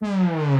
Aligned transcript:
嗯。 0.00 0.55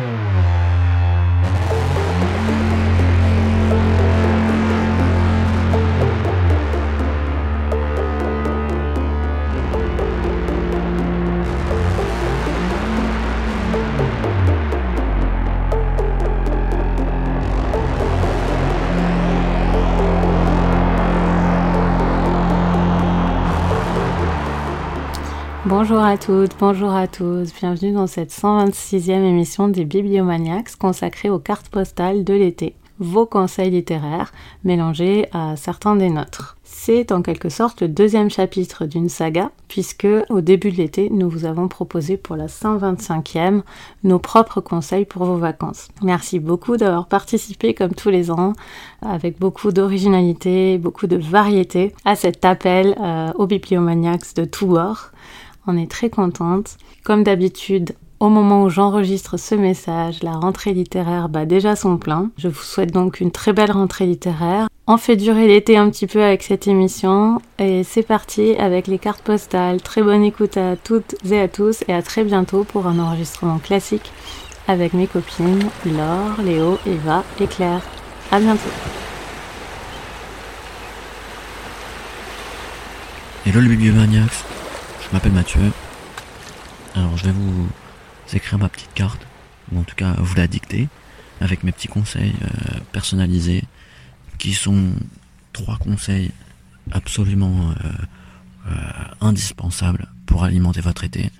Bonjour 25.88 26.02
à 26.02 26.18
toutes, 26.18 26.56
bonjour 26.58 26.90
à 26.90 27.06
tous, 27.06 27.54
bienvenue 27.60 27.92
dans 27.92 28.08
cette 28.08 28.32
126e 28.32 29.22
émission 29.22 29.68
des 29.68 29.84
Bibliomaniacs 29.84 30.74
consacrée 30.74 31.30
aux 31.30 31.38
cartes 31.38 31.68
postales 31.68 32.24
de 32.24 32.34
l'été, 32.34 32.74
vos 32.98 33.24
conseils 33.24 33.70
littéraires 33.70 34.32
mélangés 34.64 35.28
à 35.32 35.54
certains 35.54 35.94
des 35.94 36.10
nôtres. 36.10 36.56
C'est 36.64 37.12
en 37.12 37.22
quelque 37.22 37.48
sorte 37.48 37.82
le 37.82 37.88
deuxième 37.88 38.30
chapitre 38.30 38.84
d'une 38.84 39.08
saga, 39.08 39.52
puisque 39.68 40.08
au 40.28 40.40
début 40.40 40.72
de 40.72 40.76
l'été, 40.78 41.08
nous 41.08 41.30
vous 41.30 41.44
avons 41.44 41.68
proposé 41.68 42.16
pour 42.16 42.34
la 42.34 42.46
125e 42.46 43.62
nos 44.02 44.18
propres 44.18 44.60
conseils 44.60 45.04
pour 45.04 45.24
vos 45.24 45.36
vacances. 45.36 45.86
Merci 46.02 46.40
beaucoup 46.40 46.76
d'avoir 46.76 47.06
participé 47.06 47.74
comme 47.74 47.94
tous 47.94 48.10
les 48.10 48.32
ans, 48.32 48.54
avec 49.02 49.38
beaucoup 49.38 49.70
d'originalité, 49.70 50.78
beaucoup 50.78 51.06
de 51.06 51.16
variété, 51.16 51.94
à 52.04 52.16
cet 52.16 52.44
appel 52.44 52.96
euh, 53.00 53.30
aux 53.36 53.46
bibliomaniacs 53.46 54.34
de 54.34 54.44
tous 54.44 54.66
bords. 54.66 55.12
On 55.68 55.76
est 55.76 55.90
très 55.90 56.10
contente. 56.10 56.76
Comme 57.02 57.24
d'habitude, 57.24 57.96
au 58.20 58.28
moment 58.28 58.62
où 58.62 58.70
j'enregistre 58.70 59.36
ce 59.36 59.56
message, 59.56 60.22
la 60.22 60.32
rentrée 60.32 60.72
littéraire 60.72 61.28
bat 61.28 61.44
déjà 61.44 61.74
son 61.74 61.96
plein. 61.96 62.30
Je 62.38 62.46
vous 62.46 62.62
souhaite 62.62 62.92
donc 62.92 63.20
une 63.20 63.32
très 63.32 63.52
belle 63.52 63.72
rentrée 63.72 64.06
littéraire. 64.06 64.68
On 64.86 64.96
fait 64.96 65.16
durer 65.16 65.48
l'été 65.48 65.76
un 65.76 65.90
petit 65.90 66.06
peu 66.06 66.22
avec 66.22 66.44
cette 66.44 66.68
émission 66.68 67.40
et 67.58 67.82
c'est 67.82 68.04
parti 68.04 68.54
avec 68.56 68.86
les 68.86 68.98
cartes 68.98 69.22
postales. 69.22 69.82
Très 69.82 70.02
bonne 70.02 70.22
écoute 70.22 70.56
à 70.56 70.76
toutes 70.76 71.16
et 71.28 71.40
à 71.40 71.48
tous 71.48 71.82
et 71.88 71.92
à 71.92 72.02
très 72.02 72.22
bientôt 72.22 72.62
pour 72.62 72.86
un 72.86 73.00
enregistrement 73.00 73.58
classique 73.58 74.12
avec 74.68 74.92
mes 74.92 75.08
copines 75.08 75.64
Laure, 75.84 76.40
Léo, 76.44 76.78
Eva 76.86 77.24
et 77.40 77.46
Claire. 77.48 77.82
À 78.30 78.38
bientôt. 78.38 78.70
Hello 83.44 83.60
le 83.60 83.68
bibliomaniacs 83.68 84.55
je 85.06 85.12
m'appelle 85.12 85.32
Mathieu. 85.32 85.72
Alors 86.94 87.16
je 87.16 87.24
vais 87.24 87.32
vous 87.32 87.68
écrire 88.32 88.58
ma 88.58 88.68
petite 88.68 88.92
carte, 88.94 89.26
ou 89.70 89.78
en 89.78 89.84
tout 89.84 89.94
cas 89.94 90.14
vous 90.18 90.34
la 90.34 90.46
dicter, 90.46 90.88
avec 91.40 91.62
mes 91.62 91.72
petits 91.72 91.88
conseils 91.88 92.34
euh, 92.42 92.78
personnalisés, 92.92 93.64
qui 94.38 94.52
sont 94.52 94.92
trois 95.52 95.76
conseils 95.76 96.32
absolument 96.90 97.70
euh, 97.70 97.88
euh, 98.68 98.72
indispensables 99.20 100.08
pour 100.26 100.44
alimenter 100.44 100.80
votre 100.80 101.04
été. 101.04 101.30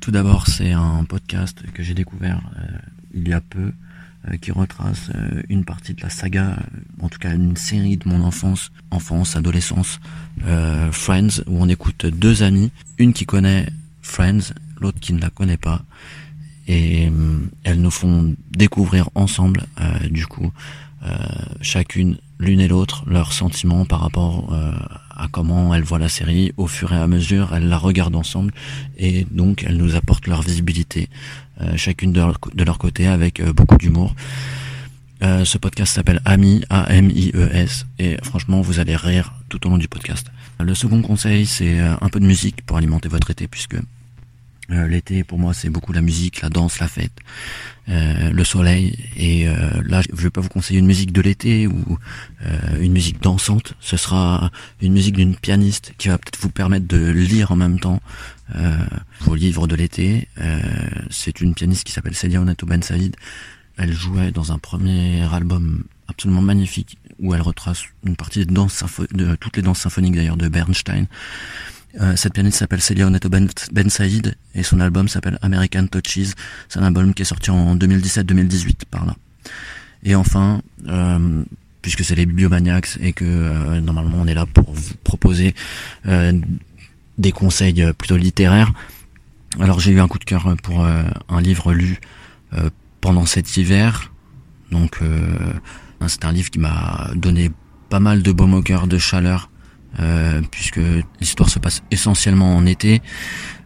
Tout 0.00 0.10
d'abord, 0.10 0.46
c'est 0.46 0.72
un 0.72 1.04
podcast 1.04 1.62
que 1.72 1.82
j'ai 1.82 1.94
découvert 1.94 2.40
il 3.12 3.28
y 3.28 3.32
a 3.32 3.40
peu, 3.40 3.72
qui 4.40 4.52
retrace 4.52 5.10
euh, 5.14 5.42
une 5.48 5.64
partie 5.64 5.94
de 5.94 6.02
la 6.02 6.10
saga, 6.10 6.50
euh, 6.50 7.04
en 7.04 7.08
tout 7.08 7.18
cas 7.18 7.34
une 7.34 7.56
série 7.56 7.96
de 7.96 8.08
mon 8.08 8.22
enfance, 8.22 8.70
enfance, 8.90 9.36
adolescence, 9.36 10.00
Friends, 10.92 11.42
où 11.46 11.60
on 11.62 11.68
écoute 11.68 12.06
deux 12.06 12.42
amis, 12.42 12.70
une 12.98 13.12
qui 13.12 13.26
connaît 13.26 13.66
Friends, 14.02 14.52
l'autre 14.80 15.00
qui 15.00 15.12
ne 15.12 15.20
la 15.20 15.30
connaît 15.30 15.56
pas, 15.56 15.82
et 16.68 17.10
elles 17.64 17.80
nous 17.80 17.90
font 17.90 18.36
découvrir 18.50 19.10
ensemble, 19.14 19.64
du 20.10 20.26
coup, 20.26 20.52
chacune, 21.60 22.18
l'une 22.38 22.60
et 22.60 22.68
l'autre, 22.68 23.04
leurs 23.06 23.32
sentiments 23.32 23.84
par 23.84 24.00
rapport 24.00 24.52
à 25.10 25.28
comment 25.30 25.74
elles 25.74 25.82
voient 25.82 25.98
la 25.98 26.08
série. 26.08 26.52
Au 26.56 26.66
fur 26.66 26.92
et 26.92 26.96
à 26.96 27.06
mesure, 27.06 27.54
elles 27.54 27.68
la 27.68 27.78
regardent 27.78 28.16
ensemble 28.16 28.52
et 28.96 29.26
donc 29.30 29.64
elles 29.66 29.76
nous 29.76 29.96
apportent 29.96 30.26
leur 30.26 30.42
visibilité 30.42 31.08
euh, 31.60 31.76
chacune 31.76 32.12
de 32.12 32.20
leur, 32.20 32.38
de 32.54 32.62
leur, 32.62 32.78
côté 32.78 33.08
avec 33.08 33.40
euh, 33.40 33.52
beaucoup 33.52 33.76
d'humour. 33.76 34.14
Euh, 35.24 35.44
ce 35.44 35.58
podcast 35.58 35.92
s'appelle 35.92 36.20
Ami, 36.24 36.64
A-M-I-E-S, 36.70 37.86
et 37.98 38.16
franchement, 38.22 38.60
vous 38.60 38.78
allez 38.78 38.94
rire 38.94 39.34
tout 39.48 39.66
au 39.66 39.70
long 39.70 39.78
du 39.78 39.88
podcast. 39.88 40.28
Le 40.60 40.72
second 40.76 41.02
conseil, 41.02 41.46
c'est 41.46 41.80
un 41.80 42.08
peu 42.10 42.20
de 42.20 42.26
musique 42.26 42.64
pour 42.64 42.76
alimenter 42.76 43.08
votre 43.08 43.30
été, 43.30 43.48
puisque 43.48 43.76
l'été, 44.68 45.24
pour 45.24 45.38
moi, 45.38 45.54
c'est 45.54 45.70
beaucoup 45.70 45.92
la 45.92 46.02
musique, 46.02 46.42
la 46.42 46.50
danse, 46.50 46.78
la 46.78 46.88
fête, 46.88 47.16
le 47.86 48.44
soleil. 48.44 48.98
Et 49.16 49.46
là, 49.46 50.02
je 50.02 50.22
vais 50.22 50.30
pas 50.30 50.40
vous 50.40 50.50
conseiller 50.50 50.78
une 50.78 50.86
musique 50.86 51.12
de 51.12 51.22
l'été 51.22 51.66
ou 51.66 51.98
une 52.78 52.92
musique 52.92 53.22
dansante. 53.22 53.74
Ce 53.80 53.96
sera 53.96 54.50
une 54.82 54.92
musique 54.92 55.16
d'une 55.16 55.36
pianiste 55.36 55.94
qui 55.96 56.08
va 56.08 56.18
peut-être 56.18 56.38
vous 56.40 56.50
permettre 56.50 56.86
de 56.86 57.10
lire 57.10 57.50
en 57.50 57.56
même 57.56 57.80
temps 57.80 58.00
euh, 58.56 58.78
vos 59.20 59.34
livres 59.34 59.66
de 59.66 59.76
l'été. 59.76 60.28
Euh, 60.40 60.58
c'est 61.10 61.40
une 61.40 61.54
pianiste 61.54 61.84
qui 61.84 61.92
s'appelle 61.92 62.14
Celia 62.14 62.40
Onato 62.40 62.64
Ben 62.66 62.82
Saïd. 62.82 63.14
Elle 63.76 63.92
jouait 63.92 64.32
dans 64.32 64.52
un 64.52 64.58
premier 64.58 65.22
album 65.32 65.84
absolument 66.08 66.40
magnifique 66.40 66.96
où 67.18 67.34
elle 67.34 67.42
retrace 67.42 67.82
une 68.04 68.16
partie 68.16 68.46
de, 68.46 68.52
danse 68.52 68.82
de 69.12 69.36
toutes 69.36 69.56
les 69.56 69.62
danses 69.62 69.80
symphoniques 69.80 70.14
d'ailleurs 70.14 70.38
de 70.38 70.48
Bernstein. 70.48 71.06
Euh, 72.00 72.16
cette 72.16 72.34
pianiste 72.34 72.58
s'appelle 72.58 72.82
Celia 72.82 73.06
Onato 73.06 73.28
ben, 73.28 73.48
ben 73.72 73.88
Saïd 73.88 74.36
et 74.54 74.62
son 74.62 74.80
album 74.80 75.08
s'appelle 75.08 75.38
American 75.42 75.86
Touches. 75.86 76.34
C'est 76.68 76.78
un 76.78 76.84
album 76.84 77.14
qui 77.14 77.22
est 77.22 77.24
sorti 77.24 77.50
en 77.50 77.76
2017-2018 77.76 78.84
par 78.90 79.06
là. 79.06 79.16
Et 80.04 80.14
enfin, 80.14 80.62
euh, 80.86 81.44
puisque 81.82 82.04
c'est 82.04 82.14
les 82.14 82.26
bibliomaniacs 82.26 82.98
et 83.00 83.12
que 83.12 83.24
euh, 83.24 83.80
normalement 83.80 84.18
on 84.20 84.26
est 84.26 84.34
là 84.34 84.46
pour 84.46 84.72
vous 84.72 84.94
proposer 85.04 85.54
euh, 86.06 86.38
des 87.16 87.32
conseils 87.32 87.82
euh, 87.82 87.92
plutôt 87.92 88.16
littéraires. 88.16 88.72
Alors 89.58 89.80
j'ai 89.80 89.92
eu 89.92 90.00
un 90.00 90.08
coup 90.08 90.18
de 90.18 90.24
cœur 90.24 90.54
pour 90.62 90.84
un 90.84 91.40
livre 91.40 91.72
lu 91.72 91.98
pendant 93.00 93.24
cet 93.24 93.56
hiver. 93.56 94.12
Donc 94.70 95.00
c'est 96.06 96.26
un 96.26 96.32
livre 96.32 96.50
qui 96.50 96.58
m'a 96.58 97.10
donné 97.14 97.50
pas 97.88 97.98
mal 97.98 98.22
de 98.22 98.30
baume 98.30 98.52
au 98.52 98.60
cœur, 98.60 98.86
de 98.86 98.98
chaleur, 98.98 99.50
puisque 100.50 100.80
l'histoire 101.20 101.48
se 101.50 101.58
passe 101.58 101.82
essentiellement 101.90 102.56
en 102.56 102.66
été. 102.66 103.02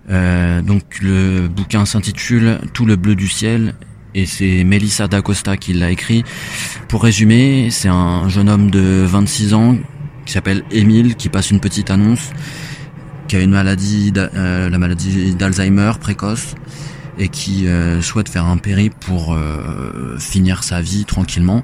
donc 0.09 1.01
le 1.01 1.49
bouquin 1.49 1.85
s'intitule 1.85 2.59
Tout 2.73 2.87
le 2.87 2.97
bleu 2.97 3.15
du 3.15 3.29
ciel 3.29 3.75
et 4.15 4.27
c'est 4.27 4.65
Melissa 4.65 5.09
d'Acosta 5.09 5.57
qui 5.57 5.73
l'a 5.73 5.91
écrit. 5.91 6.25
Pour 6.89 7.03
résumer, 7.03 7.69
c'est 7.71 7.89
un 7.89 8.29
jeune 8.29 8.49
homme 8.49 8.71
de 8.71 9.05
26 9.07 9.55
ans 9.55 9.77
qui 10.25 10.33
s'appelle 10.33 10.65
Émile 10.71 11.17
qui 11.17 11.29
passe 11.29 11.51
une 11.51 11.61
petite 11.61 11.91
annonce 11.91 12.31
qui 13.33 13.37
a 13.37 13.41
une 13.41 13.53
maladie, 13.53 14.13
euh, 14.15 14.69
la 14.69 14.79
maladie 14.79 15.35
d'Alzheimer 15.35 15.93
précoce 15.99 16.55
et 17.19 17.29
qui 17.29 17.67
euh, 17.67 18.03
souhaite 18.03 18.29
faire 18.29 18.45
un 18.45 18.59
périple 18.59 18.97
pour 19.01 19.33
euh, 19.33 20.19
finir 20.19 20.63
sa 20.63 20.83
vie 20.83 21.07
tranquillement. 21.07 21.63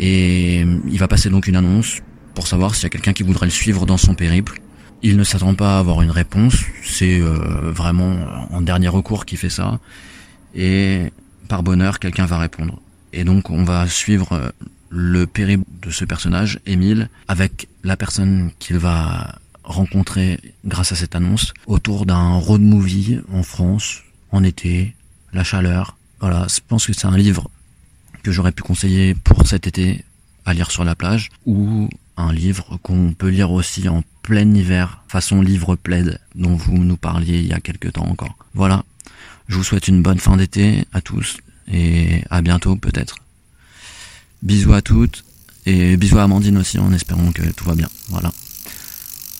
Et 0.00 0.66
il 0.88 0.98
va 0.98 1.06
passer 1.06 1.30
donc 1.30 1.46
une 1.46 1.54
annonce 1.54 2.00
pour 2.38 2.46
savoir 2.46 2.76
s'il 2.76 2.84
y 2.84 2.86
a 2.86 2.90
quelqu'un 2.90 3.12
qui 3.12 3.24
voudrait 3.24 3.46
le 3.46 3.50
suivre 3.50 3.84
dans 3.84 3.96
son 3.96 4.14
périple. 4.14 4.60
Il 5.02 5.16
ne 5.16 5.24
s'attend 5.24 5.54
pas 5.54 5.74
à 5.74 5.78
avoir 5.80 6.02
une 6.02 6.12
réponse, 6.12 6.54
c'est 6.84 7.18
vraiment 7.18 8.14
en 8.52 8.60
dernier 8.60 8.86
recours 8.86 9.26
qui 9.26 9.36
fait 9.36 9.50
ça. 9.50 9.80
Et 10.54 11.12
par 11.48 11.64
bonheur, 11.64 11.98
quelqu'un 11.98 12.26
va 12.26 12.38
répondre. 12.38 12.80
Et 13.12 13.24
donc 13.24 13.50
on 13.50 13.64
va 13.64 13.88
suivre 13.88 14.52
le 14.88 15.26
périple 15.26 15.64
de 15.82 15.90
ce 15.90 16.04
personnage, 16.04 16.60
Émile, 16.64 17.10
avec 17.26 17.66
la 17.82 17.96
personne 17.96 18.52
qu'il 18.60 18.78
va 18.78 19.40
rencontrer 19.64 20.38
grâce 20.64 20.92
à 20.92 20.94
cette 20.94 21.16
annonce 21.16 21.54
autour 21.66 22.06
d'un 22.06 22.34
road 22.34 22.60
movie 22.60 23.18
en 23.32 23.42
France 23.42 24.04
en 24.30 24.44
été, 24.44 24.94
la 25.32 25.42
chaleur. 25.42 25.96
Voilà, 26.20 26.46
je 26.48 26.60
pense 26.68 26.86
que 26.86 26.92
c'est 26.92 27.08
un 27.08 27.16
livre 27.16 27.50
que 28.22 28.30
j'aurais 28.30 28.52
pu 28.52 28.62
conseiller 28.62 29.16
pour 29.16 29.44
cet 29.44 29.66
été 29.66 30.04
à 30.44 30.54
lire 30.54 30.70
sur 30.70 30.84
la 30.84 30.94
plage 30.94 31.30
ou 31.46 31.88
un 32.18 32.32
livre 32.32 32.78
qu'on 32.82 33.14
peut 33.14 33.28
lire 33.28 33.52
aussi 33.52 33.88
en 33.88 34.02
plein 34.22 34.52
hiver, 34.54 35.02
façon 35.08 35.40
livre 35.40 35.76
plaid 35.76 36.20
dont 36.34 36.56
vous 36.56 36.76
nous 36.76 36.96
parliez 36.96 37.38
il 37.38 37.46
y 37.46 37.52
a 37.52 37.60
quelques 37.60 37.92
temps 37.92 38.06
encore. 38.06 38.36
Voilà, 38.54 38.84
je 39.48 39.56
vous 39.56 39.64
souhaite 39.64 39.88
une 39.88 40.02
bonne 40.02 40.18
fin 40.18 40.36
d'été 40.36 40.84
à 40.92 41.00
tous 41.00 41.38
et 41.72 42.22
à 42.28 42.42
bientôt 42.42 42.76
peut-être. 42.76 43.16
Bisous 44.42 44.72
à 44.72 44.82
toutes 44.82 45.24
et 45.64 45.96
bisous 45.96 46.18
à 46.18 46.24
Amandine 46.24 46.58
aussi 46.58 46.78
en 46.78 46.92
espérant 46.92 47.32
que 47.32 47.42
tout 47.52 47.64
va 47.64 47.74
bien. 47.74 47.88
Voilà. 48.08 48.32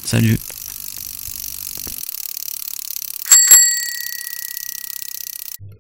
Salut 0.05 0.39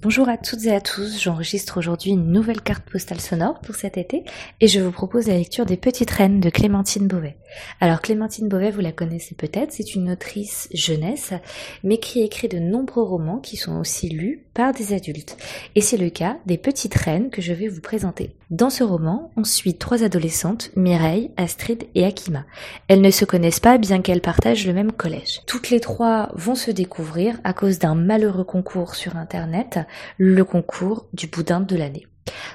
Bonjour 0.00 0.28
à 0.28 0.38
toutes 0.38 0.64
et 0.66 0.72
à 0.72 0.80
tous, 0.80 1.20
j'enregistre 1.20 1.76
aujourd'hui 1.76 2.12
une 2.12 2.30
nouvelle 2.30 2.60
carte 2.60 2.88
postale 2.88 3.20
sonore 3.20 3.58
pour 3.58 3.74
cet 3.74 3.96
été 3.96 4.22
et 4.60 4.68
je 4.68 4.78
vous 4.78 4.92
propose 4.92 5.26
la 5.26 5.36
lecture 5.36 5.66
des 5.66 5.76
Petites 5.76 6.12
Reines 6.12 6.38
de 6.38 6.50
Clémentine 6.50 7.08
Beauvais. 7.08 7.36
Alors 7.80 8.00
Clémentine 8.00 8.48
Beauvais, 8.48 8.70
vous 8.70 8.80
la 8.80 8.92
connaissez 8.92 9.34
peut-être, 9.34 9.72
c'est 9.72 9.96
une 9.96 10.12
autrice 10.12 10.68
jeunesse 10.72 11.32
mais 11.82 11.98
qui 11.98 12.22
écrit 12.22 12.46
de 12.46 12.60
nombreux 12.60 13.02
romans 13.02 13.40
qui 13.40 13.56
sont 13.56 13.76
aussi 13.80 14.08
lus 14.08 14.46
par 14.54 14.72
des 14.72 14.92
adultes. 14.92 15.36
Et 15.74 15.80
c'est 15.80 15.96
le 15.96 16.10
cas 16.10 16.38
des 16.46 16.58
Petites 16.58 16.94
Reines 16.94 17.30
que 17.30 17.42
je 17.42 17.52
vais 17.52 17.66
vous 17.66 17.80
présenter. 17.80 18.36
Dans 18.50 18.70
ce 18.70 18.82
roman, 18.82 19.30
on 19.36 19.44
suit 19.44 19.76
trois 19.76 20.02
adolescentes, 20.02 20.70
Mireille, 20.74 21.30
Astrid 21.36 21.86
et 21.94 22.06
Akima. 22.06 22.44
Elles 22.88 23.02
ne 23.02 23.10
se 23.10 23.26
connaissent 23.26 23.60
pas 23.60 23.76
bien 23.76 24.00
qu'elles 24.00 24.22
partagent 24.22 24.66
le 24.66 24.72
même 24.72 24.90
collège. 24.90 25.42
Toutes 25.46 25.68
les 25.68 25.80
trois 25.80 26.30
vont 26.34 26.54
se 26.54 26.70
découvrir 26.70 27.38
à 27.44 27.52
cause 27.52 27.78
d'un 27.78 27.94
malheureux 27.94 28.44
concours 28.44 28.94
sur 28.94 29.16
Internet 29.16 29.80
le 30.16 30.44
concours 30.44 31.08
du 31.12 31.26
boudin 31.26 31.60
de 31.60 31.76
l'année. 31.76 32.06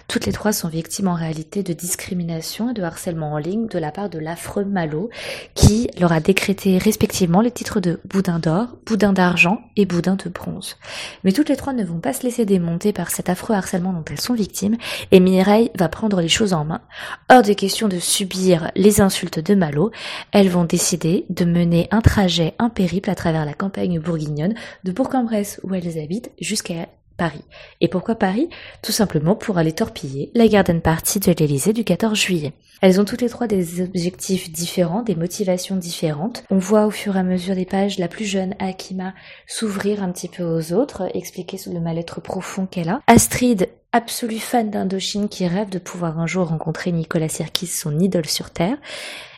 Toutes 0.08 0.26
les 0.26 0.32
trois 0.32 0.54
sont 0.54 0.70
victimes 0.70 1.08
en 1.08 1.16
réalité 1.16 1.64
de 1.64 1.74
discrimination 1.74 2.70
et 2.72 2.74
de 2.74 2.84
harcèlement 2.84 3.34
en 3.34 3.38
ligne 3.38 3.68
de 3.68 3.80
la 3.80 3.92
part 3.92 4.10
de 4.10 4.20
l'affreux 4.20 4.66
Malo 4.66 5.10
qui 5.56 5.90
leur 6.00 6.12
a 6.12 6.20
décrété 6.20 6.78
respectivement 6.78 7.42
les 7.42 7.52
titres 7.52 7.80
de 7.80 8.00
boudin 8.06 8.40
d'or, 8.40 8.78
boudin 8.86 9.14
d'argent 9.14 9.62
et 9.76 9.86
boudin 9.86 10.16
de 10.16 10.30
bronze. 10.30 10.78
Mais 11.24 11.32
toutes 11.32 11.50
les 11.50 11.56
trois 11.56 11.74
ne 11.74 11.84
vont 11.84 12.00
pas 12.00 12.14
se 12.14 12.24
laisser 12.24 12.46
démonter 12.46 12.94
par 12.94 13.10
cet 13.10 13.30
affreux 13.30 13.56
harcèlement 13.56 13.94
dont 13.94 14.06
elles 14.10 14.22
sont 14.22 14.34
victimes 14.34 14.78
et 15.12 15.20
Mireille 15.20 15.72
va 15.78 15.90
prendre 15.90 16.22
les 16.22 16.28
choses 16.28 16.54
en 16.54 16.66
main. 16.66 16.82
Hors 17.30 17.42
de 17.42 17.54
question 17.54 17.88
de 17.88 18.00
subir 18.00 18.72
les 18.76 19.02
insultes 19.02 19.40
de 19.40 19.56
Malo, 19.56 19.92
elles 20.32 20.50
vont 20.50 20.66
décider 20.66 21.26
de 21.30 21.46
mener 21.46 21.88
un 21.92 22.02
trajet, 22.02 22.54
un 22.60 22.70
à 23.08 23.16
travers 23.16 23.46
la 23.46 23.54
campagne 23.54 24.00
bourguignonne 24.00 24.56
de 24.84 24.92
Bourg-en-Bresse 24.92 25.60
où 25.64 25.74
elles 25.74 26.00
habitent 26.00 26.32
jusqu'à 26.40 26.88
Paris. 27.18 27.44
Et 27.82 27.88
pourquoi 27.88 28.16
Paris? 28.16 28.50
Tout 28.82 28.92
simplement 28.92 29.36
pour 29.36 29.58
aller 29.58 29.74
torpiller 29.74 30.32
la 30.34 30.48
garden 30.48 30.82
party 30.82 31.20
de 31.20 31.32
l'Elysée 31.32 31.74
du 31.74 31.84
14 31.84 32.18
juillet. 32.18 32.54
Elles 32.82 33.00
ont 33.00 33.06
toutes 33.06 33.22
les 33.22 33.30
trois 33.30 33.48
des 33.48 33.82
objectifs 33.82 34.52
différents, 34.52 35.04
des 35.04 35.16
motivations 35.16 35.78
différentes. 35.78 36.44
On 36.50 36.58
voit 36.58 36.86
au 36.86 36.92
fur 36.92 37.16
et 37.16 37.20
à 37.20 37.24
mesure 37.24 37.56
des 37.56 37.66
pages 37.66 37.98
la 37.98 38.10
plus 38.10 38.26
jeune 38.26 38.56
Akima 38.60 39.14
s'ouvrir 39.48 40.04
un 40.04 40.12
petit 40.12 40.28
peu 40.28 40.44
aux 40.44 40.74
autres, 40.74 41.10
expliquer 41.16 41.58
le 41.72 41.80
mal-être 41.80 42.20
profond 42.20 42.66
qu'elle 42.66 42.90
a. 42.90 43.00
Astrid 43.08 43.70
absolue 43.94 44.40
fan 44.40 44.70
d'Indochine 44.70 45.30
qui 45.30 45.48
rêve 45.48 45.70
de 45.70 45.80
pouvoir 45.80 46.20
un 46.20 46.28
jour 46.28 46.50
rencontrer 46.50 46.92
Nicolas 46.92 47.30
Sirkis, 47.30 47.68
son 47.68 48.00
idole 48.00 48.28
sur 48.28 48.50
Terre, 48.50 48.78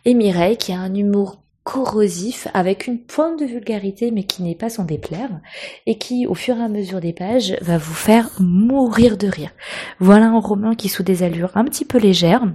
et 0.06 0.13
Mireille 0.13 0.57
qui 0.57 0.72
a 0.72 0.80
un 0.80 0.95
humour 0.95 1.38
corrosif 1.65 2.47
avec 2.53 2.85
une 2.85 3.00
pointe 3.00 3.39
de 3.39 3.45
vulgarité 3.45 4.12
mais 4.12 4.23
qui 4.23 4.44
n'est 4.44 4.56
pas 4.56 4.69
sans 4.69 4.85
déplaire 4.85 5.31
et 5.88 5.97
qui 5.97 6.27
au 6.27 6.35
fur 6.35 6.56
et 6.57 6.62
à 6.62 6.69
mesure 6.69 7.01
des 7.01 7.12
pages 7.12 7.57
va 7.59 7.77
vous 7.79 7.94
faire 7.94 8.29
mourir 8.39 9.17
de 9.17 9.27
rire. 9.27 9.50
Voilà 10.00 10.27
un 10.27 10.39
roman 10.39 10.75
qui 10.75 10.89
sous 10.89 11.03
des 11.03 11.23
allures 11.23 11.51
un 11.56 11.65
petit 11.65 11.83
peu 11.83 11.97
légères 11.97 12.45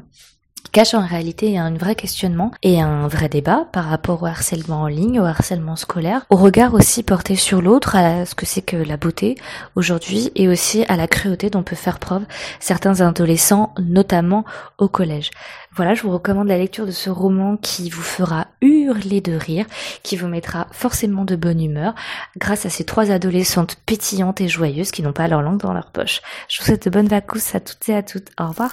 cache 0.72 0.94
en 0.94 1.04
réalité 1.04 1.58
un 1.58 1.74
vrai 1.74 1.94
questionnement 1.94 2.52
et 2.62 2.80
un 2.80 3.08
vrai 3.08 3.28
débat 3.28 3.66
par 3.72 3.84
rapport 3.84 4.22
au 4.22 4.26
harcèlement 4.26 4.82
en 4.82 4.86
ligne, 4.86 5.20
au 5.20 5.24
harcèlement 5.24 5.76
scolaire, 5.76 6.26
au 6.30 6.36
regard 6.36 6.74
aussi 6.74 7.02
porté 7.02 7.36
sur 7.36 7.60
l'autre, 7.62 7.96
à 7.96 8.24
ce 8.26 8.34
que 8.34 8.46
c'est 8.46 8.62
que 8.62 8.76
la 8.76 8.96
beauté 8.96 9.36
aujourd'hui 9.74 10.30
et 10.34 10.48
aussi 10.48 10.84
à 10.88 10.96
la 10.96 11.08
cruauté 11.08 11.50
dont 11.50 11.62
peut 11.62 11.76
faire 11.76 11.98
preuve 11.98 12.24
certains 12.60 13.00
adolescents, 13.00 13.74
notamment 13.78 14.44
au 14.78 14.88
collège. 14.88 15.30
Voilà, 15.74 15.94
je 15.94 16.02
vous 16.02 16.10
recommande 16.10 16.48
la 16.48 16.58
lecture 16.58 16.86
de 16.86 16.90
ce 16.90 17.10
roman 17.10 17.56
qui 17.56 17.90
vous 17.90 18.02
fera 18.02 18.48
hurler 18.60 19.20
de 19.20 19.32
rire, 19.32 19.66
qui 20.02 20.16
vous 20.16 20.26
mettra 20.26 20.66
forcément 20.72 21.24
de 21.24 21.36
bonne 21.36 21.62
humeur 21.62 21.94
grâce 22.36 22.66
à 22.66 22.70
ces 22.70 22.84
trois 22.84 23.10
adolescentes 23.10 23.76
pétillantes 23.86 24.40
et 24.40 24.48
joyeuses 24.48 24.90
qui 24.90 25.02
n'ont 25.02 25.12
pas 25.12 25.28
leur 25.28 25.42
langue 25.42 25.60
dans 25.60 25.72
leur 25.72 25.90
poche. 25.90 26.22
Je 26.48 26.58
vous 26.58 26.64
souhaite 26.66 26.84
de 26.84 26.90
bonnes 26.90 27.08
vacances 27.08 27.54
à 27.54 27.60
toutes 27.60 27.88
et 27.88 27.94
à 27.94 28.02
toutes. 28.02 28.28
Au 28.38 28.48
revoir. 28.48 28.72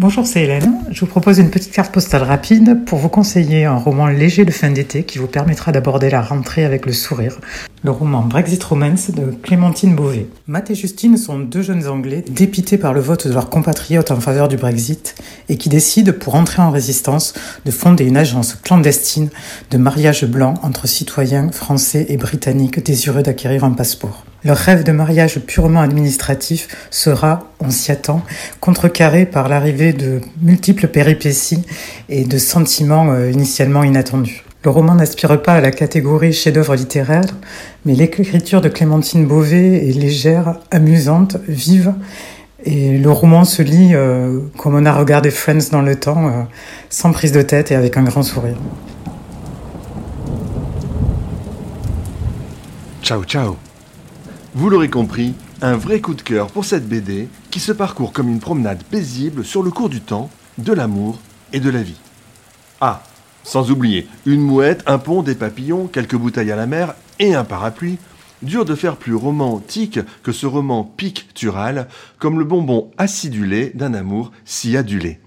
Bonjour, 0.00 0.26
c'est 0.26 0.44
Hélène. 0.44 0.72
Je 0.90 1.00
vous 1.00 1.06
propose 1.06 1.40
une 1.40 1.50
petite 1.50 1.74
carte 1.74 1.92
postale 1.92 2.22
rapide 2.22 2.86
pour 2.86 2.98
vous 2.98 3.10
conseiller 3.10 3.66
un 3.66 3.76
roman 3.76 4.06
léger 4.06 4.46
de 4.46 4.50
fin 4.50 4.70
d'été 4.70 5.02
qui 5.02 5.18
vous 5.18 5.26
permettra 5.26 5.72
d'aborder 5.72 6.08
la 6.08 6.22
rentrée 6.22 6.64
avec 6.64 6.86
le 6.86 6.94
sourire. 6.94 7.38
Le 7.82 7.92
roman 7.92 8.20
Brexit 8.20 8.62
Romance 8.62 9.10
de 9.10 9.32
Clémentine 9.42 9.96
Beauvais. 9.96 10.26
Matt 10.46 10.70
et 10.70 10.74
Justine 10.74 11.16
sont 11.16 11.38
deux 11.38 11.62
jeunes 11.62 11.86
Anglais 11.86 12.22
dépités 12.28 12.76
par 12.76 12.92
le 12.92 13.00
vote 13.00 13.26
de 13.26 13.32
leurs 13.32 13.48
compatriotes 13.48 14.10
en 14.10 14.20
faveur 14.20 14.48
du 14.48 14.58
Brexit 14.58 15.14
et 15.48 15.56
qui 15.56 15.70
décident, 15.70 16.12
pour 16.12 16.34
entrer 16.34 16.60
en 16.60 16.70
résistance, 16.70 17.32
de 17.64 17.70
fonder 17.70 18.04
une 18.04 18.18
agence 18.18 18.54
clandestine 18.54 19.30
de 19.70 19.78
mariage 19.78 20.26
blanc 20.26 20.54
entre 20.62 20.86
citoyens 20.86 21.50
français 21.52 22.04
et 22.10 22.18
britanniques 22.18 22.84
désireux 22.84 23.22
d'acquérir 23.22 23.64
un 23.64 23.70
passeport. 23.70 24.26
Leur 24.44 24.58
rêve 24.58 24.84
de 24.84 24.92
mariage 24.92 25.38
purement 25.38 25.80
administratif 25.80 26.68
sera, 26.90 27.50
on 27.60 27.70
s'y 27.70 27.92
attend, 27.92 28.20
contrecarré 28.60 29.24
par 29.24 29.48
l'arrivée 29.48 29.94
de 29.94 30.20
multiples 30.42 30.88
péripéties 30.88 31.62
et 32.10 32.26
de 32.26 32.36
sentiments 32.36 33.10
euh, 33.10 33.30
initialement 33.30 33.84
inattendus. 33.84 34.44
Le 34.62 34.70
roman 34.70 34.94
n'aspire 34.94 35.40
pas 35.42 35.54
à 35.54 35.60
la 35.60 35.70
catégorie 35.70 36.32
chef-d'œuvre 36.32 36.74
littéraire, 36.74 37.24
mais 37.86 37.94
l'écriture 37.94 38.60
de 38.60 38.68
Clémentine 38.68 39.26
Beauvais 39.26 39.88
est 39.88 39.92
légère, 39.92 40.58
amusante, 40.70 41.38
vive, 41.48 41.94
et 42.64 42.98
le 42.98 43.10
roman 43.10 43.44
se 43.44 43.62
lit 43.62 43.94
euh, 43.94 44.40
comme 44.58 44.74
on 44.74 44.84
a 44.84 44.92
regardé 44.92 45.30
Friends 45.30 45.70
dans 45.72 45.80
le 45.80 45.96
temps, 45.98 46.28
euh, 46.28 46.42
sans 46.90 47.10
prise 47.12 47.32
de 47.32 47.40
tête 47.40 47.70
et 47.70 47.74
avec 47.74 47.96
un 47.96 48.02
grand 48.02 48.22
sourire. 48.22 48.56
Ciao, 53.02 53.24
ciao 53.24 53.56
vous 54.52 54.68
l'aurez 54.68 54.90
compris, 54.90 55.34
un 55.62 55.76
vrai 55.76 56.00
coup 56.00 56.14
de 56.14 56.22
cœur 56.22 56.48
pour 56.48 56.64
cette 56.64 56.88
BD 56.88 57.28
qui 57.52 57.60
se 57.60 57.70
parcourt 57.70 58.12
comme 58.12 58.28
une 58.28 58.40
promenade 58.40 58.82
paisible 58.82 59.44
sur 59.44 59.62
le 59.62 59.70
cours 59.70 59.88
du 59.88 60.00
temps, 60.00 60.28
de 60.58 60.72
l'amour 60.72 61.20
et 61.52 61.60
de 61.60 61.70
la 61.70 61.82
vie. 61.82 62.00
Ah, 62.80 63.02
sans 63.50 63.72
oublier 63.72 64.06
une 64.26 64.42
mouette, 64.42 64.84
un 64.86 64.98
pont, 64.98 65.24
des 65.24 65.34
papillons, 65.34 65.88
quelques 65.88 66.14
bouteilles 66.14 66.52
à 66.52 66.56
la 66.56 66.68
mer 66.68 66.94
et 67.18 67.34
un 67.34 67.42
parapluie. 67.42 67.98
Dur 68.42 68.64
de 68.64 68.76
faire 68.76 68.96
plus 68.96 69.16
romantique 69.16 69.98
que 70.22 70.30
ce 70.30 70.46
roman 70.46 70.84
pictural, 70.84 71.88
comme 72.20 72.38
le 72.38 72.44
bonbon 72.44 72.92
acidulé 72.96 73.72
d'un 73.74 73.92
amour 73.92 74.30
si 74.44 74.76
adulé. 74.76 75.18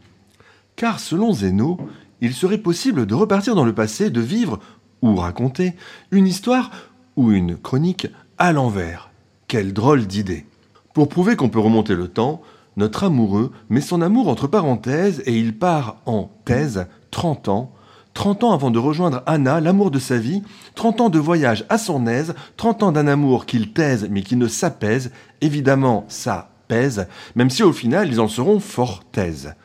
Car 0.77 1.01
selon 1.01 1.33
Zeno, 1.33 1.77
il 2.21 2.33
serait 2.33 2.59
possible 2.59 3.05
de 3.05 3.13
repartir 3.13 3.55
dans 3.55 3.65
le 3.65 3.75
passé, 3.75 4.09
de 4.09 4.21
vivre 4.21 4.61
ou 5.01 5.17
raconter 5.17 5.73
une 6.11 6.25
histoire 6.25 6.71
ou 7.17 7.33
une 7.33 7.57
chronique 7.57 8.07
à 8.37 8.53
l'envers. 8.53 9.11
Quelle 9.49 9.73
drôle 9.73 10.07
d'idée. 10.07 10.45
Pour 10.93 11.09
prouver 11.09 11.35
qu'on 11.35 11.49
peut 11.49 11.59
remonter 11.59 11.93
le 11.93 12.07
temps, 12.07 12.41
notre 12.77 13.03
amoureux 13.03 13.51
met 13.67 13.81
son 13.81 14.01
amour 14.01 14.29
entre 14.29 14.47
parenthèses 14.47 15.21
et 15.25 15.37
il 15.37 15.57
part 15.57 15.97
en 16.05 16.31
thèse 16.45 16.87
30 17.11 17.49
ans, 17.49 17.72
30 18.13 18.43
ans 18.43 18.53
avant 18.53 18.71
de 18.71 18.79
rejoindre 18.79 19.23
Anna, 19.25 19.59
l'amour 19.59 19.91
de 19.91 19.99
sa 19.99 20.17
vie, 20.17 20.43
30 20.75 21.01
ans 21.01 21.09
de 21.09 21.19
voyage 21.19 21.65
à 21.69 21.77
son 21.77 22.07
aise, 22.07 22.35
30 22.57 22.83
ans 22.83 22.91
d'un 22.91 23.07
amour 23.07 23.45
qu'il 23.45 23.73
taise 23.73 24.07
mais 24.09 24.21
qui 24.21 24.35
ne 24.35 24.47
s'apaise, 24.47 25.11
évidemment 25.41 26.05
ça 26.07 26.51
pèse, 26.67 27.07
même 27.35 27.49
si 27.49 27.63
au 27.63 27.73
final 27.73 28.09
ils 28.09 28.19
en 28.19 28.27
seront 28.27 28.59
fort 28.59 29.03
thèses. 29.11 29.55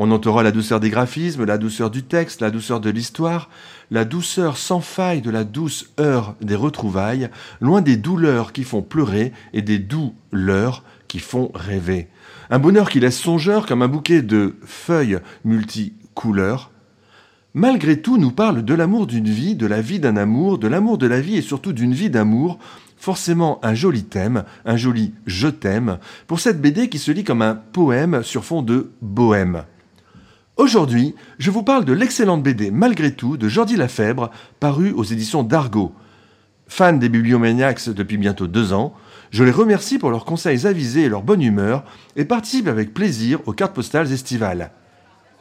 On 0.00 0.06
notera 0.06 0.44
la 0.44 0.52
douceur 0.52 0.78
des 0.78 0.90
graphismes, 0.90 1.44
la 1.44 1.58
douceur 1.58 1.90
du 1.90 2.04
texte, 2.04 2.40
la 2.40 2.52
douceur 2.52 2.78
de 2.78 2.88
l'histoire, 2.88 3.50
la 3.90 4.04
douceur 4.04 4.56
sans 4.56 4.80
faille 4.80 5.22
de 5.22 5.30
la 5.30 5.42
douce 5.42 5.90
heure 5.98 6.36
des 6.40 6.54
retrouvailles, 6.54 7.30
loin 7.60 7.80
des 7.80 7.96
douleurs 7.96 8.52
qui 8.52 8.62
font 8.62 8.80
pleurer 8.80 9.32
et 9.52 9.60
des 9.60 9.80
douleurs 9.80 10.84
qui 11.08 11.18
font 11.18 11.50
rêver. 11.52 12.06
Un 12.48 12.60
bonheur 12.60 12.90
qui 12.90 13.00
laisse 13.00 13.18
songeur 13.18 13.66
comme 13.66 13.82
un 13.82 13.88
bouquet 13.88 14.22
de 14.22 14.56
feuilles 14.64 15.18
multicouleurs. 15.44 16.70
Malgré 17.58 18.00
tout, 18.00 18.18
nous 18.18 18.30
parle 18.30 18.64
de 18.64 18.72
l'amour 18.72 19.08
d'une 19.08 19.28
vie, 19.28 19.56
de 19.56 19.66
la 19.66 19.80
vie 19.80 19.98
d'un 19.98 20.16
amour, 20.16 20.58
de 20.58 20.68
l'amour 20.68 20.96
de 20.96 21.08
la 21.08 21.20
vie 21.20 21.38
et 21.38 21.42
surtout 21.42 21.72
d'une 21.72 21.92
vie 21.92 22.08
d'amour, 22.08 22.60
forcément 22.96 23.58
un 23.64 23.74
joli 23.74 24.04
thème, 24.04 24.44
un 24.64 24.76
joli 24.76 25.12
je 25.26 25.48
t'aime, 25.48 25.98
pour 26.28 26.38
cette 26.38 26.60
BD 26.60 26.88
qui 26.88 27.00
se 27.00 27.10
lit 27.10 27.24
comme 27.24 27.42
un 27.42 27.56
poème 27.56 28.22
sur 28.22 28.44
fond 28.44 28.62
de 28.62 28.92
bohème. 29.02 29.64
Aujourd'hui, 30.56 31.16
je 31.40 31.50
vous 31.50 31.64
parle 31.64 31.84
de 31.84 31.92
l'excellente 31.92 32.44
BD 32.44 32.70
Malgré 32.70 33.12
tout 33.12 33.36
de 33.36 33.48
Jordi 33.48 33.74
Lafèbre, 33.74 34.30
parue 34.60 34.92
aux 34.92 35.02
éditions 35.02 35.42
d'Argo. 35.42 35.92
Fan 36.68 37.00
des 37.00 37.08
Bibliomaniacs 37.08 37.88
depuis 37.88 38.18
bientôt 38.18 38.46
deux 38.46 38.72
ans, 38.72 38.94
je 39.32 39.42
les 39.42 39.50
remercie 39.50 39.98
pour 39.98 40.12
leurs 40.12 40.26
conseils 40.26 40.64
avisés 40.64 41.06
et 41.06 41.08
leur 41.08 41.22
bonne 41.22 41.42
humeur 41.42 41.82
et 42.14 42.24
participe 42.24 42.68
avec 42.68 42.94
plaisir 42.94 43.40
aux 43.46 43.52
cartes 43.52 43.74
postales 43.74 44.12
estivales. 44.12 44.70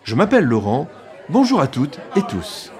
Je 0.03 0.15
m'appelle 0.15 0.45
Laurent, 0.45 0.89
bonjour 1.29 1.59
à 1.59 1.67
toutes 1.67 1.99
et 2.15 2.21
tous. 2.29 2.71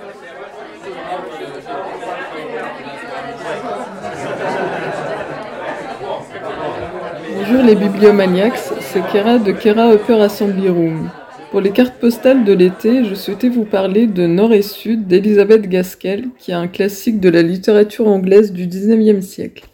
Bonjour 7.36 7.64
les 7.64 7.76
bibliomaniacs, 7.76 8.58
c'est 8.82 9.06
Kera 9.12 9.38
de 9.40 9.52
Kera 9.52 9.94
Upper 9.94 10.22
Assembly 10.22 10.70
Room. 10.70 11.10
Pour 11.52 11.62
les 11.62 11.72
cartes 11.72 11.96
postales 12.00 12.44
de 12.44 12.54
l'été, 12.54 13.06
je 13.06 13.16
souhaitais 13.16 13.50
vous 13.50 13.64
parler 13.64 14.06
de 14.06 14.28
Nord 14.28 14.54
et 14.54 14.62
Sud 14.62 15.08
d'Elisabeth 15.08 15.70
Gaskell, 15.70 16.26
qui 16.38 16.52
est 16.52 16.56
un 16.56 16.68
classique 16.68 17.20
de 17.20 17.30
la 17.30 17.42
littérature 17.42 18.08
anglaise 18.08 18.52
du 18.52 18.68
XIXe 18.68 19.26
siècle. 19.26 19.66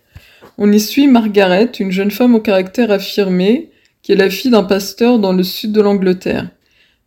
On 0.58 0.72
y 0.72 0.80
suit 0.80 1.08
Margaret, 1.08 1.72
une 1.80 1.92
jeune 1.92 2.12
femme 2.12 2.36
au 2.36 2.40
caractère 2.40 2.92
affirmé, 2.92 3.72
qui 4.04 4.12
est 4.12 4.18
la 4.18 4.30
fille 4.30 4.52
d'un 4.52 4.64
pasteur 4.64 5.18
dans 5.18 5.34
le 5.34 5.44
sud 5.44 5.72
de 5.72 5.82
l'Angleterre. 5.82 6.50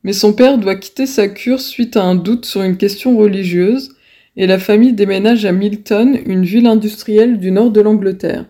Mais 0.07 0.13
son 0.13 0.33
père 0.33 0.59
doit 0.59 0.77
quitter 0.77 1.05
sa 1.05 1.27
cure 1.27 1.61
suite 1.61 1.97
à 1.97 2.05
un 2.05 2.15
doute 2.15 2.47
sur 2.47 2.63
une 2.63 2.77
question 2.77 3.19
religieuse, 3.19 3.97
et 4.37 4.47
la 4.47 4.61
famille 4.61 4.93
déménage 4.93 5.45
à 5.45 5.51
Milton, 5.51 6.17
une 6.27 6.45
ville 6.45 6.69
industrielle 6.69 7.41
du 7.41 7.51
nord 7.51 7.73
de 7.73 7.81
l'Angleterre. 7.81 8.45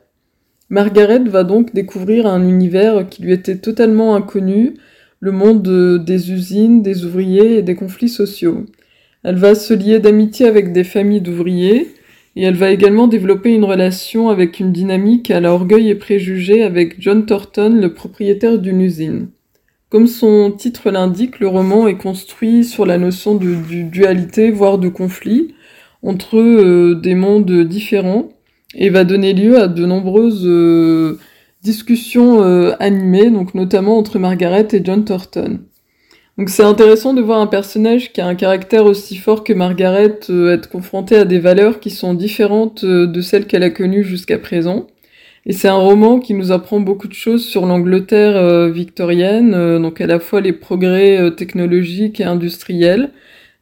Margaret 0.68 1.20
va 1.20 1.44
donc 1.44 1.72
découvrir 1.72 2.26
un 2.26 2.46
univers 2.46 3.08
qui 3.08 3.22
lui 3.22 3.32
était 3.32 3.56
totalement 3.56 4.14
inconnu, 4.14 4.75
le 5.18 5.32
monde 5.32 6.04
des 6.04 6.30
usines, 6.30 6.82
des 6.82 7.06
ouvriers 7.06 7.56
et 7.56 7.62
des 7.62 7.75
conflits 7.75 8.10
sociaux. 8.10 8.66
Elle 9.22 9.36
va 9.36 9.54
se 9.54 9.72
lier 9.72 9.98
d'amitié 9.98 10.46
avec 10.46 10.75
des 10.75 10.84
familles 10.84 11.22
d'ouvriers, 11.22 11.88
et 12.36 12.42
elle 12.42 12.56
va 12.56 12.70
également 12.70 13.08
développer 13.08 13.54
une 13.54 13.64
relation 13.64 14.28
avec 14.28 14.60
une 14.60 14.72
dynamique 14.72 15.30
à 15.30 15.40
l'orgueil 15.40 15.88
et 15.88 15.94
préjugés 15.94 16.62
avec 16.62 17.00
John 17.00 17.25
Thornton, 17.25 17.78
le 17.80 17.94
propriétaire 17.94 18.58
d'une 18.58 18.82
usine. 18.82 19.28
Comme 19.88 20.08
son 20.08 20.50
titre 20.50 20.90
l'indique, 20.90 21.38
le 21.38 21.46
roman 21.46 21.86
est 21.86 21.96
construit 21.96 22.64
sur 22.64 22.86
la 22.86 22.98
notion 22.98 23.36
de, 23.36 23.54
dualité, 23.82 24.50
voire 24.50 24.78
de 24.78 24.88
conflit, 24.88 25.54
entre 26.02 26.38
euh, 26.38 26.96
des 26.96 27.14
mondes 27.14 27.62
différents, 27.62 28.30
et 28.74 28.90
va 28.90 29.04
donner 29.04 29.32
lieu 29.32 29.60
à 29.60 29.68
de 29.68 29.86
nombreuses 29.86 30.44
euh, 30.44 31.18
discussions 31.62 32.42
euh, 32.42 32.72
animées, 32.80 33.30
donc 33.30 33.54
notamment 33.54 33.96
entre 33.96 34.18
Margaret 34.18 34.66
et 34.72 34.82
John 34.84 35.04
Thornton. 35.04 35.60
Donc 36.36 36.50
c'est 36.50 36.64
intéressant 36.64 37.14
de 37.14 37.22
voir 37.22 37.40
un 37.40 37.46
personnage 37.46 38.12
qui 38.12 38.20
a 38.20 38.26
un 38.26 38.34
caractère 38.34 38.86
aussi 38.86 39.16
fort 39.16 39.44
que 39.44 39.52
Margaret 39.52 40.18
être 40.28 40.68
confronté 40.68 41.16
à 41.16 41.24
des 41.24 41.38
valeurs 41.38 41.80
qui 41.80 41.90
sont 41.90 42.12
différentes 42.12 42.84
de 42.84 43.20
celles 43.22 43.46
qu'elle 43.46 43.62
a 43.62 43.70
connues 43.70 44.04
jusqu'à 44.04 44.36
présent. 44.36 44.86
Et 45.46 45.52
c'est 45.52 45.68
un 45.68 45.76
roman 45.76 46.18
qui 46.18 46.34
nous 46.34 46.52
apprend 46.52 46.80
beaucoup 46.80 47.08
de 47.08 47.14
choses 47.14 47.44
sur 47.44 47.66
l'Angleterre 47.66 48.36
euh, 48.36 48.70
victorienne, 48.70 49.80
donc 49.80 50.00
à 50.00 50.06
la 50.06 50.18
fois 50.18 50.40
les 50.40 50.52
progrès 50.52 51.34
technologiques 51.36 52.20
et 52.20 52.24
industriels, 52.24 53.10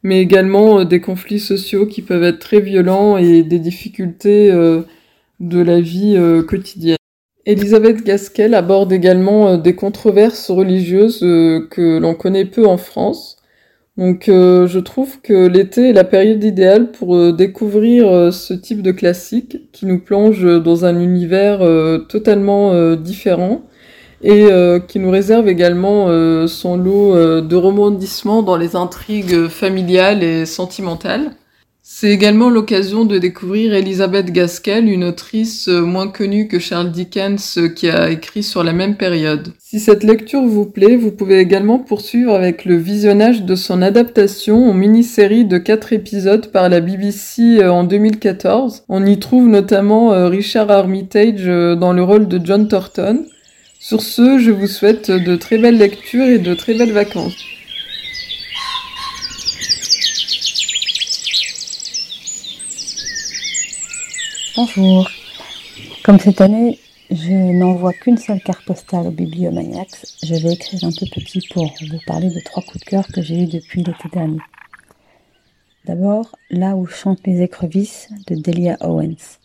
mais 0.03 0.19
également 0.19 0.83
des 0.83 0.99
conflits 0.99 1.39
sociaux 1.39 1.85
qui 1.85 2.01
peuvent 2.01 2.23
être 2.23 2.39
très 2.39 2.59
violents 2.59 3.17
et 3.17 3.43
des 3.43 3.59
difficultés 3.59 4.51
de 4.51 5.59
la 5.59 5.79
vie 5.79 6.17
quotidienne. 6.47 6.97
Elisabeth 7.45 8.03
Gaskell 8.03 8.55
aborde 8.55 8.91
également 8.91 9.49
euh, 9.49 9.57
des 9.57 9.75
controverses 9.75 10.49
religieuses 10.49 11.21
euh, 11.21 11.67
que 11.69 11.99
l'on 11.99 12.15
connaît 12.15 12.45
peu 12.45 12.65
en 12.65 12.77
France. 12.77 13.34
Donc 13.97 14.27
euh, 14.27 14.67
je 14.67 14.79
trouve 14.79 15.21
que 15.21 15.47
l'été 15.47 15.89
est 15.89 15.93
la 15.93 16.03
période 16.03 16.43
idéale 16.43 16.91
pour 16.91 17.33
découvrir 17.33 18.33
ce 18.33 18.53
type 18.53 18.81
de 18.81 18.91
classique 18.91 19.71
qui 19.71 19.85
nous 19.85 19.99
plonge 19.99 20.43
dans 20.61 20.83
un 20.83 20.99
univers 20.99 21.59
totalement 22.07 22.95
différent 22.95 23.61
et 24.21 24.47
qui 24.89 24.99
nous 24.99 25.11
réserve 25.11 25.47
également 25.47 26.07
son 26.47 26.75
lot 26.75 27.41
de 27.41 27.55
rebondissements 27.55 28.43
dans 28.43 28.57
les 28.57 28.75
intrigues 28.75 29.47
familiales 29.47 30.23
et 30.23 30.45
sentimentales. 30.45 31.31
C'est 31.87 32.09
également 32.09 32.49
l'occasion 32.49 33.05
de 33.05 33.19
découvrir 33.19 33.75
Elisabeth 33.75 34.31
Gaskell, 34.31 34.89
une 34.89 35.03
autrice 35.03 35.67
euh, 35.67 35.81
moins 35.81 36.07
connue 36.07 36.47
que 36.47 36.57
Charles 36.57 36.91
Dickens 36.91 37.59
euh, 37.59 37.67
qui 37.67 37.89
a 37.89 38.09
écrit 38.09 38.41
sur 38.41 38.63
la 38.63 38.73
même 38.73 38.95
période. 38.95 39.53
Si 39.59 39.79
cette 39.79 40.03
lecture 40.03 40.41
vous 40.41 40.65
plaît, 40.65 40.95
vous 40.95 41.11
pouvez 41.11 41.37
également 41.37 41.77
poursuivre 41.77 42.33
avec 42.33 42.65
le 42.65 42.75
visionnage 42.75 43.43
de 43.43 43.53
son 43.53 43.83
adaptation 43.83 44.67
en 44.67 44.73
mini-série 44.73 45.45
de 45.45 45.59
4 45.59 45.93
épisodes 45.93 46.47
par 46.47 46.69
la 46.69 46.81
BBC 46.81 47.59
euh, 47.59 47.71
en 47.71 47.83
2014. 47.83 48.85
On 48.89 49.05
y 49.05 49.19
trouve 49.19 49.47
notamment 49.47 50.09
Richard 50.27 50.71
Armitage 50.71 51.45
dans 51.45 51.93
le 51.93 52.01
rôle 52.01 52.27
de 52.27 52.43
John 52.43 52.67
Thornton. 52.67 53.27
Sur 53.79 54.01
ce, 54.01 54.39
je 54.39 54.49
vous 54.49 54.65
souhaite 54.65 55.11
de 55.11 55.35
très 55.35 55.59
belles 55.59 55.77
lectures 55.77 56.25
et 56.25 56.39
de 56.39 56.55
très 56.55 56.73
belles 56.73 56.93
vacances. 56.93 57.54
Bonjour. 64.55 65.09
Comme 66.05 66.17
cette 66.17 66.39
année, 66.39 66.79
je 67.11 67.33
n'envoie 67.59 67.91
qu'une 67.91 68.15
seule 68.15 68.39
carte 68.39 68.63
postale 68.63 69.07
au 69.07 69.11
Bibliomaniacs, 69.11 70.05
je 70.23 70.33
vais 70.33 70.53
écrire 70.53 70.81
un 70.85 70.91
peu 70.91 71.05
petit 71.13 71.45
pour 71.53 71.65
vous 71.65 71.99
parler 72.07 72.29
de 72.29 72.39
trois 72.39 72.63
coups 72.63 72.79
de 72.79 72.89
cœur 72.89 73.05
que 73.07 73.21
j'ai 73.21 73.43
eus 73.43 73.47
depuis 73.47 73.83
l'été 73.83 74.07
dernier. 74.13 74.39
D'abord, 75.83 76.37
Là 76.49 76.77
où 76.77 76.85
chantent 76.85 77.27
les 77.27 77.41
écrevisses 77.41 78.07
de 78.27 78.35
Delia 78.35 78.77
Owens. 78.79 79.39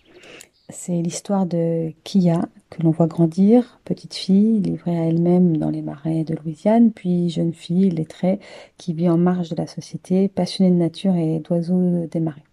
C'est 0.69 1.02
l'histoire 1.02 1.45
de 1.45 1.93
Kia, 2.05 2.43
que 2.71 2.81
l'on 2.85 2.93
voit 2.93 3.09
grandir, 3.09 3.81
petite 3.85 4.14
fille 4.14 4.61
livrée 4.61 4.97
à 4.97 5.07
elle-même 5.07 5.57
dans 5.57 5.71
les 5.71 5.83
marais 5.83 6.23
de 6.23 6.37
Louisiane, 6.37 6.93
puis 6.93 7.31
jeune 7.31 7.52
fille 7.52 7.90
lettrée 7.90 8.38
qui 8.79 8.93
vit 8.93 9.09
en 9.09 9.19
marge 9.19 9.49
de 9.49 9.57
la 9.57 9.67
société, 9.67 10.29
passionnée 10.29 10.71
de 10.71 10.76
nature 10.76 11.17
et 11.17 11.40
d'oiseaux 11.40 12.07
des 12.07 12.21
marais. 12.21 12.45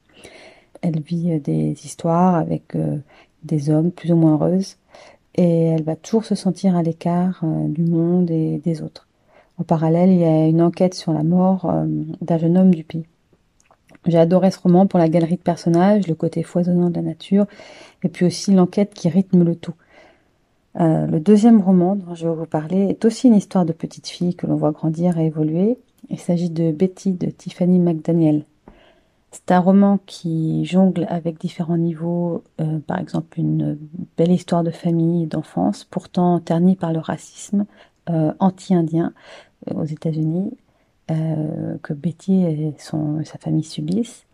Elle 0.82 1.02
vit 1.02 1.34
euh, 1.34 1.40
des 1.40 1.72
histoires 1.86 2.36
avec 2.36 2.76
euh, 2.76 2.98
des 3.44 3.70
hommes 3.70 3.92
plus 3.92 4.12
ou 4.12 4.16
moins 4.16 4.34
heureuses 4.34 4.78
et 5.36 5.66
elle 5.66 5.84
va 5.84 5.96
toujours 5.96 6.26
se 6.26 6.36
sentir 6.36 6.76
à 6.76 6.84
l'écart 6.84 7.42
euh, 7.44 7.68
du 7.68 7.84
monde 7.84 8.32
et 8.32 8.58
des 8.60 8.82
autres. 8.82 9.08
En 9.60 9.64
parallèle, 9.64 10.12
il 10.12 10.20
y 10.20 10.26
a 10.26 10.48
une 10.48 10.62
enquête 10.62 10.94
sur 10.94 11.14
la 11.14 11.24
mort 11.24 11.74
d'un 12.22 12.38
jeune 12.38 12.60
homme 12.60 12.76
du 12.76 12.84
pays. 12.84 13.08
J'ai 14.06 14.20
adoré 14.20 14.52
ce 14.52 14.60
roman 14.60 14.86
pour 14.86 15.00
la 15.00 15.10
galerie 15.10 15.38
de 15.38 15.42
personnages, 15.42 16.08
le 16.08 16.14
côté 16.14 16.44
foisonnant 16.44 16.92
de 16.92 16.96
la 16.96 17.02
nature, 17.02 17.48
et 18.04 18.08
puis 18.08 18.26
aussi 18.26 18.52
l'enquête 18.52 18.94
qui 18.94 19.10
rythme 19.10 19.44
le 19.44 19.56
tout. 19.56 19.74
le 20.76 21.18
deuxième 21.18 21.60
roman 21.60 21.96
dont 21.96 22.14
je 22.14 22.28
vais 22.28 22.36
vous 22.36 22.46
parler 22.46 22.84
est 22.84 23.04
aussi 23.04 23.30
une 23.30 23.34
histoire 23.34 23.66
de 23.66 23.74
petite 23.74 24.08
fille 24.08 24.36
que 24.36 24.46
l'on 24.46 24.58
voit 24.58 24.74
grandir 24.74 25.18
et 25.18 25.26
évoluer. 25.26 25.80
Il 26.12 26.20
s'agit 26.20 26.52
de 26.52 26.72
Betty 26.72 27.14
de 27.14 27.32
Tiffany 27.32 27.80
McDaniel. 27.80 28.44
C'est 29.38 29.54
un 29.54 29.60
roman 29.60 30.00
qui 30.08 30.66
jongle 30.66 31.06
avec 31.10 31.40
différents 31.40 31.78
niveaux, 31.78 32.44
euh, 32.60 32.80
par 32.80 32.98
exemple 32.98 33.40
une 33.40 33.78
belle 34.18 34.32
histoire 34.32 34.64
de 34.64 34.72
famille 34.72 35.24
et 35.24 35.26
d'enfance, 35.28 35.84
pourtant 35.84 36.40
ternie 36.40 36.76
par 36.76 36.92
le 36.92 36.98
racisme 36.98 37.66
euh, 38.10 38.34
anti-indien 38.40 39.14
euh, 39.70 39.76
aux 39.76 39.86
États-Unis, 39.86 40.58
que 41.08 41.94
Betty 41.94 42.44
et 42.44 42.74
son, 42.80 43.24
sa 43.24 43.38
famille 43.38 43.64
subissent, 43.64 44.26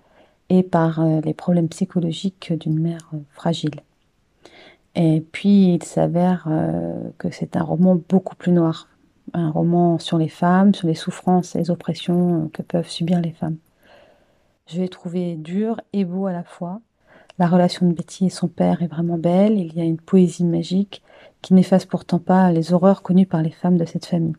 et 0.49 0.63
par 0.63 1.05
les 1.23 1.35
problèmes 1.35 1.67
psychologiques 1.67 2.51
d'une 2.51 2.79
mère 2.79 3.11
fragile. 3.29 3.75
Et 4.95 5.23
puis 5.31 5.75
il 5.75 5.83
s'avère 5.83 6.47
que 7.19 7.29
c'est 7.29 7.55
un 7.57 7.61
roman 7.61 7.99
beaucoup 8.09 8.35
plus 8.35 8.51
noir, 8.51 8.87
un 9.33 9.51
roman 9.51 9.99
sur 9.99 10.17
les 10.17 10.29
femmes, 10.29 10.73
sur 10.73 10.87
les 10.87 10.95
souffrances 10.95 11.55
et 11.55 11.59
les 11.59 11.69
oppressions 11.69 12.49
que 12.51 12.63
peuvent 12.63 12.89
subir 12.89 13.21
les 13.21 13.33
femmes. 13.33 13.57
Je 14.67 14.79
l'ai 14.79 14.89
trouvé 14.89 15.35
dur 15.35 15.81
et 15.91 16.05
beau 16.05 16.25
à 16.25 16.31
la 16.31 16.43
fois. 16.43 16.81
La 17.37 17.47
relation 17.47 17.87
de 17.87 17.93
Betty 17.93 18.27
et 18.27 18.29
son 18.29 18.47
père 18.47 18.81
est 18.81 18.87
vraiment 18.87 19.17
belle. 19.17 19.57
Il 19.57 19.73
y 19.75 19.81
a 19.81 19.85
une 19.85 19.99
poésie 19.99 20.45
magique 20.45 21.01
qui 21.41 21.53
n'efface 21.53 21.85
pourtant 21.85 22.19
pas 22.19 22.51
les 22.51 22.73
horreurs 22.73 23.01
connues 23.01 23.25
par 23.25 23.41
les 23.41 23.51
femmes 23.51 23.77
de 23.77 23.85
cette 23.85 24.05
famille. 24.05 24.35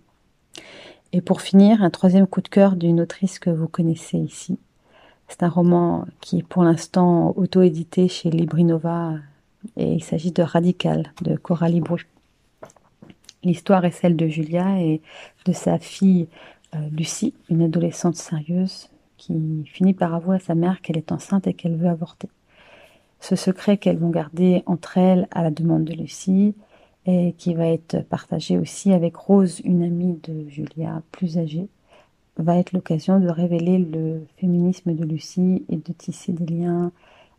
Et 1.12 1.20
pour 1.20 1.42
finir, 1.42 1.82
un 1.82 1.90
troisième 1.90 2.26
coup 2.26 2.40
de 2.40 2.48
cœur 2.48 2.76
d'une 2.76 3.00
autrice 3.00 3.38
que 3.38 3.50
vous 3.50 3.68
connaissez 3.68 4.18
ici. 4.18 4.58
C'est 5.28 5.42
un 5.42 5.48
roman 5.48 6.06
qui 6.20 6.38
est 6.38 6.42
pour 6.42 6.64
l'instant 6.64 7.32
auto-édité 7.36 8.08
chez 8.08 8.30
Librinova 8.30 9.14
et 9.76 9.92
il 9.92 10.04
s'agit 10.04 10.32
de 10.32 10.42
Radical 10.42 11.12
de 11.22 11.36
Coralie 11.36 11.80
Bru. 11.80 12.06
L'histoire 13.42 13.84
est 13.84 13.90
celle 13.90 14.16
de 14.16 14.26
Julia 14.26 14.80
et 14.80 15.02
de 15.44 15.52
sa 15.52 15.78
fille 15.78 16.28
euh, 16.74 16.78
Lucie, 16.90 17.34
une 17.50 17.62
adolescente 17.62 18.16
sérieuse, 18.16 18.88
qui 19.16 19.64
finit 19.66 19.94
par 19.94 20.14
avouer 20.14 20.36
à 20.36 20.40
sa 20.40 20.54
mère 20.54 20.80
qu'elle 20.80 20.98
est 20.98 21.12
enceinte 21.12 21.46
et 21.46 21.54
qu'elle 21.54 21.76
veut 21.76 21.88
avorter. 21.88 22.28
Ce 23.20 23.36
secret 23.36 23.78
qu'elles 23.78 23.98
vont 23.98 24.10
garder 24.10 24.62
entre 24.66 24.98
elles 24.98 25.28
à 25.30 25.42
la 25.42 25.50
demande 25.50 25.84
de 25.84 25.94
Lucie 25.94 26.54
et 27.06 27.34
qui 27.38 27.54
va 27.54 27.68
être 27.68 28.02
partagé 28.04 28.58
aussi 28.58 28.92
avec 28.92 29.16
Rose, 29.16 29.60
une 29.64 29.82
amie 29.82 30.18
de 30.22 30.48
Julia 30.48 31.02
plus 31.12 31.38
âgée, 31.38 31.68
va 32.36 32.56
être 32.56 32.72
l'occasion 32.72 33.20
de 33.20 33.28
révéler 33.28 33.78
le 33.78 34.26
féminisme 34.36 34.94
de 34.94 35.04
Lucie 35.04 35.64
et 35.68 35.76
de 35.76 35.92
tisser 35.92 36.32
des 36.32 36.46
liens 36.46 36.92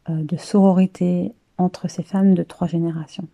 euh, 0.10 0.24
de 0.24 0.38
sororité 0.38 1.34
entre 1.58 1.90
ces 1.90 2.04
femmes 2.04 2.34
de 2.34 2.44
trois 2.44 2.68
générations. 2.68 3.28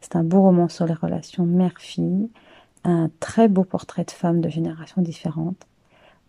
C'est 0.00 0.16
un 0.16 0.24
beau 0.24 0.42
roman 0.42 0.68
sur 0.68 0.86
les 0.86 0.94
relations 0.94 1.44
mère-fille, 1.44 2.28
un 2.84 3.10
très 3.20 3.48
beau 3.48 3.64
portrait 3.64 4.04
de 4.04 4.10
femmes 4.10 4.40
de 4.40 4.48
générations 4.48 5.02
différentes, 5.02 5.66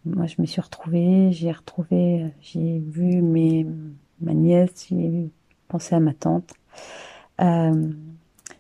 moi, 0.05 0.27
je 0.27 0.35
me 0.39 0.45
suis 0.45 0.61
retrouvée, 0.61 1.31
j'ai 1.31 1.51
retrouvé, 1.51 2.25
j'ai 2.41 2.79
vu 2.79 3.21
ma 4.21 4.33
nièce, 4.33 4.87
j'ai 4.89 5.29
pensé 5.67 5.95
à 5.95 5.99
ma 5.99 6.13
tante. 6.13 6.53
Euh, 7.41 7.91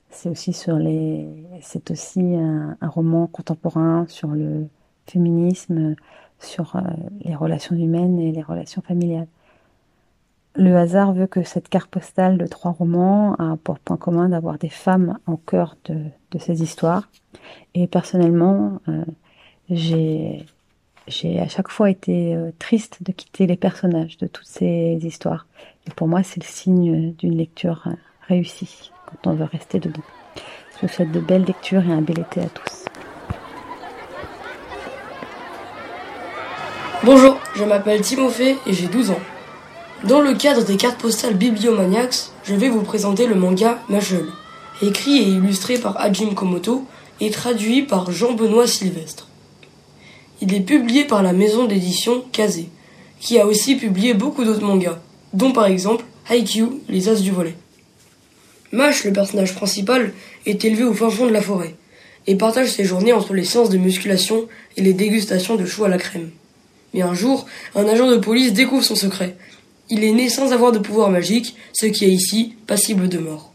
c'est 0.09 0.29
aussi 0.29 0.53
sur 0.53 0.77
les, 0.77 1.27
c'est 1.61 1.91
aussi 1.91 2.21
un, 2.35 2.77
roman 2.81 3.27
contemporain 3.27 4.05
sur 4.07 4.29
le 4.29 4.67
féminisme, 5.05 5.95
sur 6.39 6.81
les 7.21 7.35
relations 7.35 7.75
humaines 7.75 8.19
et 8.19 8.31
les 8.31 8.41
relations 8.41 8.81
familiales. 8.81 9.27
Le 10.55 10.75
hasard 10.75 11.13
veut 11.13 11.27
que 11.27 11.43
cette 11.43 11.69
carte 11.69 11.89
postale 11.89 12.37
de 12.37 12.47
trois 12.47 12.71
romans 12.71 13.35
a 13.35 13.55
pour 13.63 13.79
point 13.79 13.97
commun 13.97 14.29
d'avoir 14.29 14.57
des 14.57 14.69
femmes 14.69 15.17
au 15.27 15.37
cœur 15.37 15.77
de, 15.85 16.01
ces 16.37 16.63
histoires. 16.63 17.09
Et 17.75 17.87
personnellement, 17.87 18.79
j'ai 19.69 20.45
j'ai 21.09 21.39
à 21.39 21.47
chaque 21.47 21.69
fois 21.69 21.89
été 21.89 22.35
euh, 22.35 22.51
triste 22.59 22.99
de 23.01 23.11
quitter 23.11 23.47
les 23.47 23.57
personnages 23.57 24.17
de 24.17 24.27
toutes 24.27 24.47
ces 24.47 24.99
histoires. 25.01 25.47
Et 25.87 25.91
pour 25.91 26.07
moi, 26.07 26.23
c'est 26.23 26.41
le 26.41 26.47
signe 26.47 27.13
d'une 27.13 27.37
lecture 27.37 27.83
euh, 27.87 27.91
réussie 28.27 28.91
quand 29.05 29.31
on 29.31 29.33
veut 29.33 29.45
rester 29.45 29.79
dedans. 29.79 30.03
Je 30.75 30.87
vous 30.87 30.93
souhaite 30.93 31.11
de 31.11 31.19
belles 31.19 31.45
lectures 31.45 31.83
et 31.87 31.91
un 31.91 32.01
bel 32.01 32.19
été 32.19 32.41
à 32.41 32.45
tous. 32.45 32.85
Bonjour, 37.03 37.39
je 37.55 37.63
m'appelle 37.63 38.01
Timothée 38.01 38.57
et 38.67 38.73
j'ai 38.73 38.87
12 38.87 39.11
ans. 39.11 39.19
Dans 40.03 40.21
le 40.21 40.33
cadre 40.33 40.63
des 40.63 40.77
cartes 40.77 40.99
postales 40.99 41.35
Bibliomaniacs, 41.35 42.29
je 42.43 42.55
vais 42.55 42.69
vous 42.69 42.83
présenter 42.83 43.25
le 43.25 43.35
manga 43.35 43.79
Machel, 43.89 44.25
écrit 44.81 45.17
et 45.17 45.29
illustré 45.29 45.77
par 45.77 45.99
Hajime 45.99 46.35
Komoto 46.35 46.85
et 47.19 47.31
traduit 47.31 47.83
par 47.83 48.11
Jean-Benoît 48.11 48.67
Sylvestre. 48.67 49.28
Il 50.41 50.53
est 50.53 50.61
publié 50.61 51.05
par 51.05 51.21
la 51.21 51.33
maison 51.33 51.65
d'édition 51.65 52.23
Kazé, 52.31 52.69
qui 53.19 53.39
a 53.39 53.45
aussi 53.45 53.75
publié 53.75 54.13
beaucoup 54.13 54.43
d'autres 54.43 54.65
mangas, 54.65 54.99
dont 55.33 55.51
par 55.51 55.65
exemple 55.65 56.05
Haikyuu, 56.29 56.81
les 56.87 57.09
As 57.09 57.21
du 57.21 57.31
volet. 57.31 57.55
Mash, 58.71 59.03
le 59.03 59.11
personnage 59.11 59.55
principal, 59.55 60.13
est 60.45 60.63
élevé 60.63 60.83
au 60.83 60.93
fin 60.93 61.09
fond 61.09 61.25
de 61.25 61.31
la 61.31 61.41
forêt 61.41 61.75
et 62.27 62.35
partage 62.35 62.71
ses 62.71 62.85
journées 62.85 63.13
entre 63.13 63.33
les 63.33 63.43
séances 63.43 63.69
de 63.69 63.77
musculation 63.77 64.47
et 64.77 64.81
les 64.81 64.93
dégustations 64.93 65.55
de 65.55 65.65
choux 65.65 65.85
à 65.85 65.89
la 65.89 65.97
crème. 65.97 66.29
Mais 66.93 67.01
un 67.01 67.13
jour, 67.13 67.45
un 67.75 67.87
agent 67.87 68.09
de 68.09 68.17
police 68.17 68.53
découvre 68.53 68.83
son 68.83 68.95
secret. 68.95 69.35
Il 69.89 70.03
est 70.03 70.11
né 70.11 70.29
sans 70.29 70.53
avoir 70.53 70.71
de 70.71 70.79
pouvoir 70.79 71.09
magique, 71.09 71.55
ce 71.73 71.87
qui 71.87 72.05
est 72.05 72.11
ici 72.11 72.55
passible 72.67 73.09
de 73.09 73.17
mort. 73.17 73.51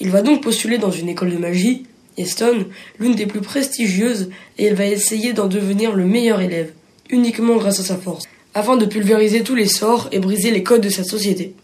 Il 0.00 0.10
va 0.10 0.22
donc 0.22 0.42
postuler 0.42 0.78
dans 0.78 0.90
une 0.90 1.08
école 1.08 1.30
de 1.30 1.38
magie 1.38 1.84
Stone, 2.24 2.66
l'une 2.98 3.14
des 3.14 3.26
plus 3.26 3.40
prestigieuses, 3.40 4.30
et 4.58 4.66
elle 4.66 4.74
va 4.74 4.86
essayer 4.86 5.32
d'en 5.32 5.46
devenir 5.46 5.94
le 5.94 6.04
meilleur 6.04 6.40
élève, 6.40 6.72
uniquement 7.08 7.56
grâce 7.56 7.80
à 7.80 7.84
sa 7.84 7.96
force, 7.96 8.24
afin 8.54 8.76
de 8.76 8.86
pulvériser 8.86 9.42
tous 9.42 9.54
les 9.54 9.68
sorts 9.68 10.08
et 10.12 10.18
briser 10.18 10.50
les 10.50 10.62
codes 10.62 10.82
de 10.82 10.88
sa 10.88 11.04
société. 11.04 11.54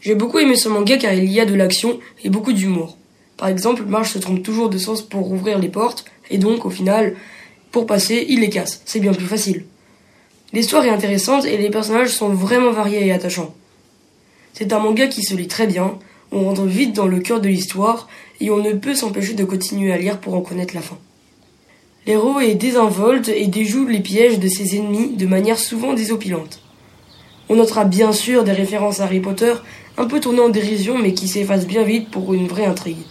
J'ai 0.00 0.14
beaucoup 0.14 0.38
aimé 0.38 0.54
ce 0.56 0.68
manga 0.68 0.96
car 0.98 1.14
il 1.14 1.30
y 1.30 1.40
a 1.40 1.46
de 1.46 1.54
l'action 1.54 1.98
et 2.22 2.28
beaucoup 2.28 2.52
d'humour. 2.52 2.98
Par 3.36 3.48
exemple, 3.48 3.84
Marge 3.84 4.10
se 4.10 4.18
trompe 4.18 4.42
toujours 4.42 4.70
de 4.70 4.78
sens 4.78 5.02
pour 5.02 5.30
ouvrir 5.30 5.58
les 5.58 5.68
portes, 5.68 6.04
et 6.30 6.38
donc, 6.38 6.64
au 6.64 6.70
final, 6.70 7.16
pour 7.70 7.86
passer, 7.86 8.26
il 8.28 8.40
les 8.40 8.50
casse. 8.50 8.82
C'est 8.84 9.00
bien 9.00 9.12
plus 9.12 9.26
facile. 9.26 9.64
L'histoire 10.52 10.84
est 10.84 10.90
intéressante 10.90 11.44
et 11.44 11.56
les 11.56 11.70
personnages 11.70 12.10
sont 12.10 12.28
vraiment 12.28 12.70
variés 12.70 13.04
et 13.04 13.12
attachants. 13.12 13.54
C'est 14.52 14.72
un 14.72 14.78
manga 14.78 15.08
qui 15.08 15.24
se 15.24 15.34
lit 15.34 15.48
très 15.48 15.66
bien, 15.66 15.98
on 16.34 16.44
rentre 16.44 16.64
vite 16.64 16.94
dans 16.94 17.06
le 17.06 17.20
cœur 17.20 17.40
de 17.40 17.48
l'histoire 17.48 18.08
et 18.40 18.50
on 18.50 18.58
ne 18.58 18.72
peut 18.72 18.94
s'empêcher 18.94 19.34
de 19.34 19.44
continuer 19.44 19.92
à 19.92 19.98
lire 19.98 20.18
pour 20.18 20.34
en 20.34 20.40
connaître 20.40 20.74
la 20.74 20.80
fin. 20.80 20.98
L'héros 22.06 22.40
est 22.40 22.56
désinvolte 22.56 23.28
et 23.28 23.46
déjoue 23.46 23.86
les 23.86 24.00
pièges 24.00 24.40
de 24.40 24.48
ses 24.48 24.76
ennemis 24.76 25.16
de 25.16 25.26
manière 25.26 25.58
souvent 25.58 25.94
désopilante. 25.94 26.60
On 27.48 27.56
notera 27.56 27.84
bien 27.84 28.12
sûr 28.12 28.42
des 28.42 28.52
références 28.52 29.00
à 29.00 29.04
Harry 29.04 29.20
Potter, 29.20 29.54
un 29.96 30.06
peu 30.06 30.20
tournées 30.20 30.40
en 30.40 30.48
dérision 30.48 30.98
mais 30.98 31.14
qui 31.14 31.28
s'effacent 31.28 31.66
bien 31.66 31.84
vite 31.84 32.10
pour 32.10 32.34
une 32.34 32.48
vraie 32.48 32.66
intrigue. 32.66 33.04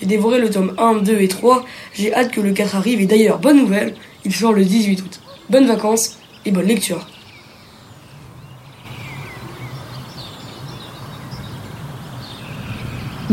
J'ai 0.00 0.06
dévoré 0.06 0.38
le 0.38 0.48
tome 0.48 0.74
1, 0.78 1.02
2 1.02 1.20
et 1.20 1.28
3, 1.28 1.64
j'ai 1.92 2.14
hâte 2.14 2.30
que 2.30 2.40
le 2.40 2.52
4 2.52 2.76
arrive 2.76 3.00
et 3.00 3.06
d'ailleurs, 3.06 3.38
bonne 3.38 3.58
nouvelle, 3.58 3.94
il 4.24 4.32
sort 4.32 4.52
le 4.52 4.64
18 4.64 5.02
août. 5.02 5.20
Bonnes 5.50 5.66
vacances 5.66 6.18
et 6.44 6.50
bonne 6.50 6.66
lecture. 6.66 7.06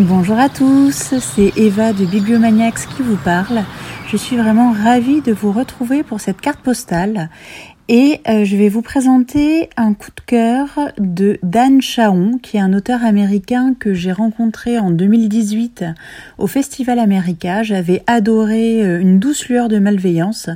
Bonjour 0.03 0.39
à 0.39 0.50
tous, 0.50 1.13
c'est 1.20 1.53
Eva 1.58 1.93
de 1.93 2.05
Bibliomaniacs 2.05 2.88
qui 2.88 3.03
vous 3.03 3.17
parle. 3.17 3.63
Je 4.12 4.18
suis 4.18 4.36
vraiment 4.36 4.74
ravie 4.74 5.22
de 5.22 5.32
vous 5.32 5.53
retrouver 5.53 6.03
pour 6.03 6.20
cette 6.20 6.41
carte 6.41 6.60
postale 6.60 7.30
et 7.88 8.20
euh, 8.27 8.44
je 8.44 8.58
vais 8.58 8.68
vous 8.68 8.82
présenter 8.82 9.70
un 9.77 9.94
coup 9.94 10.12
de 10.15 10.22
cœur 10.25 10.68
de 10.98 11.39
Dan 11.44 11.82
Chaon, 11.82 12.38
qui 12.41 12.58
est 12.58 12.60
un 12.60 12.74
auteur 12.74 13.06
américain 13.06 13.74
que 13.77 13.94
j'ai 13.94 14.12
rencontré 14.12 14.77
en 14.80 14.91
2018 14.91 15.86
au 16.38 16.48
Festival 16.48 17.00
America. 17.00 17.63
J'avais 17.63 18.03
adoré 18.06 18.84
euh, 18.84 19.00
Une 19.00 19.18
douce 19.18 19.48
lueur 19.48 19.70
de 19.70 19.79
malveillance. 19.79 20.50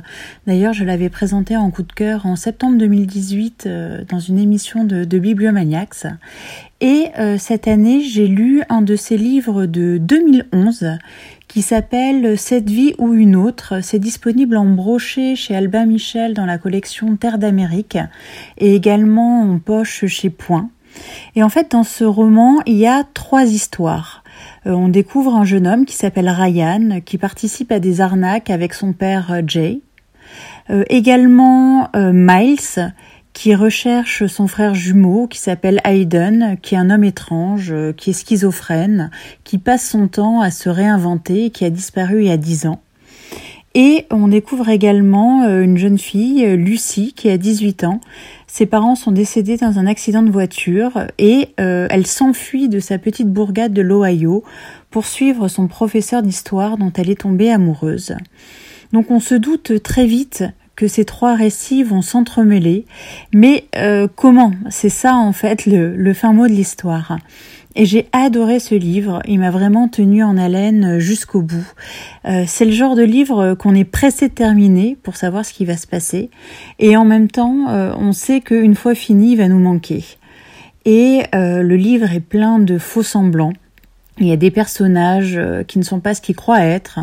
D'ailleurs, 0.46 0.74
je 0.74 0.84
l'avais 0.84 1.08
présenté 1.08 1.56
en 1.56 1.70
coup 1.70 1.82
de 1.82 1.92
cœur 1.92 2.26
en 2.26 2.36
septembre 2.36 2.76
2018 2.76 3.64
euh, 3.66 4.04
dans 4.08 4.18
une 4.18 4.38
émission 4.38 4.84
de, 4.84 5.04
de 5.04 5.18
Bibliomaniacs. 5.18 6.06
Et 6.82 7.06
cette 7.38 7.68
année, 7.68 8.02
j'ai 8.02 8.26
lu 8.26 8.62
un 8.68 8.82
de 8.82 8.96
ses 8.96 9.16
livres 9.16 9.64
de 9.64 9.96
2011 9.96 10.98
qui 11.48 11.62
s'appelle 11.62 12.38
Cette 12.38 12.68
vie 12.68 12.94
ou 12.98 13.14
une 13.14 13.36
autre. 13.36 13.80
C'est 13.82 13.98
disponible 13.98 14.56
en 14.56 14.66
brochet 14.66 15.36
chez 15.36 15.54
Albin 15.54 15.86
Michel 15.86 16.34
dans 16.34 16.46
la 16.46 16.58
collection 16.58 17.16
Terre 17.16 17.38
d'Amérique 17.38 17.98
et 18.58 18.74
également 18.74 19.42
en 19.42 19.58
poche 19.58 20.06
chez 20.06 20.30
Point. 20.30 20.70
Et 21.34 21.42
en 21.42 21.48
fait, 21.48 21.72
dans 21.72 21.84
ce 21.84 22.04
roman, 22.04 22.60
il 22.66 22.76
y 22.76 22.86
a 22.86 23.04
trois 23.14 23.44
histoires. 23.44 24.24
Euh, 24.66 24.72
on 24.72 24.88
découvre 24.88 25.34
un 25.34 25.44
jeune 25.44 25.66
homme 25.66 25.84
qui 25.84 25.96
s'appelle 25.96 26.28
Ryan, 26.28 27.00
qui 27.04 27.18
participe 27.18 27.72
à 27.72 27.80
des 27.80 28.00
arnaques 28.00 28.50
avec 28.50 28.74
son 28.74 28.92
père 28.92 29.32
euh, 29.32 29.42
Jay. 29.46 29.80
Euh, 30.70 30.84
également 30.88 31.88
Miles, 31.94 32.92
qui 33.36 33.54
recherche 33.54 34.24
son 34.28 34.46
frère 34.48 34.74
jumeau 34.74 35.26
qui 35.26 35.38
s'appelle 35.38 35.82
Hayden, 35.84 36.56
qui 36.62 36.74
est 36.74 36.78
un 36.78 36.88
homme 36.88 37.04
étrange, 37.04 37.70
euh, 37.70 37.92
qui 37.92 38.08
est 38.08 38.12
schizophrène, 38.14 39.10
qui 39.44 39.58
passe 39.58 39.86
son 39.86 40.08
temps 40.08 40.40
à 40.40 40.50
se 40.50 40.70
réinventer, 40.70 41.50
qui 41.50 41.66
a 41.66 41.70
disparu 41.70 42.22
il 42.22 42.28
y 42.28 42.30
a 42.30 42.38
dix 42.38 42.64
ans. 42.64 42.80
Et 43.74 44.06
on 44.10 44.28
découvre 44.28 44.70
également 44.70 45.42
euh, 45.42 45.60
une 45.60 45.76
jeune 45.76 45.98
fille, 45.98 46.46
euh, 46.46 46.56
Lucie, 46.56 47.12
qui 47.12 47.28
a 47.28 47.36
18 47.36 47.84
ans. 47.84 48.00
Ses 48.46 48.64
parents 48.64 48.94
sont 48.94 49.12
décédés 49.12 49.58
dans 49.58 49.78
un 49.78 49.86
accident 49.86 50.22
de 50.22 50.30
voiture 50.30 51.02
et 51.18 51.50
elle 51.58 52.06
s'enfuit 52.06 52.70
de 52.70 52.80
sa 52.80 52.96
petite 52.96 53.30
bourgade 53.30 53.74
de 53.74 53.82
l'Ohio 53.82 54.44
pour 54.90 55.04
suivre 55.04 55.48
son 55.48 55.66
professeur 55.66 56.22
d'histoire 56.22 56.78
dont 56.78 56.92
elle 56.96 57.10
est 57.10 57.20
tombée 57.20 57.50
amoureuse. 57.50 58.16
Donc 58.94 59.10
on 59.10 59.20
se 59.20 59.34
doute 59.34 59.82
très 59.82 60.06
vite 60.06 60.42
que 60.76 60.86
ces 60.86 61.04
trois 61.04 61.34
récits 61.34 61.82
vont 61.82 62.02
s'entremêler. 62.02 62.84
Mais 63.34 63.64
euh, 63.76 64.06
comment? 64.14 64.52
C'est 64.70 64.90
ça 64.90 65.16
en 65.16 65.32
fait 65.32 65.66
le, 65.66 66.12
fin 66.12 66.32
mot 66.32 66.46
de 66.46 66.52
l'histoire. 66.52 67.18
Et 67.74 67.84
j'ai 67.84 68.08
adoré 68.12 68.58
ce 68.58 68.74
livre, 68.74 69.20
il 69.26 69.38
m'a 69.38 69.50
vraiment 69.50 69.88
tenu 69.88 70.22
en 70.22 70.38
haleine 70.38 70.98
jusqu'au 70.98 71.42
bout. 71.42 71.66
Euh, 72.26 72.44
c'est 72.46 72.64
le 72.64 72.70
genre 72.70 72.94
de 72.94 73.02
livre 73.02 73.54
qu'on 73.54 73.74
est 73.74 73.84
pressé 73.84 74.28
de 74.28 74.34
terminer 74.34 74.96
pour 75.02 75.16
savoir 75.16 75.44
ce 75.44 75.52
qui 75.52 75.66
va 75.66 75.76
se 75.76 75.86
passer. 75.86 76.30
Et 76.78 76.96
en 76.96 77.04
même 77.04 77.28
temps, 77.28 77.68
euh, 77.68 77.92
on 77.98 78.12
sait 78.12 78.40
qu'une 78.40 78.74
fois 78.74 78.94
fini, 78.94 79.32
il 79.32 79.36
va 79.36 79.48
nous 79.48 79.58
manquer. 79.58 80.04
Et 80.86 81.22
le 81.32 81.74
livre 81.74 82.12
est 82.12 82.20
plein 82.20 82.60
de 82.60 82.78
faux 82.78 83.02
semblants. 83.02 83.52
Il 84.18 84.26
y 84.26 84.32
a 84.32 84.36
des 84.36 84.50
personnages 84.50 85.36
euh, 85.36 85.62
qui 85.62 85.78
ne 85.78 85.84
sont 85.84 86.00
pas 86.00 86.14
ce 86.14 86.22
qu'ils 86.22 86.36
croient 86.36 86.64
être, 86.64 87.00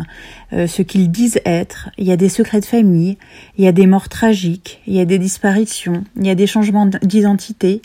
euh, 0.52 0.66
ce 0.66 0.82
qu'ils 0.82 1.12
disent 1.12 1.40
être. 1.44 1.90
Il 1.96 2.04
y 2.04 2.10
a 2.10 2.16
des 2.16 2.28
secrets 2.28 2.58
de 2.58 2.64
famille, 2.64 3.18
il 3.56 3.64
y 3.64 3.68
a 3.68 3.72
des 3.72 3.86
morts 3.86 4.08
tragiques, 4.08 4.82
il 4.88 4.94
y 4.94 5.00
a 5.00 5.04
des 5.04 5.18
disparitions, 5.18 6.02
il 6.16 6.26
y 6.26 6.30
a 6.30 6.34
des 6.34 6.48
changements 6.48 6.86
d'identité. 6.86 7.82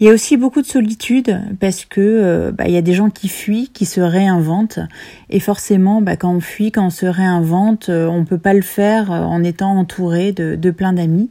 Il 0.00 0.06
y 0.08 0.10
a 0.10 0.12
aussi 0.12 0.36
beaucoup 0.36 0.62
de 0.62 0.66
solitude 0.66 1.40
parce 1.60 1.84
que 1.84 2.00
euh, 2.00 2.50
bah, 2.50 2.64
il 2.66 2.72
y 2.72 2.76
a 2.76 2.82
des 2.82 2.92
gens 2.92 3.08
qui 3.08 3.28
fuient, 3.28 3.70
qui 3.72 3.86
se 3.86 4.00
réinventent. 4.00 4.80
Et 5.30 5.38
forcément, 5.38 6.02
bah, 6.02 6.16
quand 6.16 6.34
on 6.34 6.40
fuit, 6.40 6.72
quand 6.72 6.86
on 6.86 6.90
se 6.90 7.06
réinvente, 7.06 7.88
on 7.88 8.24
peut 8.24 8.38
pas 8.38 8.52
le 8.52 8.62
faire 8.62 9.12
en 9.12 9.44
étant 9.44 9.78
entouré 9.78 10.32
de, 10.32 10.56
de 10.56 10.70
plein 10.72 10.92
d'amis. 10.92 11.30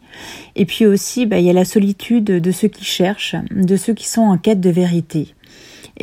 Et 0.55 0.65
puis 0.65 0.85
aussi, 0.85 1.25
bah, 1.25 1.39
il 1.39 1.45
y 1.45 1.49
a 1.49 1.53
la 1.53 1.65
solitude 1.65 2.23
de 2.23 2.51
ceux 2.51 2.69
qui 2.69 2.85
cherchent, 2.85 3.35
de 3.51 3.75
ceux 3.75 3.93
qui 3.93 4.07
sont 4.07 4.21
en 4.21 4.37
quête 4.37 4.61
de 4.61 4.69
vérité. 4.69 5.35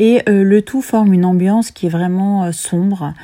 Et 0.00 0.22
euh, 0.28 0.44
le 0.44 0.62
tout 0.62 0.80
forme 0.80 1.12
une 1.12 1.24
ambiance 1.24 1.72
qui 1.72 1.86
est 1.86 1.90
vraiment 1.90 2.44
euh, 2.44 2.52
sombre, 2.52 3.14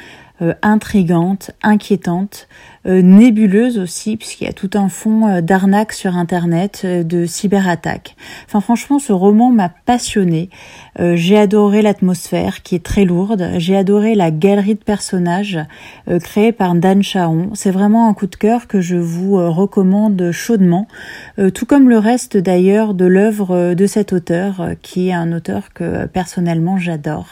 intrigante, 0.63 1.53
inquiétante, 1.63 2.49
euh, 2.87 3.01
nébuleuse 3.01 3.79
aussi, 3.79 4.19
puisqu'il 4.19 4.45
y 4.45 4.51
a 4.51 4.53
tout 4.53 4.71
un 4.75 4.91
fond 4.91 5.27
euh, 5.27 5.41
d'arnaque 5.41 5.95
sur 5.95 6.17
Internet, 6.17 6.85
de 6.85 7.25
cyberattaque. 7.25 8.15
Enfin 8.47 8.61
franchement, 8.61 8.99
ce 8.99 9.13
roman 9.13 9.51
m'a 9.51 9.71
passionné. 9.71 10.51
j'ai 10.99 11.39
adoré 11.39 11.83
l'atmosphère 11.83 12.63
qui 12.63 12.75
est 12.75 12.85
très 12.85 13.05
lourde. 13.05 13.53
J'ai 13.57 13.77
adoré 13.77 14.15
la 14.15 14.31
galerie 14.31 14.75
de 14.75 14.85
personnages 14.85 15.59
créée 16.23 16.53
par 16.53 16.75
Dan 16.75 17.03
Chaon. 17.03 17.51
C'est 17.55 17.71
vraiment 17.71 18.09
un 18.09 18.15
coup 18.15 18.27
de 18.27 18.37
cœur 18.37 18.69
que 18.69 18.81
je 18.81 18.97
vous 18.97 19.35
recommande 19.53 20.31
chaudement, 20.31 20.87
tout 21.55 21.67
comme 21.67 21.89
le 21.89 21.99
reste 21.99 22.37
d'ailleurs 22.37 22.95
de 22.95 23.07
l'œuvre 23.07 23.75
de 23.75 23.87
cet 23.87 24.13
auteur, 24.13 24.71
qui 24.83 25.09
est 25.09 25.13
un 25.13 25.33
auteur 25.33 25.73
que 25.73 26.07
personnellement 26.07 26.79
j'adore. 26.79 27.27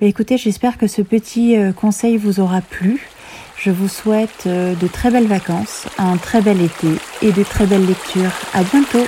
Écoutez, 0.00 0.38
j'espère 0.38 0.78
que 0.78 0.86
ce 0.86 1.02
petit 1.02 1.56
euh, 1.56 1.72
conseil 1.72 2.16
vous 2.16 2.40
aura 2.40 2.60
plu. 2.60 3.08
Je 3.56 3.70
vous 3.70 3.88
souhaite 3.88 4.44
euh, 4.46 4.74
de 4.74 4.86
très 4.86 5.10
belles 5.10 5.26
vacances, 5.26 5.86
un 5.98 6.16
très 6.16 6.40
bel 6.40 6.62
été 6.62 6.88
et 7.22 7.32
de 7.32 7.42
très 7.42 7.66
belles 7.66 7.86
lectures. 7.86 8.32
À 8.54 8.62
bientôt! 8.62 9.04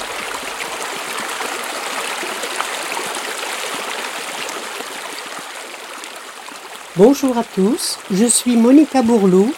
Bonjour 6.97 7.38
à 7.38 7.45
tous, 7.45 7.99
je 8.11 8.27
suis 8.27 8.57
Monica 8.57 9.01
Bourlou 9.01 9.51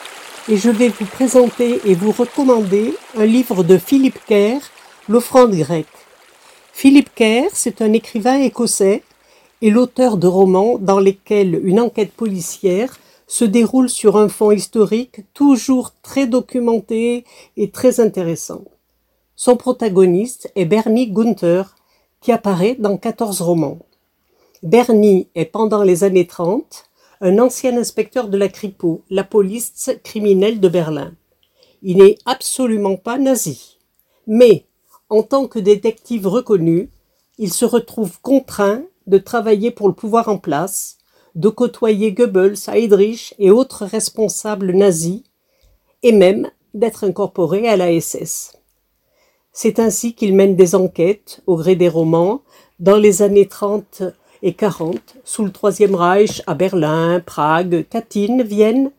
et 0.48 0.57
je 0.57 0.70
vais 0.70 0.88
vous 0.88 1.04
présenter 1.04 1.80
et 1.85 1.96
vous 1.96 2.12
recommander 2.12 2.94
un 3.18 3.24
livre 3.24 3.64
de 3.64 3.76
Philippe 3.76 4.20
Kerr, 4.26 4.61
L'offrande 5.09 5.54
grecque. 5.57 5.87
Philippe 6.72 7.11
Kerr, 7.14 7.48
c'est 7.52 7.83
un 7.83 7.92
écrivain 7.92 8.38
écossais 8.38 9.02
et 9.64 9.70
l'auteur 9.70 10.18
de 10.18 10.27
romans 10.27 10.77
dans 10.77 11.00
lesquels 11.00 11.59
une 11.66 11.81
enquête 11.81 12.12
policière 12.12 13.00
se 13.27 13.46
déroule 13.46 13.88
sur 13.88 14.18
un 14.18 14.29
fond 14.29 14.50
historique 14.50 15.22
toujours 15.33 15.92
très 16.03 16.27
documenté 16.27 17.24
et 17.57 17.70
très 17.70 17.98
intéressant. 17.98 18.64
Son 19.37 19.57
protagoniste 19.57 20.53
est 20.55 20.66
Bernie 20.66 21.11
Gunther, 21.11 21.77
qui 22.20 22.31
apparaît 22.31 22.77
dans 22.79 22.98
14 22.98 23.40
romans. 23.40 23.79
Bernie 24.62 25.29
est 25.35 25.46
pendant 25.46 25.83
les 25.83 26.05
années 26.05 26.27
30 26.27 26.85
un 27.22 27.38
ancien 27.38 27.74
inspecteur 27.79 28.29
de 28.29 28.37
la 28.37 28.50
Kripo, 28.50 29.00
la 29.09 29.24
police 29.24 29.90
criminelle 30.03 30.61
de 30.61 30.68
Berlin. 30.68 31.14
Il 31.83 32.03
n'est 32.03 32.18
absolument 32.27 32.96
pas 32.96 33.16
nazi. 33.16 33.79
Mais, 34.27 34.66
en 35.09 35.22
tant 35.22 35.46
que 35.46 35.59
détective 35.59 36.27
reconnu, 36.27 36.90
il 37.38 37.50
se 37.50 37.64
retrouve 37.64 38.20
contraint 38.20 38.83
de 39.06 39.18
travailler 39.18 39.70
pour 39.70 39.88
le 39.88 39.94
pouvoir 39.94 40.28
en 40.28 40.38
place, 40.38 40.98
de 41.34 41.48
côtoyer 41.48 42.12
Goebbels, 42.12 42.68
Heydrich 42.68 43.34
et 43.38 43.50
autres 43.50 43.84
responsables 43.84 44.72
nazis, 44.72 45.22
et 46.02 46.12
même 46.12 46.50
d'être 46.74 47.04
incorporé 47.04 47.68
à 47.68 47.76
la 47.76 47.98
SS. 48.00 48.56
C'est 49.52 49.78
ainsi 49.78 50.14
qu'il 50.14 50.34
mène 50.34 50.56
des 50.56 50.74
enquêtes, 50.74 51.40
au 51.46 51.56
gré 51.56 51.76
des 51.76 51.88
romans, 51.88 52.42
dans 52.80 52.96
les 52.96 53.22
années 53.22 53.46
30 53.46 54.02
et 54.42 54.52
40, 54.52 55.16
sous 55.24 55.44
le 55.44 55.52
Troisième 55.52 55.94
Reich, 55.94 56.42
à 56.46 56.54
Berlin, 56.54 57.20
Prague, 57.24 57.86
Katyn, 57.88 58.42
Vienne. 58.42 58.90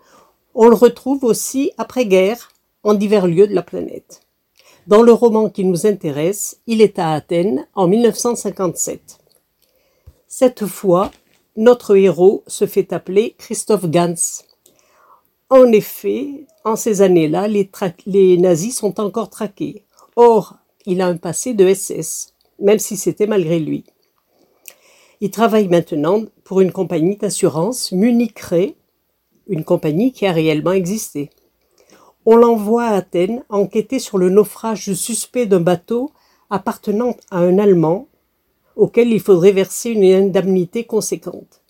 On 0.56 0.70
le 0.70 0.76
retrouve 0.76 1.24
aussi 1.26 1.72
après-guerre 1.78 2.50
en 2.84 2.94
divers 2.94 3.28
lieux 3.28 3.48
de 3.48 3.54
la 3.54 3.62
planète. 3.62 4.22
Dans 4.88 5.02
le 5.02 5.12
roman 5.12 5.50
qui 5.50 5.66
nous 5.66 5.86
intéresse, 5.86 6.62
il 6.68 6.82
est 6.82 7.00
à 7.00 7.12
Athènes 7.12 7.68
en 7.74 7.88
1957. 7.88 9.20
Cette 10.38 10.66
fois, 10.66 11.12
notre 11.56 11.96
héros 11.96 12.44
se 12.46 12.68
fait 12.68 12.92
appeler 12.92 13.36
Christophe 13.38 13.90
Gans. 13.90 14.44
En 15.50 15.72
effet, 15.72 16.46
en 16.66 16.76
ces 16.76 17.02
années-là, 17.02 17.48
les, 17.48 18.38
nazis 18.38 18.76
sont 18.76 19.00
encore 19.00 19.30
traqués. 19.30 19.86
Or, 20.18 20.58
il 20.86 21.00
a 21.00 21.08
un 21.08 21.16
passé 21.16 21.54
de 21.54 21.74
SS, 21.74 22.34
même 22.60 22.80
si 22.80 22.98
c'était 22.98 23.28
malgré 23.28 23.60
lui. 23.60 23.86
Il 25.22 25.32
travaille 25.32 25.70
maintenant 25.70 26.24
pour 26.44 26.60
une 26.60 26.74
compagnie 26.74 27.16
d'assurance, 27.16 27.94
Munich 27.94 28.42
une 29.48 29.64
compagnie 29.64 30.12
qui 30.12 30.28
a 30.28 30.34
réellement 30.34 30.74
existé. 30.74 31.30
On 32.26 32.36
l'envoie 32.36 32.88
à 32.88 32.96
Athènes 32.96 33.46
enquêter 33.48 34.00
sur 34.00 34.18
le 34.18 34.30
naufrage 34.30 34.92
suspect 34.96 35.46
d'un 35.46 35.62
bateau 35.62 36.12
appartenant 36.50 37.16
à 37.32 37.38
un 37.38 37.58
Allemand 37.58 38.10
auquel 38.76 39.12
il 39.12 39.20
faudrait 39.20 39.52
verser 39.52 39.92
une 39.92 40.04
indemnité 40.04 40.84
conséquente. 40.84 41.62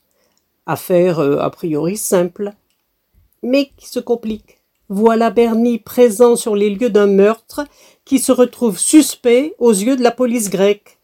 Affaire 0.66 1.20
euh, 1.20 1.38
a 1.40 1.50
priori 1.50 1.98
simple, 1.98 2.54
mais 3.44 3.72
qui 3.78 3.88
se 3.88 4.00
complique. 4.00 4.60
Voilà 4.90 5.32
Bernie 5.32 5.80
présent 5.80 6.36
sur 6.36 6.56
les 6.56 6.70
lieux 6.70 6.90
d'un 6.90 7.08
meurtre 7.08 7.66
qui 8.06 8.20
se 8.20 8.32
retrouve 8.32 8.78
suspect 8.78 9.56
aux 9.60 9.72
yeux 9.72 9.96
de 9.96 10.04
la 10.04 10.12
police 10.12 10.50
grecque. 10.50 11.00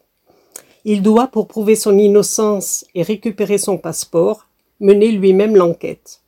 Il 0.84 1.02
doit, 1.02 1.28
pour 1.28 1.46
prouver 1.46 1.76
son 1.76 1.96
innocence 1.96 2.84
et 2.94 3.02
récupérer 3.02 3.58
son 3.58 3.78
passeport, 3.78 4.46
mener 4.80 5.12
lui-même 5.12 5.56
l'enquête. 5.56 6.20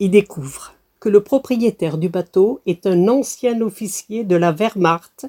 Il 0.00 0.10
découvre 0.10 0.74
que 0.98 1.08
le 1.08 1.22
propriétaire 1.22 1.98
du 1.98 2.08
bateau 2.08 2.60
est 2.66 2.86
un 2.86 3.08
ancien 3.08 3.60
officier 3.60 4.24
de 4.24 4.36
la 4.36 4.52
Wehrmacht, 4.52 5.26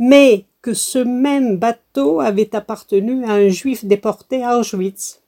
mais 0.00 0.46
que 0.62 0.74
ce 0.74 0.98
même 0.98 1.58
bateau 1.58 2.20
avait 2.20 2.56
appartenu 2.56 3.24
à 3.26 3.34
un 3.34 3.48
juif 3.48 3.84
déporté 3.84 4.42
à 4.42 4.58
Auschwitz. 4.58 5.20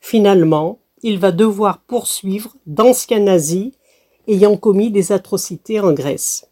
Finalement, 0.00 0.78
il 1.02 1.18
va 1.18 1.32
devoir 1.32 1.78
poursuivre 1.82 2.56
d'anciens 2.66 3.20
nazis 3.20 3.72
ayant 4.26 4.56
commis 4.56 4.90
des 4.90 5.12
atrocités 5.12 5.80
en 5.80 5.92
Grèce. 5.92 6.48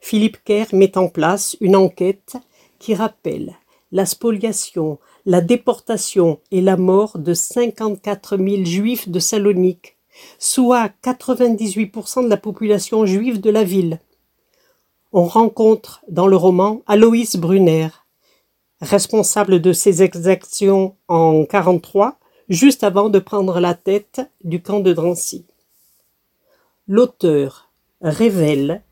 Philippe 0.00 0.38
Kerr 0.44 0.66
met 0.72 0.96
en 0.96 1.08
place 1.08 1.54
une 1.60 1.76
enquête 1.76 2.36
qui 2.78 2.94
rappelle 2.94 3.54
la 3.92 4.06
spoliation, 4.06 4.98
la 5.26 5.42
déportation 5.42 6.40
et 6.50 6.62
la 6.62 6.78
mort 6.78 7.18
de 7.18 7.34
54 7.34 8.38
000 8.38 8.64
juifs 8.64 9.08
de 9.10 9.18
Salonique, 9.18 9.98
soit 10.38 10.90
98% 11.04 12.24
de 12.24 12.28
la 12.28 12.38
population 12.38 13.04
juive 13.04 13.38
de 13.38 13.50
la 13.50 13.64
ville. 13.64 14.00
On 15.14 15.24
rencontre 15.26 16.02
dans 16.08 16.26
le 16.26 16.36
roman 16.36 16.80
Aloïs 16.86 17.36
Brunner, 17.36 17.88
responsable 18.80 19.60
de 19.60 19.74
ces 19.74 20.02
exactions 20.02 20.96
en 21.06 21.44
43, 21.44 22.18
juste 22.48 22.82
avant 22.82 23.10
de 23.10 23.18
prendre 23.18 23.60
la 23.60 23.74
tête 23.74 24.22
du 24.42 24.62
camp 24.62 24.80
de 24.80 24.94
Drancy. 24.94 25.44
L'auteur 26.88 27.68
révèle, 28.00 28.82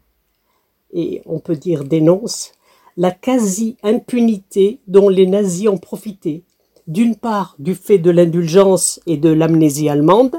et 0.93 1.23
on 1.25 1.39
peut 1.39 1.57
dire 1.57 1.85
dénonce, 1.85 2.53
la 2.99 3.13
quasi-impunité 3.13 4.81
dont 4.89 5.09
les 5.09 5.27
nazis 5.27 5.69
ont 5.69 5.79
profité, 5.79 6.45
d'une 6.87 7.17
part 7.17 7.55
du 7.59 7.75
fait 7.75 7.99
de 7.99 8.11
l'indulgence 8.11 9.01
et 9.07 9.17
de 9.17 9.31
l'amnésie 9.31 9.89
allemande, 9.89 10.37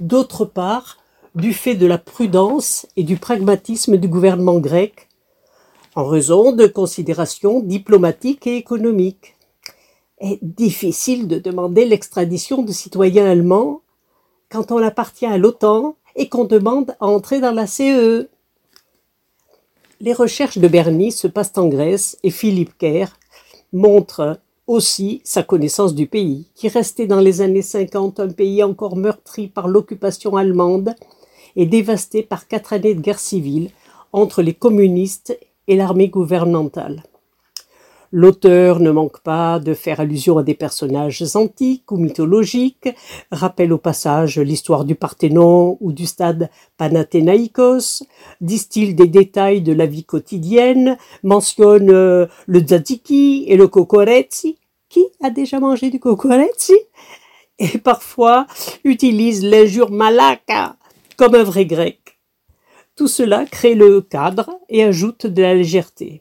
d'autre 0.00 0.44
part 0.44 0.98
du 1.34 1.52
fait 1.52 1.74
de 1.74 1.86
la 1.86 1.98
prudence 1.98 2.86
et 2.96 3.02
du 3.02 3.16
pragmatisme 3.16 3.96
du 3.96 4.08
gouvernement 4.08 4.58
grec, 4.58 5.03
en 5.94 6.06
raison 6.06 6.52
de 6.52 6.66
considérations 6.66 7.60
diplomatiques 7.60 8.46
et 8.46 8.56
économiques. 8.56 9.36
Est 10.18 10.38
difficile 10.42 11.28
de 11.28 11.38
demander 11.38 11.84
l'extradition 11.84 12.62
de 12.62 12.72
citoyens 12.72 13.26
allemands 13.26 13.82
quand 14.48 14.72
on 14.72 14.78
appartient 14.78 15.26
à 15.26 15.38
l'OTAN 15.38 15.96
et 16.16 16.28
qu'on 16.28 16.44
demande 16.44 16.96
à 17.00 17.06
entrer 17.06 17.40
dans 17.40 17.52
la 17.52 17.66
CE. 17.66 18.28
Les 20.00 20.12
recherches 20.12 20.58
de 20.58 20.68
Bernie 20.68 21.12
se 21.12 21.26
passent 21.26 21.56
en 21.56 21.66
Grèce 21.66 22.16
et 22.22 22.30
Philippe 22.30 22.76
Kerr 22.78 23.08
montre 23.72 24.38
aussi 24.66 25.20
sa 25.24 25.42
connaissance 25.42 25.94
du 25.94 26.06
pays, 26.06 26.46
qui 26.54 26.68
restait 26.68 27.06
dans 27.06 27.20
les 27.20 27.42
années 27.42 27.62
50 27.62 28.20
un 28.20 28.28
pays 28.28 28.62
encore 28.62 28.96
meurtri 28.96 29.48
par 29.48 29.68
l'occupation 29.68 30.36
allemande 30.36 30.94
et 31.56 31.66
dévasté 31.66 32.22
par 32.22 32.48
quatre 32.48 32.72
années 32.72 32.94
de 32.94 33.00
guerre 33.00 33.18
civile 33.18 33.70
entre 34.12 34.42
les 34.42 34.54
communistes 34.54 35.38
et 35.68 35.76
l'armée 35.76 36.08
gouvernementale. 36.08 37.02
L'auteur 38.16 38.78
ne 38.78 38.92
manque 38.92 39.20
pas 39.22 39.58
de 39.58 39.74
faire 39.74 39.98
allusion 39.98 40.38
à 40.38 40.44
des 40.44 40.54
personnages 40.54 41.24
antiques 41.34 41.90
ou 41.90 41.96
mythologiques, 41.96 42.88
rappelle 43.32 43.72
au 43.72 43.78
passage 43.78 44.38
l'histoire 44.38 44.84
du 44.84 44.94
Parthénon 44.94 45.76
ou 45.80 45.90
du 45.90 46.06
stade 46.06 46.48
Panathénaïkos, 46.76 48.04
distille 48.40 48.94
des 48.94 49.08
détails 49.08 49.62
de 49.62 49.72
la 49.72 49.86
vie 49.86 50.04
quotidienne, 50.04 50.96
mentionne 51.24 51.90
euh, 51.90 52.26
le 52.46 52.60
tzatziki 52.60 53.46
et 53.48 53.56
le 53.56 53.66
kokoretsi. 53.66 54.58
Qui 54.88 55.06
a 55.20 55.30
déjà 55.30 55.58
mangé 55.58 55.90
du 55.90 55.98
kokoretsi 55.98 56.76
Et 57.58 57.78
parfois 57.78 58.46
utilise 58.84 59.44
l'injure 59.44 59.90
malaka 59.90 60.76
comme 61.16 61.34
un 61.34 61.42
vrai 61.42 61.66
grec. 61.66 62.03
Tout 62.96 63.08
cela 63.08 63.44
crée 63.44 63.74
le 63.74 64.00
cadre 64.00 64.50
et 64.68 64.84
ajoute 64.84 65.26
de 65.26 65.42
la 65.42 65.54
légèreté. 65.54 66.20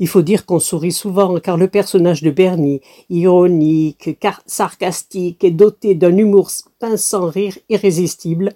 Il 0.00 0.08
faut 0.08 0.22
dire 0.22 0.46
qu'on 0.46 0.58
sourit 0.58 0.92
souvent 0.92 1.38
car 1.38 1.56
le 1.56 1.68
personnage 1.68 2.22
de 2.22 2.30
Bernie, 2.30 2.80
ironique, 3.08 4.18
sarcastique, 4.46 5.44
est 5.44 5.52
doté 5.52 5.94
d'un 5.94 6.16
humour 6.16 6.50
pinçant 6.80 7.26
rire 7.26 7.58
irrésistible 7.68 8.52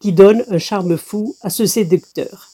qui 0.00 0.12
donne 0.12 0.44
un 0.48 0.58
charme 0.58 0.96
fou 0.96 1.34
à 1.42 1.50
ce 1.50 1.66
séducteur. 1.66 2.48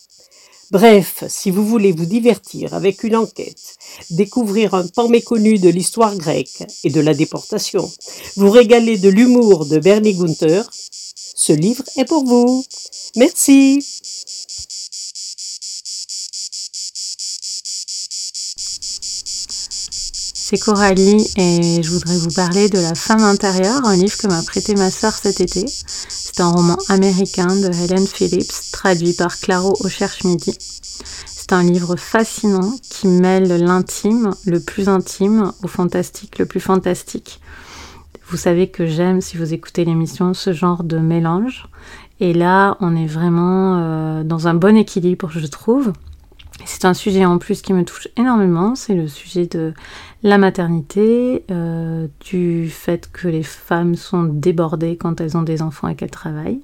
Bref, 0.70 1.24
si 1.28 1.50
vous 1.50 1.64
voulez 1.66 1.92
vous 1.92 2.04
divertir 2.04 2.74
avec 2.74 3.02
une 3.02 3.16
enquête, 3.16 3.76
découvrir 4.10 4.74
un 4.74 4.86
pan 4.86 5.08
méconnu 5.08 5.58
de 5.58 5.70
l'histoire 5.70 6.14
grecque 6.16 6.64
et 6.84 6.90
de 6.90 7.00
la 7.00 7.14
déportation, 7.14 7.90
vous 8.36 8.50
régaler 8.50 8.98
de 8.98 9.08
l'humour 9.08 9.64
de 9.64 9.78
Bernie 9.78 10.14
Gunther, 10.14 10.68
ce 10.72 11.52
livre 11.54 11.84
est 11.96 12.04
pour 12.04 12.24
vous. 12.24 12.62
Merci. 13.16 13.97
C'est 20.50 20.56
Coralie 20.56 21.26
et 21.36 21.82
je 21.82 21.90
voudrais 21.90 22.16
vous 22.16 22.34
parler 22.34 22.70
de 22.70 22.78
La 22.78 22.94
femme 22.94 23.20
intérieure, 23.20 23.84
un 23.84 23.94
livre 23.94 24.16
que 24.16 24.28
m'a 24.28 24.42
prêté 24.42 24.74
ma 24.74 24.90
sœur 24.90 25.12
cet 25.12 25.42
été. 25.42 25.66
C'est 25.66 26.40
un 26.40 26.48
roman 26.48 26.78
américain 26.88 27.48
de 27.48 27.66
Helen 27.66 28.06
Phillips, 28.06 28.70
traduit 28.72 29.12
par 29.12 29.38
Claro 29.40 29.74
au 29.80 29.88
Cherche 29.90 30.24
Midi. 30.24 30.56
C'est 31.26 31.52
un 31.52 31.62
livre 31.62 31.96
fascinant 31.96 32.72
qui 32.82 33.08
mêle 33.08 33.62
l'intime, 33.62 34.30
le 34.46 34.58
plus 34.60 34.88
intime, 34.88 35.52
au 35.62 35.68
fantastique, 35.68 36.38
le 36.38 36.46
plus 36.46 36.60
fantastique. 36.60 37.42
Vous 38.30 38.38
savez 38.38 38.70
que 38.70 38.86
j'aime, 38.86 39.20
si 39.20 39.36
vous 39.36 39.52
écoutez 39.52 39.84
l'émission, 39.84 40.32
ce 40.32 40.54
genre 40.54 40.82
de 40.82 40.96
mélange. 40.96 41.66
Et 42.20 42.32
là, 42.32 42.78
on 42.80 42.96
est 42.96 43.06
vraiment 43.06 43.76
euh, 43.76 44.24
dans 44.24 44.48
un 44.48 44.54
bon 44.54 44.78
équilibre, 44.78 45.28
je 45.30 45.46
trouve. 45.46 45.92
C'est 46.64 46.84
un 46.84 46.94
sujet 46.94 47.24
en 47.24 47.38
plus 47.38 47.62
qui 47.62 47.72
me 47.72 47.84
touche 47.84 48.08
énormément, 48.16 48.74
c'est 48.74 48.94
le 48.94 49.08
sujet 49.08 49.46
de 49.46 49.74
la 50.22 50.38
maternité, 50.38 51.44
euh, 51.50 52.08
du 52.20 52.68
fait 52.68 53.08
que 53.12 53.28
les 53.28 53.42
femmes 53.42 53.94
sont 53.94 54.24
débordées 54.24 54.96
quand 54.96 55.20
elles 55.20 55.36
ont 55.36 55.42
des 55.42 55.62
enfants 55.62 55.88
et 55.88 55.94
qu'elles 55.94 56.10
travaillent. 56.10 56.60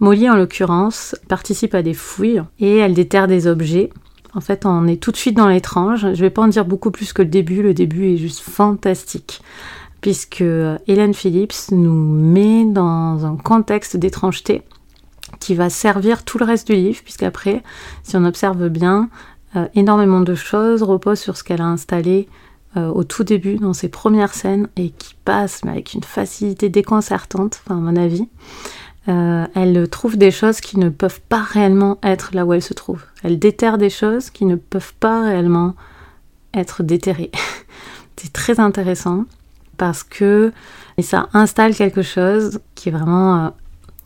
Molly, 0.00 0.30
en 0.30 0.36
l'occurrence, 0.36 1.14
participe 1.28 1.74
à 1.74 1.82
des 1.82 1.94
fouilles 1.94 2.42
et 2.58 2.76
elle 2.76 2.94
déterre 2.94 3.26
des 3.26 3.46
objets. 3.46 3.90
En 4.34 4.40
fait, 4.40 4.66
on 4.66 4.86
est 4.86 5.02
tout 5.02 5.12
de 5.12 5.16
suite 5.16 5.36
dans 5.36 5.48
l'étrange. 5.48 6.00
Je 6.00 6.06
ne 6.08 6.14
vais 6.14 6.30
pas 6.30 6.42
en 6.42 6.48
dire 6.48 6.64
beaucoup 6.64 6.90
plus 6.90 7.12
que 7.12 7.22
le 7.22 7.28
début. 7.28 7.62
Le 7.62 7.74
début 7.74 8.12
est 8.12 8.16
juste 8.16 8.40
fantastique 8.40 9.42
puisque 10.00 10.44
Hélène 10.86 11.14
Phillips 11.14 11.72
nous 11.72 11.92
met 11.92 12.64
dans 12.64 13.26
un 13.26 13.36
contexte 13.36 13.96
d'étrangeté 13.96 14.62
qui 15.40 15.54
va 15.54 15.70
servir 15.70 16.24
tout 16.24 16.38
le 16.38 16.44
reste 16.44 16.68
du 16.68 16.74
livre, 16.74 17.00
puisqu'après, 17.02 17.62
si 18.02 18.16
on 18.16 18.24
observe 18.24 18.68
bien, 18.68 19.08
euh, 19.56 19.66
énormément 19.74 20.20
de 20.20 20.34
choses 20.34 20.82
reposent 20.82 21.18
sur 21.18 21.36
ce 21.36 21.44
qu'elle 21.44 21.60
a 21.60 21.66
installé 21.66 22.28
euh, 22.76 22.88
au 22.88 23.04
tout 23.04 23.24
début, 23.24 23.56
dans 23.56 23.72
ses 23.72 23.88
premières 23.88 24.34
scènes, 24.34 24.68
et 24.76 24.90
qui 24.90 25.14
passent 25.24 25.64
mais 25.64 25.72
avec 25.72 25.94
une 25.94 26.02
facilité 26.02 26.68
déconcertante, 26.68 27.62
à 27.70 27.74
mon 27.74 27.96
avis. 27.96 28.28
Euh, 29.08 29.46
elle 29.54 29.88
trouve 29.88 30.16
des 30.16 30.30
choses 30.30 30.60
qui 30.60 30.78
ne 30.78 30.88
peuvent 30.88 31.20
pas 31.28 31.40
réellement 31.40 31.98
être 32.02 32.30
là 32.34 32.44
où 32.44 32.52
elle 32.52 32.62
se 32.62 32.74
trouve. 32.74 33.02
Elle 33.22 33.38
déterre 33.38 33.78
des 33.78 33.90
choses 33.90 34.30
qui 34.30 34.44
ne 34.44 34.56
peuvent 34.56 34.94
pas 34.98 35.22
réellement 35.22 35.74
être 36.54 36.82
déterrées. 36.82 37.30
C'est 38.16 38.32
très 38.32 38.58
intéressant 38.58 39.24
parce 39.76 40.02
que 40.02 40.52
ça 41.00 41.28
installe 41.34 41.74
quelque 41.74 42.02
chose 42.02 42.60
qui 42.74 42.88
est 42.88 42.92
vraiment 42.92 43.52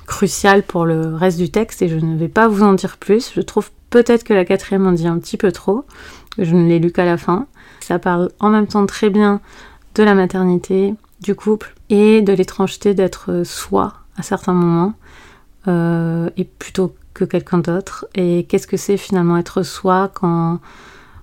crucial 0.06 0.64
pour 0.64 0.84
le 0.84 1.14
reste 1.14 1.38
du 1.38 1.50
texte 1.50 1.82
et 1.82 1.88
je 1.88 1.96
ne 1.96 2.16
vais 2.16 2.28
pas 2.28 2.48
vous 2.48 2.64
en 2.64 2.74
dire 2.74 2.98
plus. 2.98 3.32
Je 3.34 3.40
trouve 3.40 3.70
peut-être 3.90 4.24
que 4.24 4.34
la 4.34 4.44
quatrième 4.44 4.86
en 4.86 4.92
dit 4.92 5.06
un 5.06 5.18
petit 5.18 5.36
peu 5.36 5.52
trop, 5.52 5.84
je 6.36 6.54
ne 6.54 6.68
l'ai 6.68 6.78
lu 6.78 6.90
qu'à 6.90 7.04
la 7.04 7.16
fin. 7.16 7.46
Ça 7.80 7.98
parle 7.98 8.30
en 8.40 8.50
même 8.50 8.66
temps 8.66 8.86
très 8.86 9.10
bien 9.10 9.40
de 9.94 10.02
la 10.02 10.14
maternité, 10.14 10.94
du 11.20 11.34
couple 11.34 11.74
et 11.88 12.22
de 12.22 12.32
l'étrangeté 12.32 12.94
d'être 12.94 13.42
soi 13.44 13.94
à 14.16 14.22
certains 14.22 14.52
moments 14.52 14.94
euh, 15.68 16.30
et 16.36 16.44
plutôt 16.44 16.94
que 17.14 17.24
quelqu'un 17.24 17.58
d'autre. 17.58 18.06
Et 18.14 18.46
qu'est-ce 18.48 18.66
que 18.66 18.76
c'est 18.76 18.96
finalement 18.96 19.36
être 19.36 19.62
soi 19.62 20.10
quand, 20.14 20.60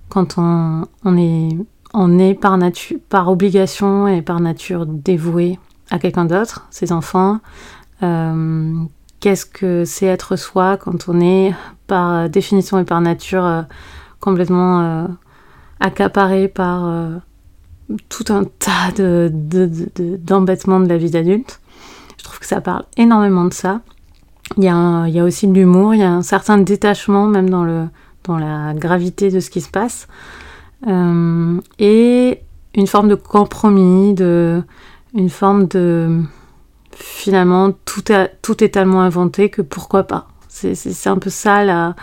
quand 0.10 0.38
on, 0.38 0.86
on, 1.04 1.18
est, 1.18 1.58
on 1.94 2.20
est 2.20 2.34
par, 2.34 2.58
nature, 2.58 2.98
par 3.10 3.30
obligation 3.30 4.08
et 4.08 4.22
par 4.22 4.40
nature 4.40 4.86
dévoué 4.86 5.60
à 5.90 6.00
quelqu'un 6.00 6.26
d'autre, 6.26 6.68
ses 6.70 6.92
enfants, 6.92 7.40
euh, 8.04 8.74
qu'est-ce 9.20 9.46
que 9.46 9.86
c'est 9.86 10.06
être 10.06 10.36
soi 10.36 10.78
quand 10.78 11.08
on 11.08 11.22
est 11.22 11.56
par 11.88 12.30
définition 12.30 12.78
et 12.78 12.84
par 12.84 13.02
nature 13.02 13.46
euh, 13.46 13.62
complètement 14.20 15.08
accaparé 15.80 16.48
par 16.48 17.22
tout 18.10 18.26
un 18.30 18.44
tas 18.44 18.92
d'embêtements 18.98 20.80
de, 20.80 20.86
de, 20.86 20.90
la 20.90 20.98
vie 20.98 21.12
d'adulte. 21.12 21.60
Je 22.18 22.24
trouve 22.24 22.40
que 22.40 22.46
ça 22.46 22.62
parle 22.62 22.84
énormément 22.98 23.46
de 23.46 23.54
ça. 23.54 23.82
Il 24.58 24.64
y 24.64 24.70
a, 24.70 25.06
il 25.08 25.14
y 25.14 25.20
a 25.20 25.24
aussi 25.24 25.48
de 25.48 25.54
l'humour, 25.54 25.94
il 25.94 26.00
y 26.00 26.04
a 26.04 26.12
un 26.12 26.22
certain 26.22 26.58
détachement 26.58 27.28
même 27.28 27.50
dans, 27.50 27.64
le, 27.64 27.88
dans 28.24 28.38
la 28.38 28.74
gravité 28.74 29.30
de 29.30 29.40
ce 29.40 29.50
qui 29.50 29.62
se 29.62 29.70
passe. 29.70 30.08
Euh, 30.88 31.60
et 31.80 32.42
une 32.76 32.88
forme 32.88 33.10
de 33.10 33.16
compromis, 33.16 34.14
de, 34.14 34.64
une 35.14 35.30
forme 35.30 35.68
de, 35.68 36.22
finalement, 36.92 37.72
tout, 37.86 38.12
est 38.12 38.70
tellement 38.70 39.02
inventé 39.02 39.50
que 39.50 39.62
pourquoi 39.62 40.04
pas. 40.04 40.28
C'est 40.50 41.08
un 41.08 41.18
peu 41.18 41.30
ça 41.30 41.64
la, 41.64 41.96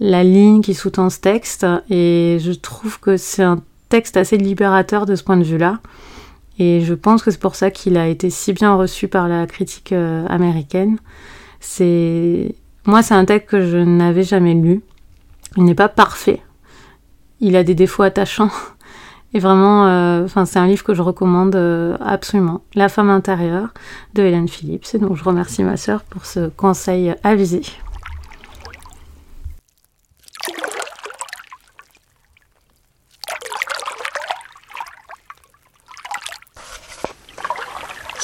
la 0.00 0.24
ligne 0.24 0.60
qui 0.60 0.74
sous-tend 0.74 1.10
ce 1.10 1.20
texte. 1.20 1.66
Et 1.90 2.38
je 2.40 2.52
trouve 2.52 3.00
que 3.00 3.16
c'est 3.16 3.42
un 3.42 3.62
texte 3.88 4.16
assez 4.16 4.36
libérateur 4.36 5.06
de 5.06 5.14
ce 5.14 5.22
point 5.22 5.36
de 5.36 5.44
vue-là. 5.44 5.80
Et 6.58 6.82
je 6.82 6.94
pense 6.94 7.22
que 7.22 7.30
c'est 7.30 7.40
pour 7.40 7.56
ça 7.56 7.70
qu'il 7.70 7.96
a 7.96 8.06
été 8.06 8.30
si 8.30 8.52
bien 8.52 8.74
reçu 8.74 9.08
par 9.08 9.28
la 9.28 9.46
critique 9.46 9.92
euh, 9.92 10.26
américaine. 10.28 10.98
C'est 11.60 12.54
moi, 12.86 13.02
c'est 13.02 13.14
un 13.14 13.24
texte 13.24 13.48
que 13.48 13.66
je 13.66 13.78
n'avais 13.78 14.24
jamais 14.24 14.54
lu. 14.54 14.82
Il 15.56 15.64
n'est 15.64 15.74
pas 15.74 15.88
parfait. 15.88 16.42
Il 17.40 17.56
a 17.56 17.64
des 17.64 17.74
défauts 17.74 18.02
attachants. 18.02 18.50
Et 19.32 19.40
vraiment, 19.40 19.88
euh, 19.88 20.26
c'est 20.44 20.58
un 20.58 20.66
livre 20.66 20.84
que 20.84 20.94
je 20.94 21.02
recommande 21.02 21.56
euh, 21.56 21.96
absolument. 22.00 22.62
La 22.74 22.88
femme 22.88 23.10
intérieure 23.10 23.68
de 24.14 24.22
Hélène 24.22 24.48
Phillips. 24.48 24.86
Et 24.94 24.98
donc, 24.98 25.16
je 25.16 25.24
remercie 25.24 25.64
ma 25.64 25.76
sœur 25.76 26.02
pour 26.02 26.24
ce 26.26 26.48
conseil 26.50 27.14
avisé. 27.24 27.62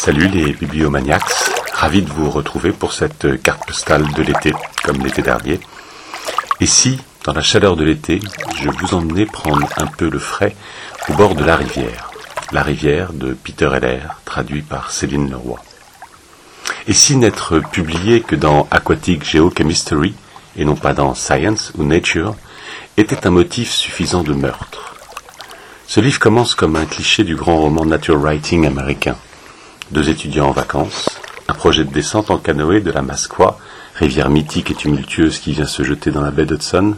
Salut 0.02 0.28
les 0.28 0.54
bibliomaniacs, 0.54 1.30
ravi 1.74 2.00
de 2.00 2.10
vous 2.10 2.30
retrouver 2.30 2.72
pour 2.72 2.94
cette 2.94 3.42
carte 3.42 3.66
postale 3.66 4.10
de 4.14 4.22
l'été, 4.22 4.54
comme 4.82 4.96
l'été 5.04 5.20
dernier. 5.20 5.60
Et 6.58 6.64
si, 6.64 6.98
dans 7.24 7.34
la 7.34 7.42
chaleur 7.42 7.76
de 7.76 7.84
l'été, 7.84 8.18
je 8.56 8.70
vous 8.70 8.94
emmenais 8.94 9.26
prendre 9.26 9.68
un 9.76 9.86
peu 9.86 10.08
le 10.08 10.18
frais 10.18 10.56
au 11.10 11.12
bord 11.12 11.34
de 11.34 11.44
la 11.44 11.54
rivière. 11.54 12.10
La 12.50 12.62
rivière 12.62 13.12
de 13.12 13.34
Peter 13.34 13.68
Heller, 13.74 14.16
traduit 14.24 14.62
par 14.62 14.90
Céline 14.90 15.30
Leroy. 15.30 15.58
Et 16.86 16.94
si 16.94 17.16
n'être 17.16 17.58
publié 17.58 18.22
que 18.22 18.36
dans 18.36 18.68
Aquatic 18.70 19.22
Geochemistry, 19.22 20.14
et 20.56 20.64
non 20.64 20.76
pas 20.76 20.94
dans 20.94 21.14
Science 21.14 21.72
ou 21.76 21.84
Nature, 21.84 22.36
était 22.96 23.26
un 23.26 23.30
motif 23.30 23.70
suffisant 23.70 24.22
de 24.22 24.32
meurtre. 24.32 24.94
Ce 25.86 26.00
livre 26.00 26.20
commence 26.20 26.54
comme 26.54 26.76
un 26.76 26.86
cliché 26.86 27.22
du 27.22 27.36
grand 27.36 27.58
roman 27.58 27.84
nature 27.84 28.18
writing 28.18 28.66
américain. 28.66 29.18
Deux 29.90 30.09
étudiants 30.09 30.46
en 30.46 30.53
vacances, 30.53 31.09
un 31.48 31.53
projet 31.53 31.83
de 31.83 31.92
descente 31.92 32.31
en 32.31 32.38
canoë 32.38 32.81
de 32.81 32.92
la 32.92 33.03
Masquoi, 33.03 33.59
rivière 33.96 34.31
mythique 34.31 34.70
et 34.70 34.74
tumultueuse 34.76 35.40
qui 35.40 35.50
vient 35.50 35.66
se 35.66 35.83
jeter 35.83 36.12
dans 36.12 36.20
la 36.20 36.31
baie 36.31 36.46
d'Hudson, 36.46 36.94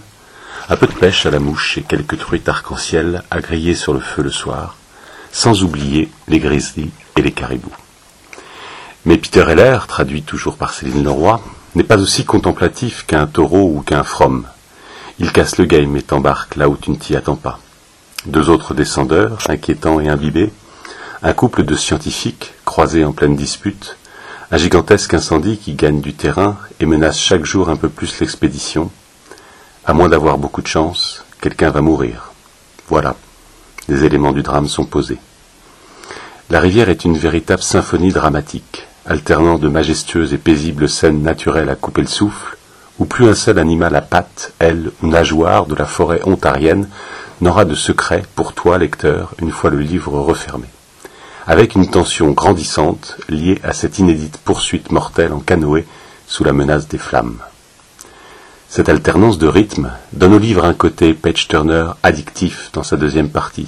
un 0.68 0.76
peu 0.76 0.86
de 0.86 0.92
pêche 0.92 1.24
à 1.24 1.30
la 1.30 1.38
mouche 1.38 1.78
et 1.78 1.82
quelques 1.82 2.18
truites 2.18 2.50
arc-en-ciel 2.50 3.22
à 3.30 3.40
griller 3.40 3.74
sur 3.74 3.94
le 3.94 4.00
feu 4.00 4.22
le 4.22 4.30
soir, 4.30 4.76
sans 5.32 5.62
oublier 5.62 6.10
les 6.28 6.38
grizzlies 6.38 6.90
et 7.16 7.22
les 7.22 7.32
caribous. 7.32 7.72
Mais 9.06 9.16
Peter 9.16 9.46
Heller, 9.48 9.86
traduit 9.86 10.22
toujours 10.22 10.58
par 10.58 10.74
Céline 10.74 11.02
Leroy, 11.02 11.40
n'est 11.74 11.84
pas 11.84 11.96
aussi 11.96 12.26
contemplatif 12.26 13.06
qu'un 13.06 13.26
taureau 13.26 13.72
ou 13.74 13.80
qu'un 13.80 14.02
from. 14.02 14.46
Il 15.18 15.32
casse 15.32 15.56
le 15.56 15.64
game 15.64 15.96
et 15.96 16.02
t'embarque 16.02 16.56
là 16.56 16.68
où 16.68 16.76
tu 16.76 16.90
ne 16.90 16.96
t'y 16.96 17.16
attends 17.16 17.36
pas. 17.36 17.58
Deux 18.26 18.50
autres 18.50 18.74
descendeurs, 18.74 19.38
inquiétants 19.48 19.98
et 19.98 20.10
imbibés, 20.10 20.52
un 21.22 21.32
couple 21.32 21.62
de 21.62 21.74
scientifiques 21.74 22.52
croisés 22.72 23.04
en 23.04 23.12
pleine 23.12 23.36
dispute, 23.36 23.98
un 24.50 24.56
gigantesque 24.56 25.12
incendie 25.12 25.58
qui 25.58 25.74
gagne 25.74 26.00
du 26.00 26.14
terrain 26.14 26.56
et 26.80 26.86
menace 26.86 27.18
chaque 27.18 27.44
jour 27.44 27.68
un 27.68 27.76
peu 27.76 27.90
plus 27.90 28.18
l'expédition, 28.18 28.90
à 29.84 29.92
moins 29.92 30.08
d'avoir 30.08 30.38
beaucoup 30.38 30.62
de 30.62 30.66
chance, 30.66 31.22
quelqu'un 31.42 31.68
va 31.68 31.82
mourir. 31.82 32.32
Voilà, 32.88 33.14
les 33.88 34.04
éléments 34.04 34.32
du 34.32 34.40
drame 34.40 34.68
sont 34.68 34.86
posés. 34.86 35.18
La 36.48 36.60
rivière 36.60 36.88
est 36.88 37.04
une 37.04 37.18
véritable 37.18 37.62
symphonie 37.62 38.10
dramatique, 38.10 38.86
alternant 39.04 39.58
de 39.58 39.68
majestueuses 39.68 40.32
et 40.32 40.38
paisibles 40.38 40.88
scènes 40.88 41.22
naturelles 41.22 41.68
à 41.68 41.74
couper 41.74 42.00
le 42.00 42.06
souffle, 42.06 42.56
où 42.98 43.04
plus 43.04 43.28
un 43.28 43.34
seul 43.34 43.58
animal 43.58 43.94
à 43.94 44.00
pattes, 44.00 44.54
ailes 44.60 44.92
ou 45.02 45.08
nageoires 45.08 45.66
de 45.66 45.74
la 45.74 45.84
forêt 45.84 46.22
ontarienne 46.24 46.88
n'aura 47.42 47.66
de 47.66 47.74
secret 47.74 48.22
pour 48.34 48.54
toi, 48.54 48.78
lecteur, 48.78 49.34
une 49.42 49.50
fois 49.50 49.68
le 49.68 49.80
livre 49.80 50.18
refermé. 50.18 50.68
Avec 51.44 51.74
une 51.74 51.90
tension 51.90 52.30
grandissante 52.30 53.16
liée 53.28 53.58
à 53.64 53.72
cette 53.72 53.98
inédite 53.98 54.38
poursuite 54.38 54.92
mortelle 54.92 55.32
en 55.32 55.40
canoë 55.40 55.84
sous 56.28 56.44
la 56.44 56.52
menace 56.52 56.86
des 56.86 56.98
flammes. 56.98 57.38
Cette 58.68 58.88
alternance 58.88 59.38
de 59.38 59.48
rythme 59.48 59.90
donne 60.12 60.34
au 60.34 60.38
livre 60.38 60.64
un 60.64 60.72
côté 60.72 61.14
Page 61.14 61.48
Turner 61.48 61.86
addictif 62.04 62.70
dans 62.72 62.84
sa 62.84 62.96
deuxième 62.96 63.28
partie, 63.28 63.66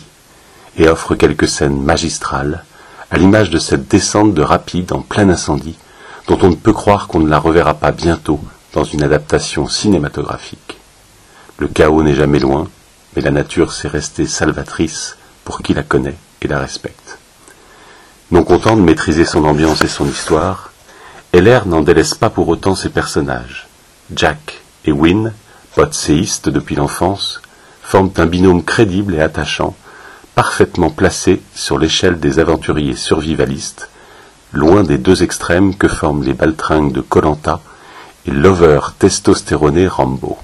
et 0.77 0.89
offre 0.89 1.17
quelques 1.17 1.49
scènes 1.49 1.83
magistrales, 1.83 2.65
à 3.11 3.19
l'image 3.19 3.51
de 3.51 3.59
cette 3.59 3.89
descente 3.89 4.35
de 4.35 4.43
rapide 4.43 4.93
en 4.93 5.01
plein 5.01 5.29
incendie, 5.29 5.77
dont 6.29 6.39
on 6.43 6.51
ne 6.51 6.55
peut 6.55 6.73
croire 6.73 7.09
qu'on 7.09 7.19
ne 7.19 7.29
la 7.29 7.41
reverra 7.41 7.75
pas 7.75 7.91
bientôt 7.91 8.41
dans 8.73 8.85
une 8.85 9.03
adaptation 9.03 9.67
cinématographique. 9.67 10.79
Le 11.59 11.67
chaos 11.67 12.05
n'est 12.05 12.15
jamais 12.15 12.39
loin, 12.39 12.69
mais 13.17 13.23
la 13.23 13.33
nature 13.33 13.73
s'est 13.73 13.89
restée 13.89 14.29
salvatrice 14.29 15.17
pour 15.45 15.61
qui 15.61 15.75
la 15.75 15.83
connaît 15.83 16.17
et 16.41 16.47
la 16.47 16.61
respecte. 16.61 17.19
Non 18.31 18.43
content 18.43 18.77
de 18.77 18.83
maîtriser 18.83 19.25
son 19.25 19.45
ambiance 19.45 19.83
et 19.83 19.89
son 19.89 20.09
histoire, 20.09 20.73
Heller 21.33 21.67
n'en 21.67 21.83
délaisse 21.83 22.15
pas 22.15 22.31
pour 22.31 22.49
autant 22.49 22.75
ses 22.75 22.89
personnages. 22.89 23.69
Jack 24.15 24.63
et 24.87 24.93
Wynne, 24.93 25.33
potes 25.75 25.95
séistes 25.95 26.49
depuis 26.49 26.75
l'enfance, 26.75 27.43
forment 27.83 28.13
un 28.17 28.27
binôme 28.27 28.65
crédible 28.65 29.15
et 29.15 29.21
attachant, 29.21 29.77
parfaitement 30.35 30.91
placé 30.91 31.43
sur 31.55 31.79
l'échelle 31.79 32.19
des 32.19 32.39
aventuriers 32.39 32.97
survivalistes, 32.97 33.91
loin 34.53 34.85
des 34.85 34.99
deux 34.99 35.23
extrêmes 35.23 35.75
que 35.75 35.89
forment 35.89 36.25
les 36.25 36.35
baltringues 36.35 36.93
de 36.93 37.03
Colanta 37.03 37.61
et 38.27 38.31
l'over 38.31 38.81
testostéroné 38.99 39.87
Rambo. 39.87 40.39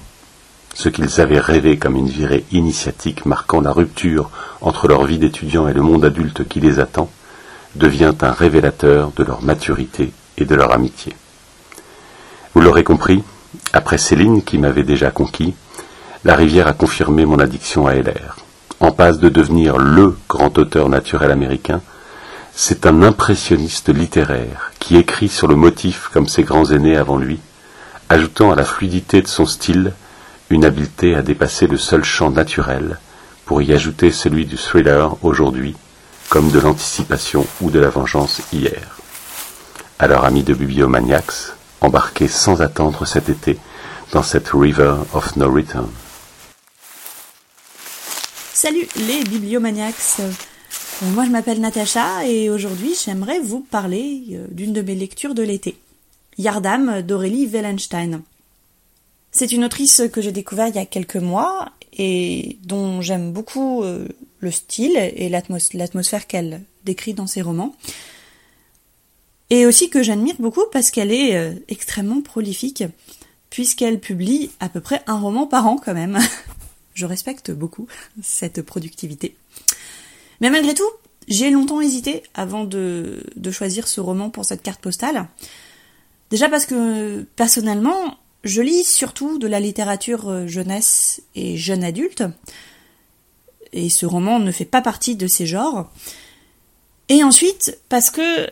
Ce 0.75 0.87
qu'ils 0.87 1.19
avaient 1.19 1.39
rêvé 1.39 1.77
comme 1.77 1.95
une 1.95 2.07
virée 2.07 2.45
initiatique 2.51 3.25
marquant 3.25 3.59
la 3.59 3.71
rupture 3.71 4.29
entre 4.61 4.87
leur 4.87 5.05
vie 5.05 5.17
d'étudiant 5.17 5.67
et 5.67 5.73
le 5.73 5.81
monde 5.81 6.05
adulte 6.05 6.47
qui 6.47 6.59
les 6.59 6.79
attend, 6.79 7.09
devient 7.75 8.13
un 8.21 8.31
révélateur 8.31 9.11
de 9.15 9.23
leur 9.23 9.41
maturité 9.41 10.11
et 10.37 10.45
de 10.45 10.55
leur 10.55 10.73
amitié. 10.73 11.15
Vous 12.53 12.61
l'aurez 12.61 12.83
compris, 12.83 13.23
après 13.73 13.97
Céline 13.97 14.43
qui 14.43 14.57
m'avait 14.57 14.83
déjà 14.83 15.11
conquis, 15.11 15.53
la 16.23 16.35
rivière 16.35 16.67
a 16.67 16.73
confirmé 16.73 17.25
mon 17.25 17.39
addiction 17.39 17.87
à 17.87 17.95
LR. 17.95 18.37
En 18.79 18.91
passe 18.91 19.19
de 19.19 19.29
devenir 19.29 19.77
LE 19.77 20.15
grand 20.27 20.57
auteur 20.57 20.89
naturel 20.89 21.31
américain, 21.31 21.81
c'est 22.53 22.85
un 22.85 23.01
impressionniste 23.03 23.89
littéraire 23.89 24.71
qui 24.79 24.97
écrit 24.97 25.29
sur 25.29 25.47
le 25.47 25.55
motif 25.55 26.09
comme 26.11 26.27
ses 26.27 26.43
grands 26.43 26.69
aînés 26.69 26.97
avant 26.97 27.17
lui, 27.17 27.39
ajoutant 28.09 28.51
à 28.51 28.55
la 28.55 28.65
fluidité 28.65 29.21
de 29.21 29.27
son 29.27 29.45
style 29.45 29.93
une 30.49 30.65
habileté 30.65 31.15
à 31.15 31.21
dépasser 31.21 31.67
le 31.67 31.77
seul 31.77 32.03
champ 32.03 32.29
naturel 32.29 32.99
pour 33.45 33.61
y 33.61 33.71
ajouter 33.73 34.11
celui 34.11 34.45
du 34.45 34.57
thriller 34.57 35.15
aujourd'hui, 35.23 35.75
comme 36.31 36.49
de 36.49 36.59
l'anticipation 36.59 37.45
ou 37.59 37.69
de 37.69 37.79
la 37.79 37.89
vengeance 37.89 38.41
hier. 38.53 38.97
Alors 39.99 40.23
amis 40.23 40.43
de 40.43 40.53
Bibliomaniacs, 40.53 41.51
embarquez 41.81 42.29
sans 42.29 42.61
attendre 42.61 43.05
cet 43.05 43.27
été 43.27 43.57
dans 44.13 44.23
cette 44.23 44.47
River 44.53 44.95
of 45.13 45.35
No 45.35 45.53
Return. 45.53 45.89
Salut 48.53 48.87
les 48.95 49.25
bibliomaniacs 49.25 50.21
euh, 50.21 50.31
Moi 51.01 51.25
je 51.25 51.31
m'appelle 51.31 51.59
Natacha 51.59 52.25
et 52.25 52.49
aujourd'hui 52.49 52.95
j'aimerais 53.03 53.41
vous 53.41 53.59
parler 53.59 54.23
euh, 54.31 54.47
d'une 54.51 54.71
de 54.71 54.81
mes 54.81 54.95
lectures 54.95 55.35
de 55.35 55.43
l'été. 55.43 55.77
Yardam 56.37 57.01
d'Aurélie 57.01 57.45
Wellenstein. 57.45 58.21
C'est 59.33 59.51
une 59.51 59.65
autrice 59.65 60.03
que 60.13 60.21
j'ai 60.21 60.31
découverte 60.31 60.69
il 60.75 60.77
y 60.77 60.81
a 60.81 60.85
quelques 60.85 61.17
mois 61.17 61.73
et 61.97 62.57
dont 62.63 63.01
j'aime 63.01 63.33
beaucoup 63.33 63.83
euh, 63.83 64.07
le 64.41 64.51
style 64.51 64.97
et 64.97 65.29
l'atmosphère 65.29 66.27
qu'elle 66.27 66.61
décrit 66.83 67.13
dans 67.13 67.27
ses 67.27 67.41
romans. 67.41 67.75
Et 69.49 69.65
aussi 69.65 69.89
que 69.89 70.01
j'admire 70.01 70.35
beaucoup 70.39 70.63
parce 70.71 70.91
qu'elle 70.91 71.11
est 71.11 71.35
euh, 71.35 71.53
extrêmement 71.67 72.21
prolifique, 72.21 72.83
puisqu'elle 73.49 73.99
publie 73.99 74.49
à 74.59 74.69
peu 74.69 74.79
près 74.79 75.03
un 75.07 75.19
roman 75.19 75.45
par 75.45 75.67
an 75.67 75.77
quand 75.77 75.93
même. 75.93 76.19
Je 76.93 77.05
respecte 77.05 77.51
beaucoup 77.51 77.87
cette 78.21 78.61
productivité. 78.61 79.35
Mais 80.39 80.49
malgré 80.49 80.73
tout, 80.73 80.89
j'ai 81.27 81.49
longtemps 81.49 81.81
hésité 81.81 82.23
avant 82.33 82.65
de, 82.65 83.23
choisir 83.51 83.87
ce 83.87 84.01
roman 84.01 84.29
pour 84.29 84.45
cette 84.45 84.63
carte 84.63 84.81
postale. 84.81 85.27
Déjà 86.29 86.49
parce 86.49 86.65
que 86.65 87.25
personnellement, 87.35 88.17
je 88.43 88.61
lis 88.61 88.83
surtout 88.83 89.37
de 89.37 89.47
la 89.47 89.59
littérature 89.59 90.29
euh, 90.29 90.47
jeunesse 90.47 91.21
et 91.35 91.57
jeune 91.57 91.83
adulte, 91.83 92.23
et 93.73 93.89
ce 93.89 94.05
roman 94.05 94.39
ne 94.39 94.51
fait 94.51 94.65
pas 94.65 94.81
partie 94.81 95.15
de 95.15 95.27
ces 95.27 95.45
genres. 95.45 95.89
Et 97.09 97.23
ensuite, 97.23 97.77
parce 97.89 98.09
que 98.09 98.49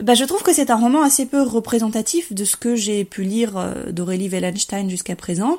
bah, 0.00 0.14
je 0.14 0.24
trouve 0.24 0.42
que 0.42 0.52
c'est 0.52 0.70
un 0.70 0.76
roman 0.76 1.02
assez 1.02 1.26
peu 1.26 1.42
représentatif 1.42 2.32
de 2.32 2.44
ce 2.44 2.56
que 2.56 2.76
j'ai 2.76 3.04
pu 3.04 3.22
lire 3.22 3.56
euh, 3.56 3.90
d'Aurélie 3.90 4.28
Wellenstein 4.28 4.88
jusqu'à 4.88 5.16
présent, 5.16 5.58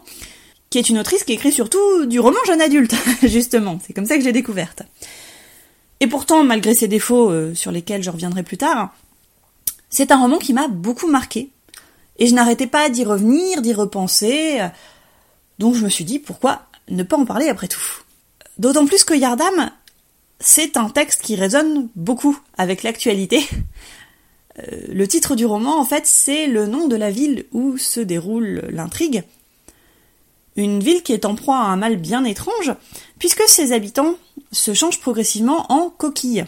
qui 0.70 0.78
est 0.78 0.90
une 0.90 1.00
autrice 1.00 1.24
qui 1.24 1.34
écrit 1.34 1.52
surtout 1.52 2.06
du 2.06 2.20
roman 2.20 2.40
jeune 2.46 2.62
adulte, 2.62 2.96
justement. 3.24 3.80
C'est 3.86 3.94
comme 3.94 4.06
ça 4.06 4.18
que 4.18 4.24
j'ai 4.24 4.32
découverte. 4.32 4.84
Et 6.00 6.08
pourtant, 6.08 6.44
malgré 6.44 6.74
ses 6.74 6.88
défauts 6.88 7.30
euh, 7.30 7.54
sur 7.54 7.72
lesquels 7.72 8.04
je 8.04 8.10
reviendrai 8.10 8.44
plus 8.44 8.58
tard, 8.58 8.94
c'est 9.90 10.12
un 10.12 10.20
roman 10.20 10.38
qui 10.38 10.54
m'a 10.54 10.68
beaucoup 10.68 11.08
marqué. 11.08 11.50
Et 12.18 12.28
je 12.28 12.34
n'arrêtais 12.34 12.68
pas 12.68 12.90
d'y 12.90 13.04
revenir, 13.04 13.62
d'y 13.62 13.74
repenser. 13.74 14.60
Donc 15.58 15.76
je 15.76 15.84
me 15.84 15.90
suis 15.90 16.06
dit, 16.06 16.20
pourquoi 16.20 16.64
ne 16.90 17.04
pas 17.04 17.18
en 17.18 17.26
parler 17.26 17.50
après 17.50 17.68
tout? 17.68 18.04
D'autant 18.60 18.86
plus 18.86 19.06
que 19.06 19.14
Yardam, 19.14 19.72
c'est 20.42 20.76
un 20.76 20.90
texte 20.90 21.22
qui 21.22 21.36
résonne 21.36 21.88
beaucoup 21.96 22.38
avec 22.58 22.84
l'actualité. 22.84 23.42
Euh, 24.58 24.82
le 24.92 25.08
titre 25.08 25.36
du 25.36 25.46
roman, 25.46 25.80
en 25.80 25.86
fait, 25.86 26.06
c'est 26.06 26.46
le 26.46 26.66
nom 26.66 26.90
de 26.90 26.98
la 26.98 27.12
ville 27.12 27.46
où 27.54 27.78
se 27.78 28.02
déroule 28.02 28.68
l'intrigue. 28.72 29.24
Une 30.58 30.82
ville 30.82 31.02
qui 31.02 31.14
est 31.14 31.24
en 31.24 31.36
proie 31.36 31.60
à 31.60 31.68
un 31.68 31.78
mal 31.78 31.96
bien 31.96 32.26
étrange, 32.26 32.74
puisque 33.20 33.44
ses 33.48 33.72
habitants 33.72 34.16
se 34.52 34.74
changent 34.74 35.00
progressivement 35.00 35.72
en 35.72 35.90
coquilles. 35.90 36.44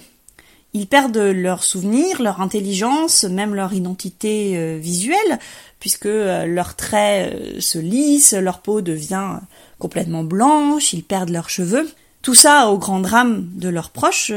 Ils 0.73 0.87
perdent 0.87 1.15
leurs 1.15 1.63
souvenirs, 1.63 2.21
leur 2.21 2.41
intelligence, 2.41 3.23
même 3.23 3.55
leur 3.55 3.71
identité 3.71 4.57
euh, 4.57 4.77
visuelle, 4.77 5.39
puisque 5.79 6.07
euh, 6.07 6.45
leurs 6.47 6.75
traits 6.75 7.61
se 7.61 7.77
lissent, 7.77 8.33
leur 8.33 8.59
peau 8.59 8.81
devient 8.81 9.37
complètement 9.79 10.25
blanche, 10.25 10.91
ils 10.91 11.03
perdent 11.03 11.29
leurs 11.29 11.49
cheveux. 11.49 11.87
Tout 12.21 12.35
ça 12.35 12.69
au 12.69 12.77
grand 12.77 12.99
drame 12.99 13.49
de 13.55 13.69
leurs 13.69 13.89
proches, 13.89 14.31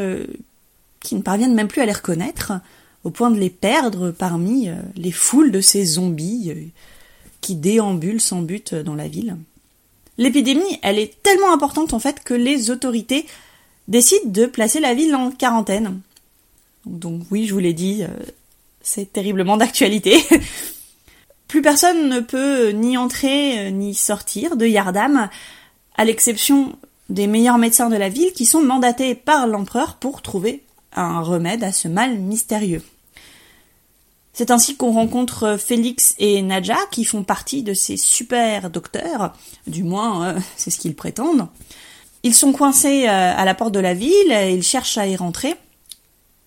qui 1.00 1.14
ne 1.14 1.22
parviennent 1.22 1.54
même 1.54 1.68
plus 1.68 1.82
à 1.82 1.86
les 1.86 1.92
reconnaître, 1.92 2.52
au 3.04 3.10
point 3.10 3.30
de 3.30 3.38
les 3.38 3.50
perdre 3.50 4.10
parmi 4.10 4.68
euh, 4.68 4.74
les 4.96 5.12
foules 5.12 5.52
de 5.52 5.60
ces 5.60 5.84
zombies 5.84 6.50
euh, 6.50 6.64
qui 7.40 7.54
déambulent 7.54 8.20
sans 8.20 8.40
but 8.40 8.74
dans 8.74 8.94
la 8.94 9.06
ville. 9.06 9.36
L'épidémie, 10.16 10.78
elle 10.82 10.98
est 10.98 11.22
tellement 11.22 11.52
importante 11.52 11.92
en 11.92 11.98
fait 11.98 12.24
que 12.24 12.34
les 12.34 12.70
autorités 12.70 13.26
décident 13.86 14.30
de 14.30 14.46
placer 14.46 14.80
la 14.80 14.94
ville 14.94 15.14
en 15.14 15.30
quarantaine. 15.30 16.00
Donc 16.86 17.22
oui, 17.30 17.46
je 17.46 17.52
vous 17.52 17.60
l'ai 17.60 17.74
dit, 17.74 18.02
euh, 18.02 18.08
c'est 18.80 19.12
terriblement 19.12 19.58
d'actualité. 19.58 20.24
Plus 21.48 21.60
personne 21.62 22.08
ne 22.08 22.20
peut 22.20 22.70
ni 22.70 22.96
entrer 22.96 23.70
ni 23.70 23.94
sortir 23.94 24.56
de 24.56 24.66
Yardam, 24.66 25.28
à 25.96 26.04
l'exception 26.04 26.76
des 27.14 27.28
meilleurs 27.28 27.58
médecins 27.58 27.88
de 27.88 27.96
la 27.96 28.08
ville 28.08 28.32
qui 28.32 28.44
sont 28.44 28.62
mandatés 28.62 29.14
par 29.14 29.46
l'empereur 29.46 29.94
pour 29.94 30.20
trouver 30.20 30.64
un 30.96 31.20
remède 31.20 31.62
à 31.62 31.70
ce 31.70 31.86
mal 31.86 32.18
mystérieux. 32.18 32.82
C'est 34.32 34.50
ainsi 34.50 34.76
qu'on 34.76 34.92
rencontre 34.92 35.56
Félix 35.56 36.16
et 36.18 36.42
Nadja, 36.42 36.76
qui 36.90 37.04
font 37.04 37.22
partie 37.22 37.62
de 37.62 37.72
ces 37.72 37.96
super 37.96 38.68
docteurs, 38.68 39.32
du 39.68 39.84
moins 39.84 40.26
euh, 40.26 40.40
c'est 40.56 40.70
ce 40.70 40.78
qu'ils 40.78 40.96
prétendent. 40.96 41.46
Ils 42.24 42.34
sont 42.34 42.52
coincés 42.52 43.06
euh, 43.06 43.32
à 43.36 43.44
la 43.44 43.54
porte 43.54 43.72
de 43.72 43.80
la 43.80 43.94
ville, 43.94 44.36
ils 44.50 44.64
cherchent 44.64 44.98
à 44.98 45.06
y 45.06 45.14
rentrer, 45.14 45.54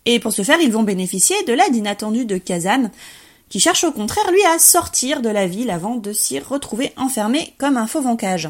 et 0.04 0.20
pour 0.20 0.34
ce 0.34 0.44
faire 0.44 0.60
ils 0.60 0.72
vont 0.72 0.84
bénéficier 0.84 1.38
de 1.48 1.54
l'aide 1.54 1.76
inattendue 1.76 2.26
de 2.26 2.38
Kazan, 2.38 2.92
qui 3.48 3.62
cherche 3.62 3.86
au 3.86 3.94
contraire 3.94 4.30
lui 4.32 4.44
à 4.54 4.60
sortir 4.60 5.22
de 5.22 5.30
la 5.30 5.48
ville 5.48 5.70
avant 5.70 5.96
de 5.96 6.12
s'y 6.12 6.40
retrouver 6.40 6.92
enfermé 6.98 7.54
comme 7.58 7.78
un 7.78 7.88
fauve 7.88 8.18
cage. 8.18 8.50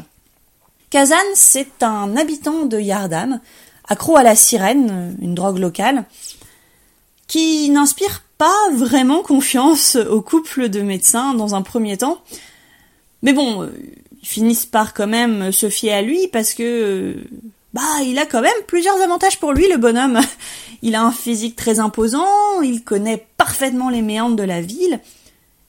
Kazan, 0.90 1.16
c'est 1.34 1.82
un 1.82 2.16
habitant 2.16 2.64
de 2.64 2.80
Yardam, 2.80 3.40
accro 3.88 4.16
à 4.16 4.22
la 4.22 4.34
sirène, 4.34 5.16
une 5.20 5.34
drogue 5.34 5.58
locale, 5.58 6.04
qui 7.26 7.68
n'inspire 7.68 8.22
pas 8.38 8.70
vraiment 8.72 9.22
confiance 9.22 9.96
au 9.96 10.22
couple 10.22 10.68
de 10.68 10.80
médecins 10.80 11.34
dans 11.34 11.54
un 11.54 11.62
premier 11.62 11.98
temps. 11.98 12.22
Mais 13.22 13.32
bon, 13.32 13.64
euh, 13.64 13.72
ils 14.22 14.28
finissent 14.28 14.66
par 14.66 14.94
quand 14.94 15.06
même 15.06 15.52
se 15.52 15.68
fier 15.68 15.92
à 15.92 16.02
lui 16.02 16.28
parce 16.28 16.54
que 16.54 16.62
euh, 16.62 17.14
bah 17.74 17.82
il 18.04 18.18
a 18.18 18.26
quand 18.26 18.40
même 18.40 18.52
plusieurs 18.66 19.00
avantages 19.02 19.38
pour 19.38 19.52
lui 19.52 19.68
le 19.68 19.76
bonhomme. 19.76 20.20
Il 20.80 20.94
a 20.94 21.02
un 21.02 21.10
physique 21.10 21.56
très 21.56 21.80
imposant, 21.80 22.62
il 22.62 22.84
connaît 22.84 23.26
parfaitement 23.36 23.90
les 23.90 24.00
méandres 24.00 24.36
de 24.36 24.44
la 24.44 24.60
ville 24.60 25.00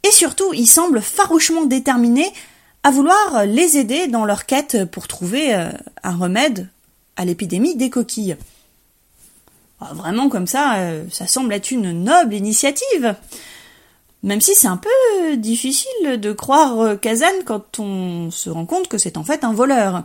et 0.04 0.12
surtout 0.12 0.54
il 0.54 0.68
semble 0.68 1.02
farouchement 1.02 1.66
déterminé 1.66 2.32
à 2.84 2.92
vouloir 2.92 3.46
les 3.46 3.78
aider 3.78 4.08
dans 4.08 4.26
leur 4.26 4.46
quête 4.46 4.86
pour 4.86 5.08
trouver 5.08 5.54
euh, 5.54 5.70
un 6.04 6.16
remède 6.16 6.68
à 7.18 7.26
l'épidémie 7.26 7.76
des 7.76 7.90
coquilles. 7.90 8.38
Ah, 9.82 9.94
vraiment 9.94 10.30
comme 10.30 10.48
ça, 10.48 10.76
euh, 10.80 11.04
ça 11.12 11.28
semble 11.28 11.54
être 11.54 11.72
une 11.72 12.04
noble 12.04 12.34
initiative. 12.34 13.16
Même 14.24 14.42
si 14.42 14.54
c'est 14.54 14.68
un 14.68 14.78
peu 14.78 15.38
difficile 15.38 16.20
de 16.20 16.32
croire 16.34 16.80
euh, 16.80 16.96
Kazan 16.96 17.28
quand 17.46 17.80
on 17.80 18.32
se 18.32 18.50
rend 18.50 18.66
compte 18.66 18.90
que 18.90 18.98
c'est 18.98 19.18
en 19.18 19.24
fait 19.24 19.44
un 19.44 19.54
voleur. 19.54 20.04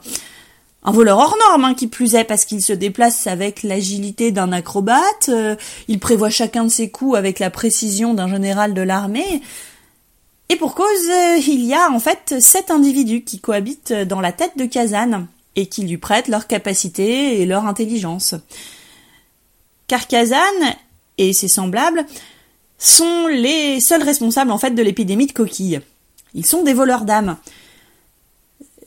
Un 0.85 0.93
voleur 0.93 1.19
hors 1.19 1.37
norme, 1.49 1.65
hein, 1.65 1.75
qui 1.75 1.87
plus 1.87 2.15
est, 2.15 2.25
parce 2.25 2.45
qu'il 2.45 2.63
se 2.63 2.73
déplace 2.73 3.27
avec 3.27 3.63
l'agilité 3.63 4.31
d'un 4.31 4.53
acrobate, 4.53 5.31
euh, 5.31 5.57
il 5.89 5.99
prévoit 5.99 6.29
chacun 6.29 6.65
de 6.65 6.69
ses 6.69 6.91
coups 6.91 7.17
avec 7.17 7.39
la 7.39 7.49
précision 7.49 8.13
d'un 8.13 8.29
général 8.29 8.75
de 8.75 8.83
l'armée. 8.83 9.41
Et 10.49 10.57
pour 10.57 10.75
cause, 10.75 11.11
il 11.47 11.65
y 11.65 11.75
a 11.75 11.91
en 11.91 11.99
fait 11.99 12.41
sept 12.41 12.71
individus 12.71 13.23
qui 13.23 13.41
cohabitent 13.41 13.93
dans 13.93 14.21
la 14.21 14.33
tête 14.33 14.57
de 14.57 14.67
Kazan, 14.67 15.27
et 15.57 15.67
qui 15.67 15.83
lui 15.83 15.99
prêtent 15.99 16.29
leur 16.29 16.47
capacité 16.47 17.41
et 17.41 17.47
leur 17.47 17.67
intelligence. 17.67 18.35
car 19.87 20.07
Kazan 20.07 20.37
et 21.19 21.33
ses 21.33 21.49
semblables 21.49 22.05
sont 22.79 23.27
les 23.29 23.81
seuls 23.81 24.03
responsables 24.03 24.51
en 24.51 24.59
fait 24.59 24.73
de 24.73 24.83
l'épidémie 24.83 25.27
de 25.27 25.33
coquilles. 25.33 25.81
Ils 26.35 26.47
sont 26.47 26.63
des 26.63 26.73
voleurs 26.73 27.05
d'âmes. 27.05 27.37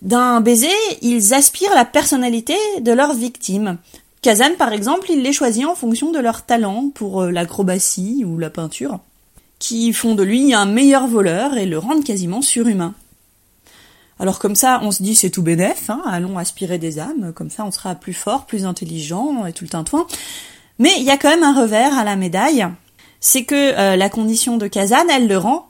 D'un 0.02 0.42
baiser, 0.42 0.68
ils 1.02 1.34
aspirent 1.34 1.74
la 1.74 1.86
personnalité 1.86 2.56
de 2.82 2.92
leurs 2.92 3.14
victimes. 3.14 3.78
Kazan, 4.22 4.56
par 4.58 4.74
exemple, 4.74 5.10
il 5.10 5.22
les 5.22 5.34
choisit 5.34 5.66
en 5.66 5.76
fonction 5.76 6.12
de 6.12 6.20
leur 6.20 6.46
talent 6.46 6.90
pour 6.94 7.22
euh, 7.22 7.32
l'acrobatie 7.32 8.26
ou 8.26 8.38
la 8.38 8.50
peinture, 8.50 9.00
qui 9.60 9.92
font 9.94 10.16
de 10.16 10.24
lui 10.24 10.54
un 10.54 10.66
meilleur 10.66 11.08
voleur 11.08 11.58
et 11.58 11.66
le 11.66 11.78
rendent 11.78 12.04
quasiment 12.04 12.42
surhumain. 12.42 12.94
Alors 14.20 14.40
comme 14.40 14.56
ça, 14.56 14.80
on 14.84 14.92
se 14.92 15.04
dit 15.04 15.16
c'est 15.16 15.30
tout 15.30 15.44
bénef, 15.44 15.90
hein, 15.90 16.02
allons 16.06 16.38
aspirer 16.38 16.78
des 16.78 17.00
âmes, 17.00 17.34
comme 17.36 17.50
ça 17.50 17.66
on 17.66 17.72
sera 17.72 17.96
plus 17.96 18.14
fort, 18.14 18.46
plus 18.46 18.66
intelligent 18.66 19.46
et 19.46 19.54
tout 19.54 19.64
le 19.64 19.70
tintouin. 19.70 20.08
Mais 20.80 20.92
il 20.98 21.04
y 21.04 21.12
a 21.12 21.18
quand 21.18 21.30
même 21.30 21.44
un 21.44 21.60
revers 21.60 21.98
à 21.98 22.04
la 22.04 22.16
médaille, 22.16 22.68
c'est 23.20 23.44
que 23.44 23.56
euh, 23.56 23.96
la 23.96 24.10
condition 24.10 24.58
de 24.58 24.68
Kazan, 24.68 25.08
elle 25.10 25.28
le 25.28 25.38
rend 25.38 25.70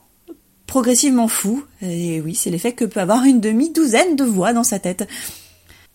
progressivement 0.66 1.28
fou. 1.28 1.64
Et 1.82 2.20
oui, 2.20 2.34
c'est 2.34 2.50
l'effet 2.50 2.72
que 2.72 2.84
peut 2.84 3.00
avoir 3.00 3.24
une 3.24 3.40
demi-douzaine 3.40 4.16
de 4.16 4.24
voix 4.24 4.52
dans 4.52 4.64
sa 4.64 4.78
tête. 4.78 5.08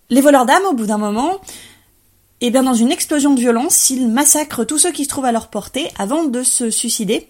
Les 0.09 0.21
voleurs 0.21 0.45
d'âmes, 0.45 0.65
au 0.69 0.73
bout 0.73 0.87
d'un 0.87 0.97
moment, 0.97 1.39
eh 2.41 2.51
bien 2.51 2.63
dans 2.63 2.73
une 2.73 2.91
explosion 2.91 3.33
de 3.33 3.39
violence, 3.39 3.89
ils 3.89 4.07
massacrent 4.07 4.65
tous 4.65 4.77
ceux 4.77 4.91
qui 4.91 5.05
se 5.05 5.09
trouvent 5.09 5.25
à 5.25 5.31
leur 5.31 5.47
portée 5.47 5.87
avant 5.97 6.25
de 6.25 6.43
se 6.43 6.69
suicider, 6.69 7.29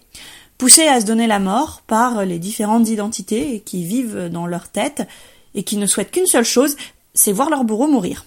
poussés 0.58 0.86
à 0.86 1.00
se 1.00 1.06
donner 1.06 1.26
la 1.26 1.38
mort 1.38 1.82
par 1.86 2.24
les 2.24 2.38
différentes 2.38 2.88
identités 2.88 3.62
qui 3.64 3.84
vivent 3.84 4.28
dans 4.30 4.46
leur 4.46 4.68
tête 4.68 5.06
et 5.54 5.62
qui 5.62 5.76
ne 5.76 5.86
souhaitent 5.86 6.10
qu'une 6.10 6.26
seule 6.26 6.44
chose, 6.44 6.76
c'est 7.14 7.32
voir 7.32 7.50
leur 7.50 7.64
bourreau 7.64 7.86
mourir. 7.86 8.24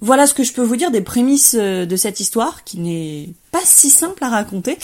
Voilà 0.00 0.26
ce 0.26 0.34
que 0.34 0.44
je 0.44 0.52
peux 0.52 0.62
vous 0.62 0.76
dire 0.76 0.90
des 0.90 1.00
prémices 1.00 1.54
de 1.54 1.96
cette 1.96 2.20
histoire, 2.20 2.62
qui 2.64 2.78
n'est 2.78 3.30
pas 3.50 3.62
si 3.64 3.90
simple 3.90 4.22
à 4.22 4.28
raconter, 4.28 4.78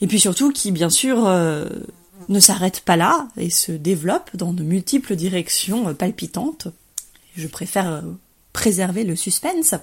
et 0.00 0.06
puis 0.06 0.20
surtout 0.20 0.50
qui, 0.52 0.70
bien 0.70 0.90
sûr, 0.90 1.26
euh, 1.26 1.64
ne 2.28 2.40
s'arrête 2.40 2.80
pas 2.80 2.96
là 2.96 3.28
et 3.36 3.50
se 3.50 3.72
développe 3.72 4.30
dans 4.34 4.52
de 4.52 4.62
multiples 4.62 5.16
directions 5.16 5.94
palpitantes. 5.94 6.68
Je 7.36 7.48
préfère 7.48 7.90
euh, 7.90 8.00
préserver 8.52 9.04
le 9.04 9.16
suspense. 9.16 9.74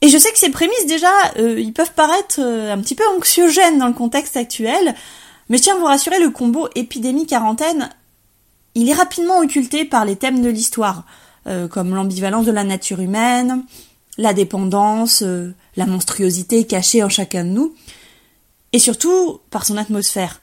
Et 0.00 0.08
je 0.08 0.18
sais 0.18 0.30
que 0.30 0.38
ces 0.38 0.50
prémices 0.50 0.86
déjà, 0.86 1.10
euh, 1.38 1.58
ils 1.58 1.72
peuvent 1.72 1.92
paraître 1.94 2.38
euh, 2.38 2.72
un 2.72 2.78
petit 2.78 2.94
peu 2.94 3.04
anxiogènes 3.16 3.78
dans 3.78 3.88
le 3.88 3.94
contexte 3.94 4.36
actuel, 4.36 4.94
mais 5.48 5.58
je 5.58 5.62
tiens 5.64 5.74
à 5.74 5.78
vous 5.78 5.86
rassurer, 5.86 6.20
le 6.20 6.30
combo 6.30 6.68
épidémie-quarantaine, 6.74 7.90
il 8.74 8.88
est 8.88 8.94
rapidement 8.94 9.38
occulté 9.38 9.84
par 9.84 10.04
les 10.04 10.16
thèmes 10.16 10.42
de 10.42 10.48
l'histoire, 10.48 11.04
comme 11.70 11.94
l'ambivalence 11.94 12.44
de 12.44 12.52
la 12.52 12.62
nature 12.62 13.00
humaine, 13.00 13.64
la 14.18 14.34
dépendance, 14.34 15.24
la 15.76 15.86
monstruosité 15.86 16.66
cachée 16.66 17.02
en 17.02 17.08
chacun 17.08 17.44
de 17.44 17.48
nous, 17.48 17.74
et 18.72 18.78
surtout 18.78 19.40
par 19.50 19.64
son 19.64 19.78
atmosphère. 19.78 20.42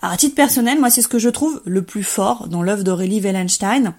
à 0.00 0.16
titre 0.16 0.34
personnel, 0.34 0.80
moi 0.80 0.90
c'est 0.90 1.02
ce 1.02 1.08
que 1.08 1.18
je 1.18 1.28
trouve 1.28 1.60
le 1.66 1.82
plus 1.82 2.02
fort 2.02 2.48
dans 2.48 2.62
l'œuvre 2.62 2.82
d'Aurélie 2.82 3.20
Wellenstein. 3.20 3.94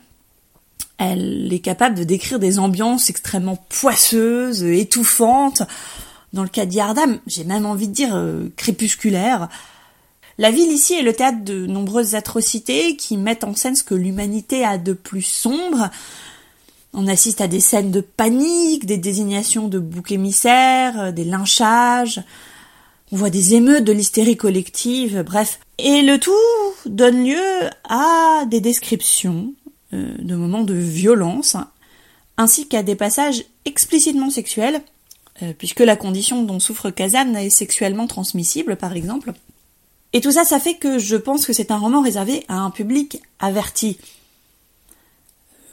Elle 0.98 1.52
est 1.52 1.60
capable 1.60 1.96
de 1.96 2.04
décrire 2.04 2.40
des 2.40 2.60
ambiances 2.60 3.10
extrêmement 3.10 3.58
poisseuses, 3.70 4.64
étouffantes. 4.64 5.64
Dans 6.34 6.44
le 6.44 6.50
cas 6.50 6.66
d'Yardam, 6.66 7.20
j'ai 7.28 7.44
même 7.44 7.66
envie 7.66 7.88
de 7.88 7.94
dire 7.94 8.16
euh, 8.16 8.48
crépusculaire. 8.56 9.50
La 10.38 10.52
ville 10.52 10.72
ici 10.72 10.94
est 10.94 11.02
le 11.02 11.14
théâtre 11.14 11.44
de 11.44 11.66
nombreuses 11.66 12.16
atrocités 12.16 12.98
qui 12.98 13.18
mettent 13.18 13.44
en 13.44 13.56
scène 13.56 13.76
ce 13.76 13.84
que 13.84 13.96
l'humanité 13.96 14.66
a 14.66 14.78
de 14.78 14.94
plus 14.94 15.22
sombre. 15.22 15.90
On 16.94 17.08
assiste 17.08 17.42
à 17.42 17.48
des 17.48 17.60
scènes 17.60 17.92
de 17.92 18.02
panique, 18.02 18.86
des 18.86 18.98
désignations 18.98 19.68
de 19.68 19.80
boucs 19.80 20.12
émissaires, 20.12 21.14
des 21.14 21.26
lynchages, 21.26 22.22
on 23.12 23.18
voit 23.18 23.30
des 23.30 23.54
émeutes 23.54 23.84
de 23.84 23.92
l'hystérie 23.92 24.36
collective, 24.36 25.24
bref. 25.24 25.60
Et 25.78 26.02
le 26.02 26.20
tout 26.20 26.34
donne 26.86 27.24
lieu 27.24 27.70
à 27.88 28.44
des 28.48 28.62
descriptions 28.62 29.54
euh, 29.65 29.65
de 30.20 30.36
moments 30.36 30.64
de 30.64 30.74
violence, 30.74 31.58
ainsi 32.38 32.68
qu'à 32.68 32.84
des 32.84 32.96
passages 32.96 33.44
explicitement 33.66 34.30
sexuels, 34.30 34.82
euh, 35.42 35.54
puisque 35.58 35.80
la 35.80 35.96
condition 35.96 36.44
dont 36.44 36.60
souffre 36.60 36.90
Kazan 36.90 37.34
est 37.36 37.50
sexuellement 37.50 38.08
transmissible, 38.08 38.76
par 38.76 38.94
exemple. 38.94 39.34
Et 40.14 40.22
tout 40.22 40.32
ça, 40.32 40.46
ça 40.46 40.60
fait 40.60 40.76
que 40.76 40.98
je 40.98 41.16
pense 41.16 41.46
que 41.46 41.54
c'est 41.54 41.72
un 41.72 41.78
roman 41.78 42.02
réservé 42.02 42.46
à 42.48 42.56
un 42.56 42.72
public 42.72 43.22
averti. 43.40 43.98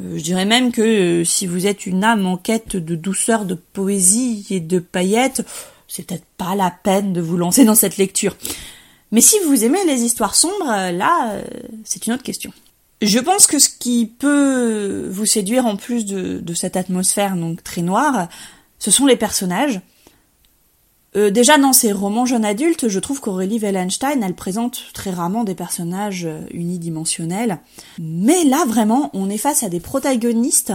Euh, 0.01 0.19
je 0.19 0.23
dirais 0.23 0.45
même 0.45 0.73
que 0.73 1.23
si 1.25 1.47
vous 1.47 1.67
êtes 1.67 1.87
une 1.87 2.05
âme 2.05 2.27
en 2.27 2.37
quête 2.37 2.77
de 2.77 2.97
douceur, 2.97 3.45
de 3.45 3.55
poésie 3.55 4.47
et 4.51 4.61
de 4.61 4.79
paillettes, 4.79 5.47
c'est 5.89 6.07
peut-être 6.07 6.25
pas 6.39 6.55
la 6.55 6.71
peine 6.71 7.13
de 7.13 7.21
vous 7.21 7.37
lancer 7.37 7.65
dans 7.65 7.75
cette 7.75 7.99
lecture. 7.99 8.37
Mais 9.11 9.21
si 9.21 9.37
vous 9.47 9.65
aimez 9.65 9.85
les 9.87 10.03
histoires 10.03 10.35
sombres, 10.35 10.71
euh, 10.71 10.91
là, 10.91 11.33
euh, 11.33 11.43
c'est 11.85 12.07
une 12.07 12.15
autre 12.15 12.23
question. 12.23 12.53
Je 13.03 13.19
pense 13.19 13.49
que 13.49 13.59
ce 13.59 13.69
qui 13.69 14.07
peut 14.07 15.09
vous 15.11 15.27
séduire 15.27 15.67
en 15.67 15.75
plus 15.75 16.07
de, 16.07 16.55
cette 16.55 16.77
atmosphère 16.77 17.35
donc 17.35 17.65
très 17.65 17.83
noire, 17.83 18.29
ce 18.79 18.93
sont 18.93 19.07
les 19.07 19.17
personnages. 19.17 19.81
Euh, 21.17 21.31
déjà 21.31 21.59
dans 21.59 21.73
ses 21.73 21.91
romans 21.91 22.27
jeunes 22.27 22.45
adultes, 22.45 22.87
je 22.87 23.01
trouve 23.01 23.21
qu'Aurélie 23.21 23.59
Wellenstein, 23.59 24.23
elle 24.23 24.37
présente 24.37 24.85
très 24.95 25.11
rarement 25.11 25.43
des 25.43 25.57
personnages 25.57 26.29
unidimensionnels. 26.53 27.59
Mais 27.99 28.45
là 28.45 28.65
vraiment, 28.69 29.11
on 29.15 29.29
est 29.29 29.37
face 29.37 29.65
à 29.65 29.69
des 29.69 29.81
protagonistes 29.81 30.73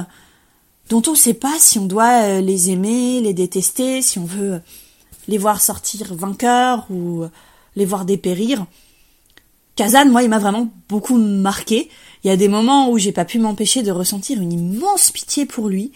dont 0.89 1.01
on 1.07 1.11
ne 1.11 1.15
sait 1.15 1.33
pas 1.33 1.55
si 1.59 1.79
on 1.79 1.85
doit 1.85 2.41
les 2.41 2.71
aimer, 2.71 3.21
les 3.21 3.33
détester, 3.33 4.01
si 4.01 4.19
on 4.19 4.25
veut 4.25 4.59
les 5.29 5.37
voir 5.37 5.61
sortir 5.61 6.13
vainqueurs 6.13 6.87
ou 6.89 7.23
les 7.77 7.85
voir 7.85 8.03
dépérir. 8.03 8.65
Kazan, 9.77 10.09
moi, 10.09 10.23
il 10.23 10.29
m'a 10.29 10.39
vraiment 10.39 10.69
beaucoup 10.89 11.17
marqué. 11.17 11.89
Il 12.27 12.29
y 12.29 12.33
a 12.33 12.35
des 12.35 12.49
moments 12.49 12.89
où 12.89 12.97
j'ai 12.97 13.13
pas 13.13 13.23
pu 13.23 13.39
m'empêcher 13.39 13.83
de 13.83 13.91
ressentir 13.91 14.41
une 14.41 14.51
immense 14.51 15.11
pitié 15.11 15.45
pour 15.45 15.69
lui. 15.69 15.93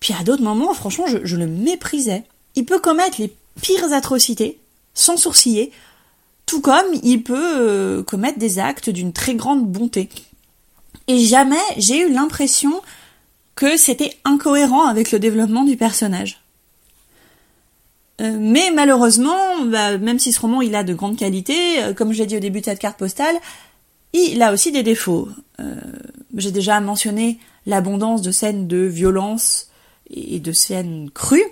Puis 0.00 0.12
à 0.12 0.24
d'autres 0.24 0.42
moments, 0.42 0.74
franchement, 0.74 1.04
je, 1.06 1.36
le 1.36 1.46
méprisais. 1.46 2.24
Il 2.56 2.64
peut 2.64 2.80
commettre 2.80 3.20
les 3.20 3.32
pires 3.62 3.92
atrocités, 3.92 4.58
sans 4.94 5.16
sourciller, 5.16 5.70
tout 6.44 6.60
comme 6.60 6.86
il 7.04 7.22
peut 7.22 7.54
euh, 7.60 8.02
commettre 8.02 8.36
des 8.36 8.58
actes 8.58 8.90
d'une 8.90 9.12
très 9.12 9.36
grande 9.36 9.64
bonté. 9.64 10.08
Et 11.06 11.20
jamais 11.20 11.54
j'ai 11.76 12.00
eu 12.00 12.12
l'impression 12.12 12.82
que 13.54 13.76
c'était 13.76 14.16
incohérent 14.24 14.88
avec 14.88 15.12
le 15.12 15.20
développement 15.20 15.62
du 15.62 15.76
personnage. 15.76 16.42
Euh, 18.20 18.36
mais 18.40 18.72
malheureusement, 18.72 19.60
bah, 19.66 19.98
même 19.98 20.18
si 20.18 20.32
ce 20.32 20.40
roman 20.40 20.62
il 20.62 20.74
a 20.74 20.82
de 20.82 20.94
grandes 20.94 21.16
qualités, 21.16 21.80
euh, 21.80 21.94
comme 21.94 22.12
je 22.12 22.18
l'ai 22.18 22.26
dit 22.26 22.36
au 22.36 22.40
début 22.40 22.58
de 22.58 22.64
cette 22.64 22.80
carte 22.80 22.98
postale, 22.98 23.36
il 24.20 24.42
a 24.42 24.52
aussi 24.52 24.72
des 24.72 24.82
défauts. 24.82 25.28
Euh, 25.60 25.74
j'ai 26.36 26.52
déjà 26.52 26.80
mentionné 26.80 27.38
l'abondance 27.66 28.22
de 28.22 28.30
scènes 28.30 28.68
de 28.68 28.78
violence 28.78 29.68
et 30.10 30.40
de 30.40 30.52
scènes 30.52 31.10
crues. 31.12 31.44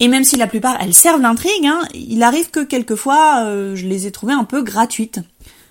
Et 0.00 0.08
même 0.08 0.24
si 0.24 0.36
la 0.36 0.46
plupart 0.46 0.76
elles 0.80 0.94
servent 0.94 1.22
l'intrigue, 1.22 1.66
hein, 1.66 1.80
il 1.94 2.22
arrive 2.22 2.50
que 2.50 2.60
quelquefois 2.60 3.46
je 3.74 3.86
les 3.86 4.06
ai 4.06 4.10
trouvées 4.10 4.32
un 4.32 4.44
peu 4.44 4.62
gratuites. 4.62 5.20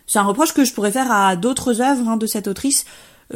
C'est 0.08 0.20
un 0.20 0.24
reproche 0.24 0.54
que 0.54 0.64
je 0.64 0.74
pourrais 0.74 0.92
faire 0.92 1.12
à 1.12 1.36
d'autres 1.36 1.82
œuvres 1.82 2.08
hein, 2.08 2.18
de 2.18 2.26
cette 2.26 2.48
autrice, 2.48 2.86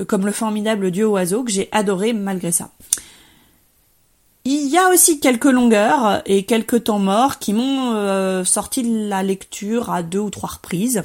comme 0.07 0.25
le 0.25 0.31
formidable 0.31 0.91
Dieu 0.91 1.05
oiseau 1.07 1.43
que 1.43 1.51
j'ai 1.51 1.67
adoré 1.71 2.13
malgré 2.13 2.51
ça. 2.51 2.71
Il 4.49 4.69
y 4.69 4.77
a 4.77 4.87
aussi 4.87 5.19
quelques 5.19 5.51
longueurs 5.51 6.21
et 6.25 6.45
quelques 6.45 6.85
temps 6.85 6.99
morts 6.99 7.37
qui 7.37 7.51
m'ont 7.51 7.91
euh, 7.95 8.45
sorti 8.45 8.81
de 8.81 9.09
la 9.09 9.21
lecture 9.21 9.91
à 9.91 10.03
deux 10.03 10.19
ou 10.19 10.29
trois 10.29 10.51
reprises. 10.51 11.03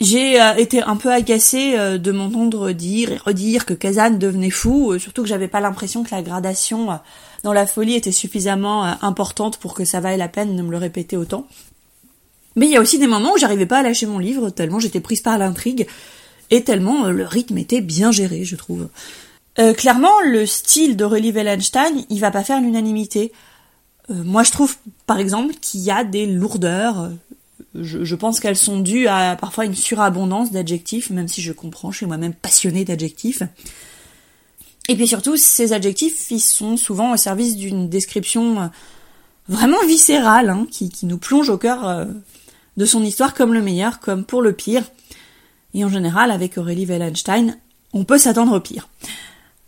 J'ai 0.00 0.40
euh, 0.40 0.54
été 0.54 0.82
un 0.82 0.96
peu 0.96 1.12
agacée 1.12 1.74
euh, 1.76 1.98
de 1.98 2.10
m'entendre 2.10 2.72
dire 2.72 3.12
et 3.12 3.16
redire 3.18 3.66
que 3.66 3.74
Kazan 3.74 4.12
devenait 4.12 4.50
fou, 4.50 4.98
surtout 4.98 5.22
que 5.22 5.28
j'avais 5.28 5.48
pas 5.48 5.60
l'impression 5.60 6.02
que 6.02 6.14
la 6.14 6.22
gradation 6.22 7.00
dans 7.42 7.52
la 7.52 7.66
folie 7.66 7.94
était 7.94 8.12
suffisamment 8.12 8.84
importante 9.02 9.58
pour 9.58 9.74
que 9.74 9.84
ça 9.84 10.00
vaille 10.00 10.18
la 10.18 10.28
peine 10.28 10.56
de 10.56 10.62
me 10.62 10.70
le 10.70 10.78
répéter 10.78 11.16
autant. 11.16 11.46
Mais 12.56 12.66
il 12.66 12.72
y 12.72 12.76
a 12.76 12.80
aussi 12.80 12.98
des 12.98 13.06
moments 13.06 13.34
où 13.34 13.38
j'arrivais 13.38 13.66
pas 13.66 13.78
à 13.78 13.82
lâcher 13.82 14.06
mon 14.06 14.18
livre, 14.18 14.50
tellement 14.50 14.80
j'étais 14.80 15.00
prise 15.00 15.20
par 15.20 15.38
l'intrigue, 15.38 15.86
et 16.50 16.64
tellement 16.64 17.06
le 17.06 17.24
rythme 17.24 17.58
était 17.58 17.80
bien 17.80 18.10
géré, 18.10 18.44
je 18.44 18.56
trouve. 18.56 18.88
Euh, 19.58 19.74
clairement, 19.74 20.20
le 20.24 20.46
style 20.46 20.96
d'Aurélie 20.96 21.32
Wellenstein, 21.32 22.04
il 22.08 22.20
va 22.20 22.30
pas 22.30 22.44
faire 22.44 22.60
l'unanimité. 22.60 23.32
Euh, 24.10 24.14
moi, 24.24 24.42
je 24.42 24.52
trouve, 24.52 24.76
par 25.06 25.18
exemple, 25.18 25.54
qu'il 25.60 25.80
y 25.80 25.90
a 25.90 26.04
des 26.04 26.26
lourdeurs. 26.26 27.10
Je, 27.74 28.14
pense 28.14 28.40
qu'elles 28.40 28.56
sont 28.56 28.80
dues 28.80 29.06
à 29.06 29.36
parfois 29.36 29.64
une 29.64 29.76
surabondance 29.76 30.50
d'adjectifs, 30.50 31.10
même 31.10 31.28
si 31.28 31.40
je 31.40 31.52
comprends, 31.52 31.92
je 31.92 31.98
suis 31.98 32.06
moi-même 32.06 32.34
passionnée 32.34 32.84
d'adjectifs. 32.84 33.42
Et 34.88 34.96
puis 34.96 35.06
surtout, 35.06 35.36
ces 35.36 35.72
adjectifs, 35.72 36.30
ils 36.30 36.40
sont 36.40 36.76
souvent 36.76 37.12
au 37.12 37.16
service 37.16 37.56
d'une 37.56 37.88
description 37.88 38.60
euh, 38.60 38.66
vraiment 39.48 39.84
viscérale, 39.86 40.50
hein, 40.50 40.66
qui, 40.70 40.90
qui, 40.90 41.06
nous 41.06 41.18
plonge 41.18 41.48
au 41.48 41.58
cœur 41.58 42.08
de 42.76 42.84
son 42.84 43.04
histoire 43.04 43.34
comme 43.34 43.54
le 43.54 43.62
meilleur, 43.62 44.00
comme 44.00 44.24
pour 44.24 44.42
le 44.42 44.52
pire. 44.52 44.82
Et 45.74 45.84
en 45.84 45.88
général, 45.88 46.32
avec 46.32 46.58
Aurélie 46.58 46.86
Wellenstein, 46.86 47.56
on 47.92 48.04
peut 48.04 48.18
s'attendre 48.18 48.56
au 48.56 48.60
pire. 48.60 48.88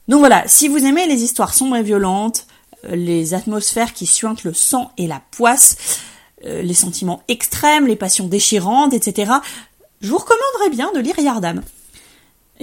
Donc 0.08 0.18
voilà, 0.18 0.42
si 0.46 0.68
vous 0.68 0.84
aimez 0.84 1.06
les 1.06 1.22
histoires 1.22 1.54
sombres 1.54 1.76
et 1.76 1.82
violentes, 1.82 2.46
les 2.90 3.34
atmosphères 3.34 3.92
qui 3.92 4.06
suintent 4.06 4.44
le 4.44 4.54
sang 4.54 4.90
et 4.98 5.06
la 5.06 5.22
poisse, 5.30 5.76
euh, 5.78 6.11
les 6.44 6.74
sentiments 6.74 7.22
extrêmes, 7.28 7.86
les 7.86 7.96
passions 7.96 8.26
déchirantes, 8.26 8.94
etc. 8.94 9.32
Je 10.00 10.08
vous 10.08 10.18
recommanderais 10.18 10.70
bien 10.70 10.90
de 10.94 11.00
lire 11.00 11.18
Yardam. 11.18 11.62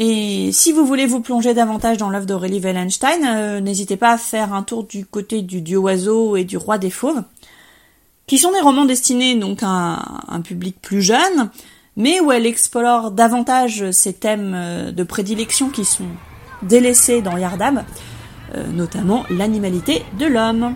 Et 0.01 0.51
si 0.53 0.71
vous 0.71 0.85
voulez 0.85 1.05
vous 1.05 1.19
plonger 1.19 1.53
davantage 1.53 1.97
dans 1.97 2.09
l'œuvre 2.09 2.25
d'Aurélie 2.25 2.61
Wellenstein, 2.61 3.25
euh, 3.25 3.59
n'hésitez 3.59 3.97
pas 3.97 4.11
à 4.11 4.17
faire 4.17 4.53
un 4.53 4.63
tour 4.63 4.85
du 4.85 5.05
côté 5.05 5.41
du 5.41 5.61
Dieu 5.61 5.77
oiseau 5.77 6.37
et 6.37 6.45
du 6.45 6.55
Roi 6.55 6.77
des 6.77 6.89
fauves, 6.89 7.21
qui 8.25 8.37
sont 8.37 8.53
des 8.53 8.61
romans 8.61 8.85
destinés 8.85 9.35
donc 9.35 9.59
à 9.61 10.01
un 10.29 10.39
public 10.39 10.77
plus 10.81 11.01
jeune, 11.01 11.49
mais 11.97 12.21
où 12.21 12.31
elle 12.31 12.45
explore 12.45 13.11
davantage 13.11 13.91
ces 13.91 14.13
thèmes 14.13 14.53
euh, 14.55 14.91
de 14.93 15.03
prédilection 15.03 15.69
qui 15.69 15.83
sont 15.83 16.07
délaissés 16.61 17.21
dans 17.21 17.35
Yardam, 17.35 17.83
euh, 18.55 18.65
notamment 18.67 19.25
l'animalité 19.29 20.03
de 20.17 20.27
l'homme. 20.27 20.75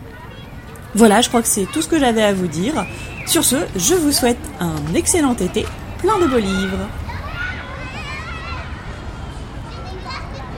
Voilà, 0.95 1.21
je 1.21 1.27
crois 1.27 1.41
que 1.41 1.47
c'est 1.47 1.65
tout 1.65 1.81
ce 1.81 1.87
que 1.87 1.97
j'avais 1.97 2.21
à 2.21 2.33
vous 2.33 2.45
dire. 2.45 2.85
Sur 3.25 3.43
ce, 3.43 3.55
je 3.75 3.95
vous 3.95 4.11
souhaite 4.11 4.37
un 4.59 4.93
excellent 4.93 5.33
été, 5.33 5.65
plein 5.97 6.19
de 6.19 6.27
beaux 6.27 6.37
livres. 6.37 6.87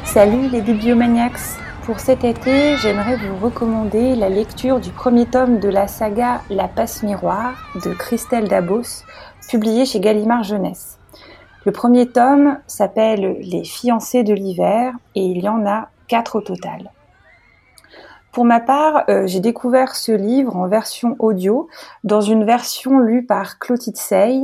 Salut 0.04 0.50
les 0.50 0.62
bibliomaniacs 0.62 1.40
Pour 1.86 2.02
cet 2.02 2.26
été, 2.26 2.76
j'aimerais 2.78 3.16
vous 3.16 3.38
recommander 3.38 4.16
la 4.16 4.28
lecture 4.28 4.82
du 4.82 4.90
premier 4.90 5.26
tome 5.26 5.60
de 5.60 5.70
la 5.70 5.88
saga 5.88 6.42
La 6.50 6.68
Passe 6.68 7.02
Miroir 7.04 7.54
de 7.86 7.94
Christelle 7.94 8.50
Dabos, 8.50 9.04
publié 9.50 9.86
chez 9.86 10.02
Gallimard 10.02 10.44
Jeunesse. 10.44 10.98
Le 11.66 11.72
premier 11.72 12.08
tome 12.08 12.58
s'appelle 12.68 13.38
Les 13.40 13.64
fiancés 13.64 14.24
de 14.24 14.34
l'hiver 14.34 14.92
et 15.16 15.22
il 15.22 15.42
y 15.42 15.48
en 15.48 15.66
a 15.66 15.88
quatre 16.10 16.40
au 16.40 16.42
total. 16.42 16.92
Pour 18.36 18.44
ma 18.44 18.60
part, 18.60 19.06
euh, 19.08 19.26
j'ai 19.28 19.40
découvert 19.40 19.96
ce 19.96 20.12
livre 20.12 20.58
en 20.58 20.68
version 20.68 21.16
audio, 21.20 21.70
dans 22.04 22.20
une 22.20 22.44
version 22.44 23.00
lue 23.00 23.26
par 23.26 23.60
Clotilde 23.60 23.96
Sey. 23.96 24.44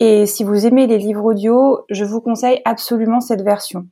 Et 0.00 0.24
si 0.24 0.42
vous 0.42 0.64
aimez 0.64 0.86
les 0.86 0.96
livres 0.96 1.22
audio, 1.22 1.84
je 1.90 2.06
vous 2.06 2.22
conseille 2.22 2.62
absolument 2.64 3.20
cette 3.20 3.42
version. 3.42 3.88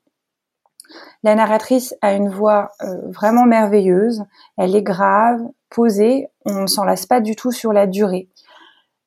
La 1.25 1.35
narratrice 1.35 1.95
a 2.01 2.15
une 2.15 2.31
voix 2.31 2.71
euh, 2.81 3.03
vraiment 3.11 3.45
merveilleuse. 3.45 4.25
Elle 4.57 4.75
est 4.75 4.83
grave, 4.83 5.43
posée. 5.69 6.29
On 6.47 6.63
ne 6.63 6.67
s'en 6.67 6.85
lasse 6.85 7.05
pas 7.05 7.21
du 7.21 7.37
tout 7.37 7.53
sur 7.53 7.75
la 7.75 7.87
durée. 7.87 8.31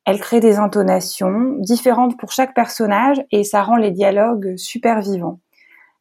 Elle 0.06 0.20
crée 0.20 0.40
des 0.40 0.58
intonations 0.58 1.56
différentes 1.58 2.16
pour 2.16 2.32
chaque 2.32 2.54
personnage 2.54 3.20
et 3.32 3.44
ça 3.44 3.64
rend 3.64 3.78
les 3.78 3.90
dialogues 3.90 4.56
super 4.56 5.02
vivants. 5.02 5.40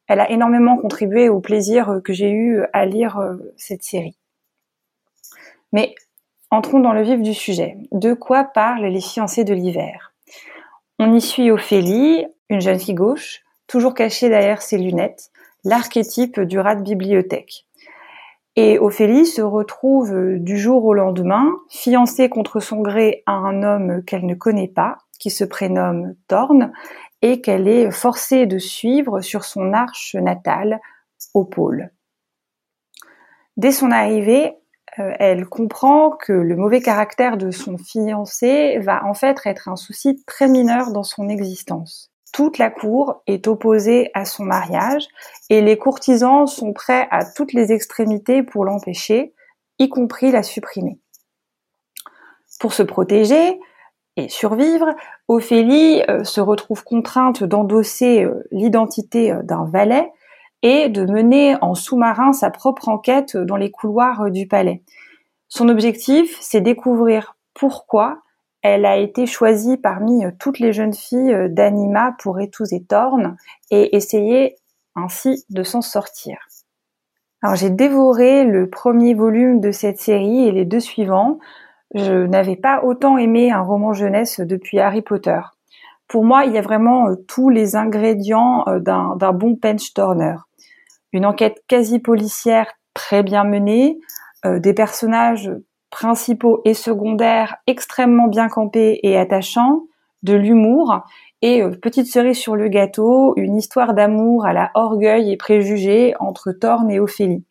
Elle 0.05 0.19
a 0.19 0.29
énormément 0.29 0.77
contribué 0.77 1.27
au 1.27 1.39
plaisir 1.39 2.01
que 2.03 2.13
j'ai 2.13 2.29
eu 2.29 2.61
à 2.71 2.85
lire 2.85 3.17
euh, 3.17 3.37
cette 3.57 3.81
série. 3.81 4.15
Mais 5.73 5.95
entrons 6.51 6.79
dans 6.79 6.93
le 6.93 7.03
vif 7.03 7.21
du 7.21 7.33
sujet. 7.33 7.77
De 7.91 8.13
quoi 8.13 8.43
parlent 8.43 8.85
les 8.85 9.01
fiancés 9.01 9.43
de 9.43 9.53
l'hiver? 9.53 10.13
On 10.99 11.13
y 11.13 11.21
suit 11.21 11.51
Ophélie, 11.51 12.25
une 12.49 12.61
jeune 12.61 12.79
fille 12.79 12.95
gauche, 12.95 13.43
toujours 13.67 13.93
cachée 13.93 14.29
derrière 14.29 14.61
ses 14.61 14.77
lunettes, 14.77 15.31
l'archétype 15.63 16.39
du 16.39 16.59
rat 16.59 16.75
de 16.75 16.83
bibliothèque. 16.83 17.65
Et 18.55 18.79
Ophélie 18.79 19.27
se 19.27 19.41
retrouve 19.41 20.39
du 20.39 20.57
jour 20.57 20.83
au 20.85 20.93
lendemain, 20.93 21.53
fiancée 21.69 22.29
contre 22.29 22.59
son 22.59 22.81
gré 22.81 23.21
à 23.27 23.33
un 23.33 23.61
homme 23.61 24.03
qu'elle 24.03 24.25
ne 24.25 24.33
connaît 24.33 24.67
pas, 24.67 24.97
qui 25.19 25.29
se 25.29 25.43
prénomme 25.43 26.15
Thorne, 26.27 26.71
et 27.21 27.41
qu'elle 27.41 27.67
est 27.67 27.91
forcée 27.91 28.47
de 28.47 28.57
suivre 28.57 29.21
sur 29.21 29.43
son 29.43 29.73
arche 29.73 30.15
natale 30.15 30.79
au 31.35 31.43
pôle. 31.45 31.91
Dès 33.57 33.71
son 33.71 33.91
arrivée, 33.91 34.55
euh, 34.99 35.13
elle 35.19 35.45
comprend 35.45 36.11
que 36.11 36.33
le 36.33 36.55
mauvais 36.55 36.81
caractère 36.81 37.37
de 37.37 37.51
son 37.51 37.77
fiancé 37.77 38.79
va 38.79 39.05
en 39.05 39.13
fait 39.13 39.37
être 39.45 39.67
un 39.67 39.75
souci 39.75 40.23
très 40.25 40.47
mineur 40.47 40.91
dans 40.91 41.03
son 41.03 41.29
existence. 41.29 42.11
Toute 42.33 42.57
la 42.57 42.69
cour 42.69 43.21
est 43.27 43.47
opposée 43.47 44.11
à 44.13 44.25
son 44.25 44.43
mariage 44.43 45.07
et 45.49 45.61
les 45.61 45.77
courtisans 45.77 46.47
sont 46.47 46.73
prêts 46.73 47.07
à 47.11 47.25
toutes 47.25 47.53
les 47.53 47.71
extrémités 47.71 48.43
pour 48.43 48.65
l'empêcher, 48.65 49.33
y 49.79 49.89
compris 49.89 50.31
la 50.31 50.43
supprimer. 50.43 50.99
Pour 52.59 52.73
se 52.73 52.83
protéger 52.83 53.59
et 54.15 54.29
survivre, 54.29 54.87
Ophélie 55.27 56.01
euh, 56.09 56.23
se 56.23 56.41
retrouve 56.41 56.83
contrainte 56.83 57.43
d'endosser 57.43 58.23
euh, 58.23 58.43
l'identité 58.51 59.33
d'un 59.43 59.65
valet 59.65 60.11
et 60.63 60.89
de 60.89 61.05
mener 61.05 61.55
en 61.61 61.75
sous-marin 61.75 62.33
sa 62.33 62.49
propre 62.49 62.89
enquête 62.89 63.37
dans 63.37 63.57
les 63.57 63.71
couloirs 63.71 64.31
du 64.31 64.47
palais. 64.47 64.83
Son 65.49 65.69
objectif, 65.69 66.37
c'est 66.41 66.61
découvrir 66.61 67.35
pourquoi 67.53 68.19
elle 68.61 68.85
a 68.85 68.97
été 68.97 69.25
choisie 69.25 69.77
parmi 69.77 70.23
toutes 70.39 70.59
les 70.59 70.73
jeunes 70.73 70.93
filles 70.93 71.47
d'Anima 71.49 72.15
pour 72.19 72.39
épouser 72.39 72.83
Thorne 72.83 73.37
et 73.71 73.95
essayer 73.95 74.55
ainsi 74.95 75.45
de 75.49 75.63
s'en 75.63 75.81
sortir. 75.81 76.37
Alors 77.43 77.55
j'ai 77.55 77.69
dévoré 77.69 78.43
le 78.43 78.69
premier 78.69 79.13
volume 79.13 79.61
de 79.61 79.71
cette 79.71 79.99
série 79.99 80.47
et 80.47 80.51
les 80.51 80.65
deux 80.65 80.79
suivants. 80.79 81.37
Je 81.93 82.25
n'avais 82.25 82.55
pas 82.55 82.83
autant 82.83 83.17
aimé 83.17 83.51
un 83.51 83.61
roman 83.61 83.93
jeunesse 83.93 84.39
depuis 84.39 84.79
Harry 84.79 85.03
Potter. 85.03 85.39
Pour 86.07 86.25
moi, 86.25 86.45
il 86.45 86.53
y 86.53 86.57
a 86.57 86.61
vraiment 86.61 87.15
tous 87.27 87.49
les 87.49 87.75
ingrédients 87.75 88.65
d'un 88.79 89.33
bon 89.33 89.55
Pench 89.55 89.93
Turner 89.93 90.35
une 91.17 91.25
enquête 91.25 91.63
quasi 91.67 91.97
policière 91.99 92.71
très 92.93 93.23
bien 93.23 93.43
menée, 93.43 93.99
euh, 94.45 94.59
des 94.59 94.75
personnages 94.75 95.51
principaux 95.89 96.61
et 96.63 96.75
secondaires 96.75 97.57
extrêmement 97.65 98.27
bien 98.27 98.49
campés 98.49 98.99
et 99.01 99.17
attachants, 99.17 99.81
de 100.21 100.35
l'humour 100.35 101.01
et 101.41 101.63
euh, 101.63 101.71
petite 101.71 102.05
cerise 102.05 102.37
sur 102.37 102.55
le 102.55 102.67
gâteau, 102.67 103.33
une 103.35 103.55
histoire 103.55 103.95
d'amour 103.95 104.45
à 104.45 104.53
la 104.53 104.69
orgueil 104.75 105.31
et 105.31 105.37
préjugés 105.37 106.13
entre 106.19 106.51
Thorne 106.51 106.91
et 106.91 106.99
Ophélie. 106.99 107.43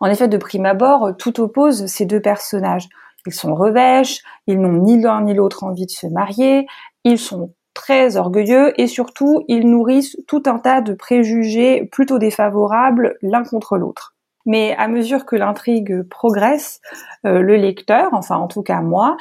En 0.00 0.06
effet, 0.06 0.28
de 0.28 0.36
prime 0.36 0.66
abord, 0.66 1.16
tout 1.18 1.40
oppose 1.40 1.86
ces 1.86 2.04
deux 2.04 2.20
personnages. 2.20 2.88
Ils 3.26 3.32
sont 3.32 3.54
revêches, 3.54 4.20
ils 4.46 4.60
n'ont 4.60 4.82
ni 4.82 5.00
l'un 5.00 5.22
ni 5.22 5.32
l'autre 5.32 5.64
envie 5.64 5.86
de 5.86 5.90
se 5.90 6.06
marier, 6.06 6.66
ils 7.04 7.18
sont 7.18 7.54
très 7.74 8.16
orgueilleux 8.16 8.78
et 8.80 8.86
surtout 8.86 9.44
ils 9.48 9.68
nourrissent 9.68 10.16
tout 10.26 10.42
un 10.46 10.58
tas 10.58 10.80
de 10.80 10.94
préjugés 10.94 11.88
plutôt 11.90 12.18
défavorables 12.18 13.16
l'un 13.22 13.44
contre 13.44 13.76
l'autre. 13.76 14.14
Mais 14.46 14.74
à 14.76 14.88
mesure 14.88 15.24
que 15.24 15.36
l'intrigue 15.36 16.02
progresse, 16.02 16.80
euh, 17.26 17.40
le 17.40 17.56
lecteur, 17.56 18.08
enfin 18.12 18.36
en 18.36 18.48
tout 18.48 18.62
cas 18.62 18.80
moi, 18.80 19.16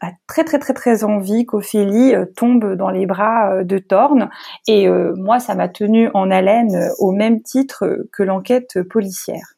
a 0.00 0.12
très 0.28 0.44
très 0.44 0.58
très 0.58 0.74
très 0.74 1.02
envie 1.02 1.44
qu'Ophélie 1.44 2.14
euh, 2.14 2.24
tombe 2.24 2.74
dans 2.74 2.90
les 2.90 3.06
bras 3.06 3.52
euh, 3.52 3.64
de 3.64 3.78
Thorne 3.78 4.30
et 4.68 4.88
moi 4.88 5.40
ça 5.40 5.54
m'a 5.54 5.68
tenu 5.68 6.10
en 6.14 6.30
haleine 6.30 6.90
au 6.98 7.10
même 7.10 7.42
titre 7.42 8.06
que 8.12 8.22
l'enquête 8.22 8.82
policière. 8.88 9.54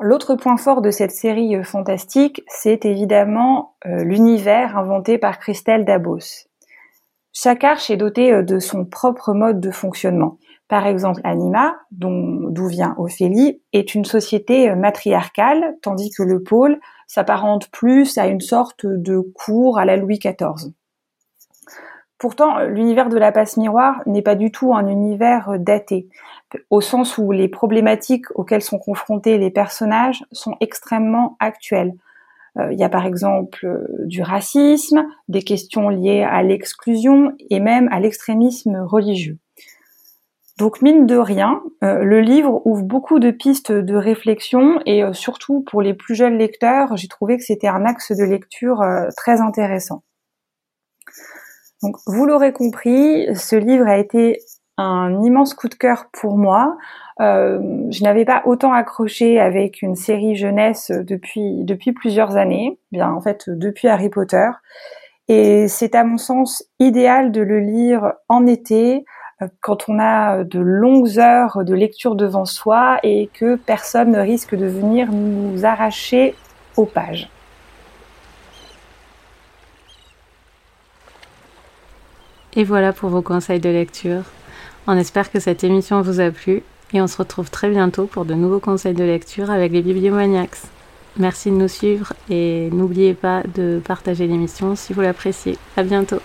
L'autre 0.00 0.34
point 0.34 0.56
fort 0.56 0.82
de 0.82 0.90
cette 0.90 1.12
série 1.12 1.62
fantastique, 1.64 2.42
c'est 2.48 2.84
évidemment 2.84 3.76
l'univers 3.84 4.76
inventé 4.76 5.16
par 5.16 5.38
Christelle 5.38 5.86
Dabos. 5.86 6.46
Chaque 7.38 7.64
arche 7.64 7.90
est 7.90 7.98
dotée 7.98 8.32
euh, 8.32 8.42
de 8.42 8.58
son 8.58 8.86
propre 8.86 9.34
mode 9.34 9.60
de 9.60 9.70
fonctionnement. 9.70 10.38
Par 10.68 10.86
exemple, 10.86 11.20
Anima, 11.22 11.76
d'où 11.90 12.66
vient 12.66 12.94
Ophélie, 12.96 13.60
est 13.74 13.94
une 13.94 14.06
société 14.06 14.70
euh, 14.70 14.74
matriarcale, 14.74 15.76
tandis 15.82 16.10
que 16.10 16.22
le 16.22 16.42
pôle 16.42 16.80
s'apparente 17.06 17.70
plus 17.70 18.16
à 18.16 18.26
une 18.26 18.40
sorte 18.40 18.86
de 18.86 19.18
cour 19.18 19.78
à 19.78 19.84
la 19.84 19.98
Louis 19.98 20.18
XIV. 20.18 20.72
Pourtant, 22.16 22.60
l'univers 22.60 23.10
de 23.10 23.18
la 23.18 23.32
passe 23.32 23.58
miroir 23.58 24.00
n'est 24.06 24.22
pas 24.22 24.34
du 24.34 24.50
tout 24.50 24.74
un 24.74 24.88
univers 24.88 25.50
euh, 25.50 25.58
daté, 25.58 26.08
au 26.70 26.80
sens 26.80 27.18
où 27.18 27.32
les 27.32 27.48
problématiques 27.48 28.34
auxquelles 28.34 28.62
sont 28.62 28.78
confrontés 28.78 29.36
les 29.36 29.50
personnages 29.50 30.24
sont 30.32 30.56
extrêmement 30.60 31.36
actuelles. 31.38 31.92
Euh, 32.58 32.72
il 32.72 32.78
y 32.78 32.84
a 32.84 32.88
par 32.88 33.06
exemple 33.06 33.66
euh, 33.66 33.86
du 34.06 34.22
racisme, 34.22 35.06
des 35.28 35.42
questions 35.42 35.88
liées 35.88 36.22
à 36.22 36.42
l'exclusion 36.42 37.32
et 37.50 37.60
même 37.60 37.88
à 37.92 38.00
l'extrémisme 38.00 38.76
religieux. 38.76 39.38
Donc 40.58 40.80
mine 40.80 41.06
de 41.06 41.16
rien, 41.16 41.62
euh, 41.84 42.02
le 42.02 42.22
livre 42.22 42.62
ouvre 42.64 42.82
beaucoup 42.82 43.18
de 43.18 43.30
pistes 43.30 43.72
de 43.72 43.94
réflexion 43.94 44.80
et 44.86 45.02
surtout 45.12 45.62
pour 45.62 45.82
les 45.82 45.92
plus 45.92 46.14
jeunes 46.14 46.38
lecteurs, 46.38 46.96
j'ai 46.96 47.08
trouvé 47.08 47.36
que 47.36 47.44
c'était 47.44 47.68
un 47.68 47.84
axe 47.84 48.10
de 48.12 48.24
lecture 48.24 48.82
très 49.18 49.42
intéressant. 49.42 50.02
Donc 51.82 51.96
vous 52.06 52.24
l'aurez 52.24 52.54
compris, 52.54 53.26
ce 53.36 53.54
livre 53.54 53.86
a 53.86 53.98
été 53.98 54.38
un 54.78 55.22
immense 55.22 55.54
coup 55.54 55.68
de 55.68 55.74
cœur 55.74 56.06
pour 56.12 56.36
moi. 56.36 56.76
Euh, 57.20 57.58
je 57.90 58.02
n'avais 58.02 58.24
pas 58.24 58.42
autant 58.44 58.72
accroché 58.72 59.40
avec 59.40 59.82
une 59.82 59.96
série 59.96 60.36
jeunesse 60.36 60.90
depuis 60.90 61.64
depuis 61.64 61.92
plusieurs 61.92 62.36
années, 62.36 62.78
bien 62.92 63.10
en 63.10 63.20
fait 63.20 63.48
depuis 63.48 63.88
Harry 63.88 64.10
Potter. 64.10 64.48
Et 65.28 65.66
c'est 65.68 65.94
à 65.94 66.04
mon 66.04 66.18
sens 66.18 66.64
idéal 66.78 67.32
de 67.32 67.40
le 67.40 67.58
lire 67.58 68.12
en 68.28 68.46
été, 68.46 69.04
quand 69.60 69.88
on 69.88 69.98
a 69.98 70.44
de 70.44 70.60
longues 70.60 71.18
heures 71.18 71.64
de 71.64 71.74
lecture 71.74 72.14
devant 72.14 72.44
soi 72.44 72.98
et 73.02 73.28
que 73.34 73.56
personne 73.56 74.12
ne 74.12 74.20
risque 74.20 74.54
de 74.54 74.66
venir 74.66 75.10
nous 75.12 75.64
arracher 75.64 76.34
aux 76.76 76.86
pages. 76.86 77.28
Et 82.54 82.64
voilà 82.64 82.94
pour 82.94 83.10
vos 83.10 83.20
conseils 83.20 83.60
de 83.60 83.68
lecture. 83.68 84.22
On 84.88 84.96
espère 84.96 85.32
que 85.32 85.40
cette 85.40 85.64
émission 85.64 86.00
vous 86.00 86.20
a 86.20 86.30
plu 86.30 86.62
et 86.92 87.00
on 87.00 87.08
se 87.08 87.16
retrouve 87.16 87.50
très 87.50 87.68
bientôt 87.68 88.06
pour 88.06 88.24
de 88.24 88.34
nouveaux 88.34 88.60
conseils 88.60 88.94
de 88.94 89.02
lecture 89.02 89.50
avec 89.50 89.72
les 89.72 89.82
Bibliomaniacs. 89.82 90.58
Merci 91.18 91.50
de 91.50 91.56
nous 91.56 91.68
suivre 91.68 92.12
et 92.30 92.68
n'oubliez 92.70 93.14
pas 93.14 93.42
de 93.54 93.80
partager 93.84 94.26
l'émission 94.26 94.76
si 94.76 94.92
vous 94.92 95.00
l'appréciez. 95.00 95.58
À 95.76 95.82
bientôt. 95.82 96.20